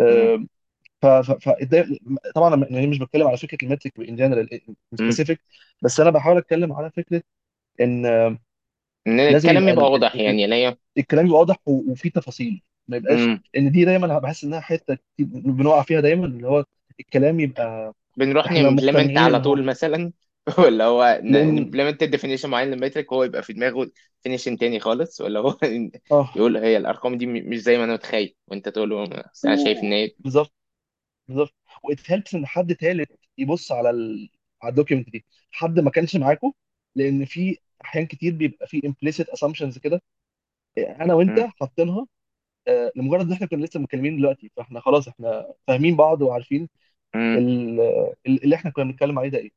آه، 0.00 0.44
ف 1.02 1.06
ف 1.06 1.50
طبعا 2.35 2.54
أنا 2.54 2.66
يعني 2.72 2.87
مش 2.87 2.98
بتكلم 2.98 3.26
على 3.28 3.37
فكرة 3.37 3.59
ال 3.66 3.70
metric 3.70 3.92
in 4.09 4.16
general. 4.16 4.61
specific 4.94 5.40
بس 5.82 6.00
أنا 6.00 6.11
بحاول 6.11 6.38
أتكلم 6.38 6.72
على 6.72 6.90
فكرة 6.90 7.22
إن 7.80 8.06
آه، 8.06 8.38
إن 9.06 9.20
لازم 9.28 9.50
الكلام 9.50 9.68
يبقى 9.68 9.85
واضح 9.92 10.16
يعني 10.16 10.54
هي 10.54 10.76
الكلام 10.98 11.26
يبقى 11.26 11.38
واضح 11.38 11.56
و- 11.66 11.92
وفيه 11.92 12.11
تفاصيل 12.11 12.62
ما 12.88 12.96
يبقاش. 12.96 13.31
إن 13.57 13.72
دي 13.72 13.85
دايما 13.85 14.18
بحس 14.18 14.44
إنها 14.44 14.61
حتة 14.61 14.94
كتير 14.94 15.27
بنقع 15.53 15.83
فيها 15.83 16.01
دايما 16.01 16.27
اللي 16.27 16.49
هو 16.49 16.64
الكلام 17.01 17.40
يبقى 17.40 17.94
بنروح 18.16 18.46
إحنا 18.46 18.70
نمبلمنت 18.70 19.18
مقتنعين 19.18 19.18
على 19.18 19.40
ان 19.40 19.44
هو 19.44 19.57
طول 19.57 19.64
مثلا 19.64 20.12
ولا 20.59 20.85
هو 20.85 21.20
لأن 21.25 21.55
ن 21.55 21.60
implement 21.60 22.05
definition 22.05 22.51
معين 22.51 22.70
لل 22.70 22.81
metric 22.81 23.12
هو 23.12 23.25
يبقى 23.25 23.42
في 23.42 23.53
دماغه 23.53 23.90
definition 24.16 24.59
تاني 24.59 24.81
خالص 24.81 25.20
ولا 25.20 25.40
هو 25.40 25.59
آه. 26.12 26.35
يقول 26.37 26.57
هي 26.57 26.77
الأرقام 26.77 27.18
دي 27.18 27.27
مش 27.27 27.59
زي 27.59 27.79
ما 27.79 27.85
أنا 27.85 27.92
متخيل 27.92 28.37
وأنت 28.46 28.68
تقول 28.68 28.90
له 28.90 29.05
أنا 29.44 29.57
شايف 29.57 29.79
إن 29.79 29.92
هي 29.92 30.11
بالظبط 30.18 30.53
بالظبط. 31.29 31.55
و 31.85 31.94
it 31.94 32.12
helps 32.12 32.35
إن 32.35 32.46
حد 32.46 32.72
ثالث 32.72 33.11
يبص 33.38 33.72
على 33.72 33.90
ال... 33.90 34.31
على 34.62 34.70
ال 34.70 34.75
document 34.75 35.11
دي. 35.11 35.27
حد 35.53 35.81
ما 35.81 35.90
كانش 35.90 36.16
معاكم 36.16 36.53
لأن 36.96 37.25
في 37.25 37.59
أحيان 37.85 38.07
كتير 38.07 38.35
بيبقى 38.35 38.66
في 38.68 38.81
implicit 38.83 39.27
assumptions 39.27 39.79
كده. 39.81 40.03
أنا 40.79 41.14
وأنت 41.14 41.40
مم. 41.40 41.46
حاطينها 41.61 42.07
لمجرد 42.96 43.26
إن 43.26 43.33
إحنا 43.33 43.46
كنا 43.46 43.64
لسه 43.64 43.81
متكلمين 43.81 44.16
دلوقتي 44.16 44.50
فإحنا 44.57 44.81
خلاص 44.81 45.09
إحنا 45.09 45.55
فاهمين 45.66 45.96
بعض 45.96 46.22
وعارفين 46.22 46.68
اللي 48.26 48.55
إحنا 48.57 48.70
كنا 48.70 48.85
بنتكلم 48.85 49.18
عليه 49.18 49.29
ده 49.29 49.38
إيه. 49.38 49.50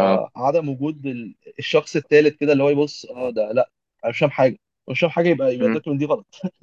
آه. 0.00 0.24
فعدم 0.34 0.68
وجود 0.68 1.06
ال- 1.06 1.34
الشخص 1.58 1.96
الثالث 1.96 2.36
كده 2.36 2.52
اللي 2.52 2.62
هو 2.64 2.68
يبص 2.70 3.04
آه 3.06 3.30
ده 3.30 3.52
لأ 3.52 3.70
أنا 4.04 4.10
مش 4.12 4.18
فاهم 4.18 4.30
حاجة. 4.30 4.58
مش 4.90 5.00
فاهم 5.00 5.10
حاجة 5.10 5.28
يبقى 5.28 5.54
يبقى. 5.54 5.66
الدوكيمنت 5.66 5.98
دي 6.00 6.04
غلط. 6.06 6.26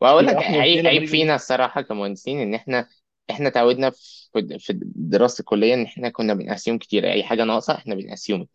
وأقول 0.00 0.26
يبقى 0.26 0.26
لك 0.26 0.42
إحنا 0.42 0.62
عيب 0.62 0.86
الاثنين 0.86 0.86
عيب 0.86 1.04
فينا 1.04 1.34
الصراحة 1.34 1.80
كمهندسين 1.82 2.38
إن 2.40 2.54
إحنا 2.54 2.88
إحنا 3.30 3.48
تعودنا 3.48 3.90
في 3.90 4.58
في 4.58 4.72
دراسه 4.96 5.40
الكلية 5.40 5.74
إن 5.74 5.82
إحنا 5.84 6.08
كنا 6.08 6.34
بنأسيوم 6.34 6.78
كتير. 6.78 7.12
أي 7.12 7.24
حاجة 7.24 7.44
ناقصة 7.44 7.74
إحنا 7.74 7.94
بنأسيوم 7.94 8.46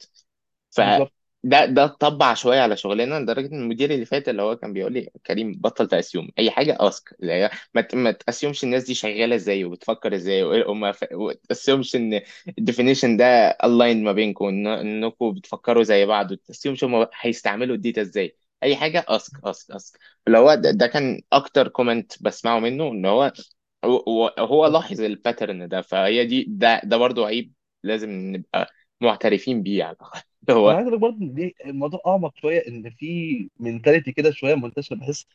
بالظبط. 0.82 1.14
فده 1.44 1.66
ده 1.66 1.86
اتطبع 1.86 2.34
شوية 2.34 2.62
على 2.62 2.78
شغلنا 2.78 3.20
لدرجة 3.20 3.46
إن 3.48 3.62
المدير 3.62 3.92
اللي 3.92 4.06
فات 4.06 4.30
اللي 4.30 4.42
هو 4.42 4.56
كان 4.58 4.74
بيقول 4.74 4.94
لي 4.94 5.10
كريم 5.26 5.52
بطل 5.62 5.88
ت 5.88 5.94
assume 5.94 6.30
أي 6.40 6.52
حاجة 6.52 6.78
ask 6.80 7.16
اللي 7.22 7.32
هي 7.34 7.50
ما 7.74 7.88
ما 7.94 8.12
ت 8.12 8.17
assume 8.17 8.52
ش 8.52 8.64
الناس 8.64 8.84
دي 8.84 8.94
شغالة 8.94 9.36
إزاي 9.36 9.64
وبتفكر 9.66 10.16
إزاي 10.16 10.44
وما 10.44 10.92
ف... 10.92 11.04
ت 11.50 11.55
assume 11.55 11.85
ش 11.85 11.96
إن 11.96 12.22
ال 12.60 12.65
definition 12.65 13.18
ده 13.18 13.26
align 13.50 14.04
ما 14.04 14.12
بينكم. 14.12 14.68
إنكم 14.68 15.32
بتفكروا 15.32 15.84
زي 15.84 16.06
بعض 16.06 16.32
وت 16.32 16.42
assume 16.42 16.73
ش 16.73 16.84
هم 16.84 17.08
هيستعملوا 17.22 17.76
ال 17.76 17.81
data 17.81 18.02
إزاي 18.02 18.36
أي 18.64 18.76
حاجة 18.76 19.06
ask 19.08 19.34
ask 19.46 19.72
ask 19.72 20.00
اللي 20.28 20.38
هو 20.38 20.54
ده, 20.56 20.72
ده 20.72 20.88
كان 20.88 21.22
أكتر 21.34 21.68
comment 21.68 22.24
بسمعه 22.24 22.60
منه 22.60 22.88
إن 22.92 23.06
هو 23.06 23.32
هو 24.40 24.66
لاحظ 24.68 25.02
ال 25.02 25.10
pattern 25.10 25.68
ده 25.68 25.82
فهي 25.82 26.26
دي 26.26 26.46
ده 26.50 26.82
ده 26.84 26.98
برضو 26.98 27.26
عيب 27.26 27.54
لازم 27.84 28.10
نبقى 28.12 28.72
معترفين 29.02 29.64
بيه 29.64 29.84
على 29.84 29.96
الأقل 30.50 30.68
أنا 30.68 30.76
هو 30.76 30.78
عايز 30.78 30.88
أقول 30.88 30.96
لك 30.98 31.02
برضه 31.02 31.18
إن 31.26 31.34
دي 31.34 31.56
الموضوع 31.66 32.02
أعمق 32.08 32.36
شوية 32.38 32.68
إن 32.68 32.90
في 32.90 33.50
منتاليتي 33.60 34.12
كده 34.12 34.32
شوية 34.32 34.56
منتشرة 34.56 34.96
بحس 34.96 35.26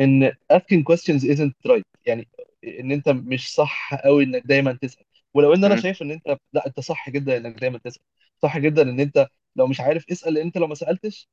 إن 0.00 0.32
asking 0.52 0.84
questions 0.92 1.24
isn't 1.24 1.52
right. 1.72 1.82
يعني 2.06 2.28
إن 2.64 2.92
أنت 2.92 3.08
مش 3.08 3.54
صح 3.54 3.94
قوي 3.94 4.24
إنك 4.24 4.42
دايما 4.46 4.72
تسأل. 4.82 5.04
ولو 5.34 5.54
إن 5.54 5.64
أنا 5.64 5.76
مم. 5.76 5.82
شايف 5.82 6.02
إن 6.02 6.10
أنت 6.10 6.38
لا 6.52 6.66
أنت 6.66 6.80
صح 6.80 7.10
جدا 7.10 7.36
إنك 7.36 7.60
دايما 7.60 7.78
تسأل. 7.78 8.02
صح 8.42 8.58
جدا 8.58 8.82
إن 8.82 9.00
أنت 9.00 9.28
لو 9.56 9.66
مش 9.66 9.80
عارف 9.80 10.04
اسأل 10.12 10.34
لأن 10.34 10.46
أنت 10.46 10.58
لو 10.58 10.66
ما 10.66 10.74
سألتش 10.74 11.28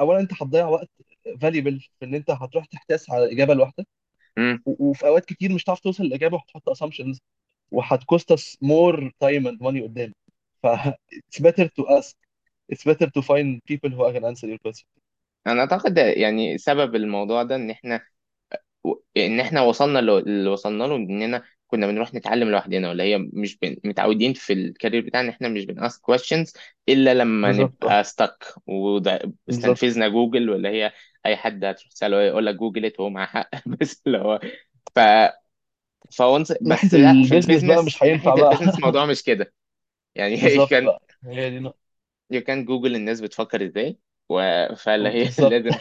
اولا 0.00 0.20
أنت 0.20 0.32
هتضيع 0.34 0.68
وقت 0.68 0.90
valuable 1.28 1.80
في 2.00 2.04
إن 2.04 2.14
أنت 2.14 2.30
هتروح 2.30 2.66
تحتاس 2.66 3.10
على 3.10 3.24
الاجابه 3.24 3.54
مم. 4.38 4.62
و- 4.66 4.90
وفي 4.90 5.06
أوقات 5.06 5.24
كتير 5.24 5.52
مش 5.52 5.64
هتعرف 5.64 5.80
توصل 5.80 6.04
للإجابة 6.04 6.36
وهتحط 6.36 6.70
assumptions 6.70 7.18
وهت 7.70 7.97
cost 7.97 8.32
us 8.32 8.56
more 8.64 9.00
time 9.24 9.46
and 9.46 9.58
money 9.62 9.82
قدام. 9.82 10.12
ف 10.62 10.66
it's 11.14 11.40
better 11.42 11.68
to 11.80 11.88
ask 11.98 12.14
it's 12.72 12.84
better 12.84 13.08
to 13.16 13.22
find 13.22 13.60
people 13.66 13.90
who 13.90 14.12
can 14.12 14.24
answer 14.24 14.46
your 14.46 14.58
question. 14.58 14.86
أنا 15.46 15.60
أعتقد 15.60 15.98
يعني 15.98 16.58
سبب 16.58 16.94
الموضوع 16.96 17.42
ده 17.42 17.56
إن 17.56 17.70
إحنا 17.70 18.00
إن 19.16 19.40
إحنا 19.40 19.60
وصلنا 19.62 19.98
اللي 20.00 20.48
وصلنا 20.50 20.84
له 20.84 20.96
اننا 20.96 21.42
كنا 21.66 21.86
بنروح 21.86 22.14
نتعلم 22.14 22.48
لوحدنا 22.50 22.88
ولا 22.90 23.04
هي 23.04 23.18
مش 23.18 23.58
بن... 23.58 23.76
متعودين 23.84 24.32
في 24.34 24.52
ال 24.52 24.59
career 24.59 25.02
بتاعنا 25.06 25.30
إحنا 25.30 25.48
مش 25.48 25.64
بن 25.64 25.75
ask 25.75 25.92
questions 26.12 26.52
إلا 26.88 27.14
لما 27.14 27.52
بالظبط. 27.52 27.84
آه 27.84 27.92
نبقى 27.92 28.04
stuck 28.04 28.58
وده 28.66 29.32
بالظبط. 29.48 29.80
استنفذنا 29.80 30.08
جوجل 30.08 30.50
ولا 30.50 30.68
هي 30.70 30.92
أي 31.26 31.36
حد 31.36 31.64
هتروح 31.64 31.88
تسأله 31.92 32.22
يقول 32.22 32.46
لك 32.46 32.54
Google 32.54 32.84
it 32.84 33.00
وهو 33.00 33.10
معاه 33.10 33.26
حق. 33.26 33.50
بس 33.68 34.02
اللي 34.06 34.18
هو 34.18 34.40
ف 34.94 34.98
فونس 36.12 36.52
ناحيه 36.62 36.88
بس 36.88 36.94
لا 36.94 37.22
في 37.22 37.34
البيزنس 37.34 37.64
بقى 37.64 37.82
البيزنس 37.82 37.84
مش 37.84 38.02
ناحيه 38.02 38.04
هينفع 38.04 38.34
بقى. 38.36 38.52
البيزنس 38.52 38.78
الموضوع 38.78 39.06
مش 39.06 39.22
كده. 39.22 39.52
يعني 40.14 40.38
بالظبط 40.38 40.70
كان 40.70 40.84
بقى. 40.84 41.02
هي 41.24 41.50
دي 41.50 41.58
نقطة. 41.58 41.87
كان 42.46 42.64
جوجل 42.64 42.96
الناس 42.96 43.20
بتفكر 43.20 43.66
إزاي 43.66 43.98
و- 44.28 44.74
فاللي 44.74 45.08
هي 45.08 45.24
بالظبط. 45.38 45.50
لازم 45.50 45.74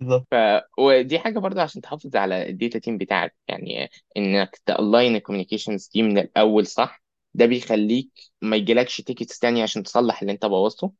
بالظبط. 0.00 0.28
ف... 0.30 0.34
ودي 0.78 1.18
حاجة 1.18 1.38
برضه 1.38 1.62
عشان 1.62 1.80
تحافظ 1.82 2.16
على 2.16 2.48
الداتا 2.50 2.78
تيم 2.78 2.98
بتاعك 2.98 3.34
يعني 3.48 3.88
إنك 4.16 4.60
تالاين 4.66 5.16
الكوميونيكيشنز 5.16 5.88
دي 5.94 6.02
من 6.02 6.18
الأول 6.18 6.66
صح؟ 6.66 7.02
ده 7.34 7.46
بيخليك 7.46 8.10
ما 8.42 8.56
يجيلكش 8.56 9.00
تيكتس 9.00 9.38
تاني 9.38 9.62
عشان 9.62 9.82
تصلح 9.82 10.20
اللي 10.20 10.32
أنت 10.32 10.46
بوظته. 10.46 10.92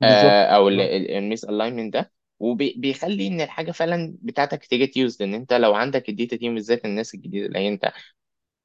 بالظبط. 0.00 0.36
آه، 0.36 0.44
أو 0.46 0.68
بالظبط 0.68 0.94
ال 1.18 1.44
misalignment 1.44 1.94
ده 1.94 2.12
وبيخلي 2.40 3.26
إن 3.28 3.42
الحاجة 3.42 3.72
فعلا 3.72 4.16
بتاعتك 4.22 4.66
تيجي 4.66 5.00
use 5.00 5.22
لأن 5.22 5.34
أنت 5.34 5.52
لو 5.52 5.74
عندك 5.74 6.08
ال 6.08 6.14
data 6.14 6.36
team 6.36 6.54
بالذات 6.54 6.84
الناس 6.84 7.14
الجديدة 7.14 7.46
اللي 7.46 7.58
هي 7.58 7.68
أنت 7.68 7.92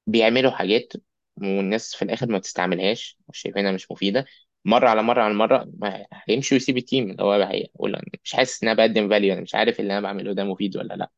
بيعملوا 0.08 0.52
حاجات 0.52 0.94
والناس 1.38 1.96
في 1.96 2.02
الآخر 2.02 2.28
ما 2.32 2.40
تستعملهاش 2.40 3.18
مش 3.30 3.40
شايفينها 3.40 3.72
مش 3.72 3.92
مفيدة. 3.92 4.26
مرة 4.66 4.90
على 4.90 5.04
مرة 5.04 5.22
على 5.24 5.34
مرة 5.34 5.70
ما 5.80 6.06
هيمشي 6.30 6.56
ويسيب 6.56 6.78
ال 6.78 6.84
team 6.84 7.12
اللي 7.12 7.24
هو 7.24 7.32
هيقول 7.34 7.96
أنا 7.96 8.06
مش 8.24 8.34
حاسس 8.36 8.64
إن 8.64 8.70
أنا 8.70 8.78
بقدم 8.78 9.10
value 9.10 9.34
أنا 9.34 9.42
مش 9.42 9.56
عارف 9.56 9.80
اللي 9.80 9.94
أنا 9.94 10.02
بعمله 10.02 10.34
ده 10.34 10.44
مفيد 10.44 10.78
ولا 10.78 10.94
لأ. 10.94 11.12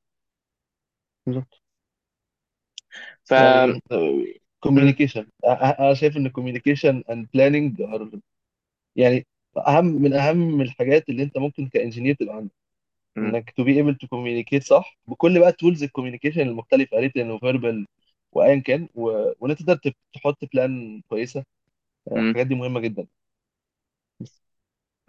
بالظبط. 1.26 1.62
ف 3.26 3.34
يعني 3.36 3.82
م- 3.92 4.34
communication 4.64 5.28
أنا 5.80 5.94
شايف 5.94 6.18
إن 6.18 6.30
communication 6.30 7.04
and 7.12 7.28
planning 7.34 7.82
يعني 8.96 9.28
أهم 9.68 9.86
من 9.86 10.14
أهم 10.14 10.62
الحاجات 10.62 11.10
اللي 11.10 11.24
أنت 11.24 11.38
ممكن 11.38 11.70
ك 11.70 11.75
engineer 11.75 12.16
تبقى 12.16 12.36
عندك. 12.36 12.52
م- 13.16 13.34
إنك 13.36 13.52
to 13.52 13.66
be 13.66 13.78
able 13.78 13.96
to 13.96 14.08
communicate 14.08 14.64
صح 14.64 15.00
بكل 15.08 15.40
بقى 15.40 15.52
tools 15.54 15.84
ال 15.84 15.88
communication 15.88 16.42
المختلفة 16.42 16.98
written 17.00 17.32
و 17.32 17.40
verbal 17.40 17.88
وايا 18.38 18.62
كان 18.62 18.90
و... 18.96 19.02
وإن 19.40 19.52
أنت 19.52 19.60
تقدر 19.64 19.94
تحط 20.14 20.38
plan 20.54 21.02
كويسة 21.10 21.44
م. 22.16 22.34
الحاجات 22.34 22.48
دي 22.48 22.56
مهمة 22.56 22.80
جدا. 22.80 23.08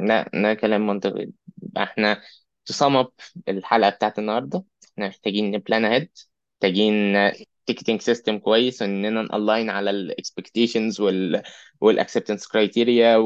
لا 0.00 0.30
ده 0.34 0.54
كلام 0.54 0.86
منطقي. 0.86 1.32
يبقى 1.62 1.82
إحنا 1.82 2.22
up 3.02 3.12
الحلقة 3.48 3.90
بتاعت 3.90 4.18
النهاردة 4.18 4.64
إحنا 4.92 5.08
محتاجين 5.08 5.50
ن 5.50 5.57
plan 5.57 5.84
ahead 5.84 6.10
محتاجين 6.54 6.94
ticketing 7.66 8.00
system 8.00 8.38
كويس 8.38 8.82
واننا 8.82 9.22
ن 9.22 9.30
align 9.30 9.70
على 9.70 9.90
ال 9.90 9.99
expectations 9.99 11.00
وال 11.00 11.42
وال 11.80 11.91
acceptance 11.91 12.46
criteria 12.48 13.16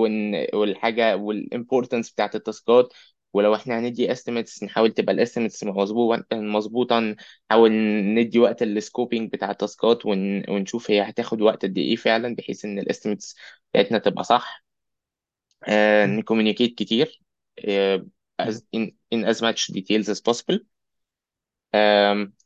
والحاجة 0.55 1.16
وال 1.16 1.32
importance 1.32 2.10
بتاعت 2.12 2.34
التاسكات. 2.36 2.92
ولو 3.32 3.54
إحنا 3.54 3.78
هندي 3.78 4.14
estimates 4.14 4.62
نحاول 4.62 4.90
تبقى 4.92 5.14
ال 5.14 5.19
estimates 5.19 5.64
مظبوطة 6.32 7.00
نحاول 7.50 7.72
ندي 8.14 8.38
وقت 8.38 8.62
لل 8.62 8.78
scoping 8.78 9.32
بتاع 9.32 9.50
التاسكات 9.50 10.06
ون... 10.06 10.50
ونشوف 10.50 10.90
هي 10.90 11.02
هتاخد 11.02 11.40
وقت 11.42 11.62
قد 11.64 11.78
إيه 11.78 11.96
فعلا 11.96 12.34
بحيث 12.34 12.64
إن 12.64 12.78
ال 12.78 12.84
estimates 12.84 13.36
بتاعتنا 13.72 13.98
تبقى 13.98 14.24
صح. 14.24 14.64
آه،. 15.68 16.06
ن 16.06 16.12
communicate 16.12 16.74
كتير. 16.78 17.22
آه، 17.68 18.06
as 18.42 18.54
in, 18.76 18.90
in 19.14 19.24
as 19.24 19.40
much 19.40 19.70
details 19.74 20.08
as 20.08 20.20
possible. 20.20 20.58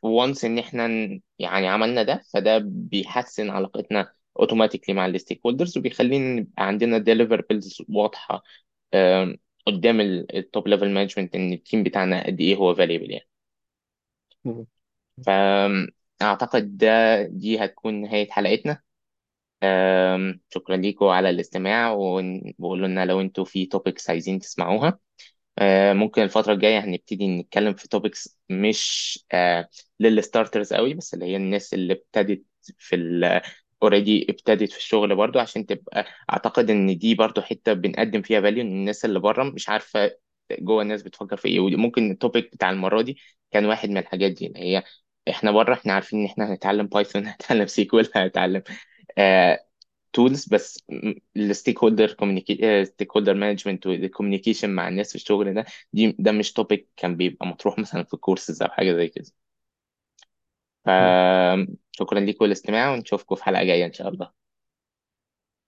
once 0.02 0.44
إن 0.44 0.58
إحنا 0.58 0.86
يعني 1.38 1.68
عملنا 1.68 2.02
ده 2.02 2.22
فده 2.34 2.58
بيحسن 2.64 3.50
علاقتنا 3.50 4.12
automatically 4.38 4.94
مع 4.94 5.06
ال 5.06 5.40
stakeholders 5.46 5.78
وبيخلينا 5.78 6.40
نبقى 6.40 6.66
عندنا 6.66 6.98
deliverables 7.04 7.84
واضحة. 7.88 8.42
قدام 9.66 10.00
ال 10.00 10.17
top 10.17 10.68
level 10.68 10.90
management 10.94 11.34
إن 11.34 11.52
ال 11.52 11.58
team 11.58 11.82
بتاعنا 11.82 12.26
قد 12.26 12.40
إيه 12.40 12.56
هو 12.56 12.74
valuable 12.74 13.10
يعني. 13.10 13.28
فاعتقد 16.20 16.76
ده 16.78 17.22
دي 17.22 17.58
هتكون 17.64 17.94
نهاية 18.02 18.30
حلقتنا. 18.30 18.82
شكرا 20.50 20.76
ليكم 20.76 21.04
على 21.06 21.30
الاستماع 21.30 21.90
وقولوا 21.92 22.88
لنا 22.88 23.04
لو 23.06 23.20
أنتوا 23.20 23.44
في 23.44 23.66
topics 23.66 24.10
عايزين 24.10 24.38
تسمعوها. 24.38 24.98
آه، 25.58 25.94
ممكن 25.94 26.22
الفترة 26.22 26.52
الجاية 26.54 26.78
هنبتدي 26.80 27.28
نتكلم 27.40 27.74
في 27.74 27.88
topics 27.88 28.38
مش 28.50 29.20
آه، 29.32 29.68
لل 30.00 30.15
starters 30.15 30.72
قوي 30.74 30.94
بس 30.94 31.14
اللي 31.14 31.26
هي 31.26 31.36
الناس 31.36 31.74
اللي 31.74 31.92
ابتدت 31.94 32.44
في 32.78 32.96
ال 32.96 33.42
already 33.82 34.26
ابتدت 34.30 34.70
في 34.72 34.78
الشغل 34.78 35.16
برضو 35.16 35.38
عشان 35.38 35.66
تبقى 35.66 36.04
أعتقد 36.32 36.70
إن 36.70 36.98
دي 36.98 37.14
برضو 37.14 37.40
حتة 37.42 37.72
بنقدم 37.72 38.22
فيها 38.22 38.40
value 38.40 38.62
إن 38.62 38.66
الناس 38.72 39.04
اللي 39.04 39.20
بره 39.20 39.44
مش 39.44 39.68
عارفة 39.68 40.16
جوه 40.52 40.82
الناس 40.82 41.02
بتفكر 41.02 41.36
في 41.36 41.48
إيه 41.48 41.60
وممكن 41.60 42.10
ال 42.10 42.17
topic 42.17 42.52
بتاع 42.52 42.70
المرة 42.70 43.02
دي 43.02 43.18
كان 43.50 43.66
واحد 43.66 43.88
من 43.90 43.96
الحاجات 43.98 44.32
دي 44.32 44.46
اللي 44.46 44.58
هي 44.60 44.82
إحنا 45.30 45.50
بره 45.50 45.74
إحنا 45.74 45.92
عارفين 45.92 46.18
إن 46.20 46.26
إحنا 46.26 46.52
هنتعلم 46.52 46.86
Python 46.86 47.26
هنتعلم 47.28 47.66
SQL 47.66 48.08
هنتعلم 48.16 48.62
tools 50.12 50.46
بس 50.48 50.84
ال 51.36 51.78
stakeholder 51.78 52.08
stakeholder 52.84 53.12
management 53.16 53.34
وال 53.34 53.86
communication 53.86 54.70
مع 54.70 54.88
الناس 54.88 55.08
في 55.08 55.14
الشغل 55.14 55.54
ده 55.54 55.64
دي 55.92 56.16
ده 56.18 56.32
مش 56.32 56.52
topic 56.52 56.88
كان 56.96 57.16
بيبقى 57.16 57.46
مطروح 57.46 57.78
مثلا 57.78 58.04
في 58.04 58.16
كورسز 58.16 58.62
أو 58.62 58.68
حاجة 58.68 58.92
زي 58.92 59.08
كده 59.08 59.26
بالظبط. 60.98 61.18
فشكرا 61.96 62.20
لكم 62.20 62.44
الاستماع 62.44 62.92
ونشوفكم 62.92 63.34
في 63.36 63.44
حلقة 63.44 63.64
جاية 63.64 63.86
إن 63.86 63.92
شاء 63.92 64.08
الله. 64.08 64.45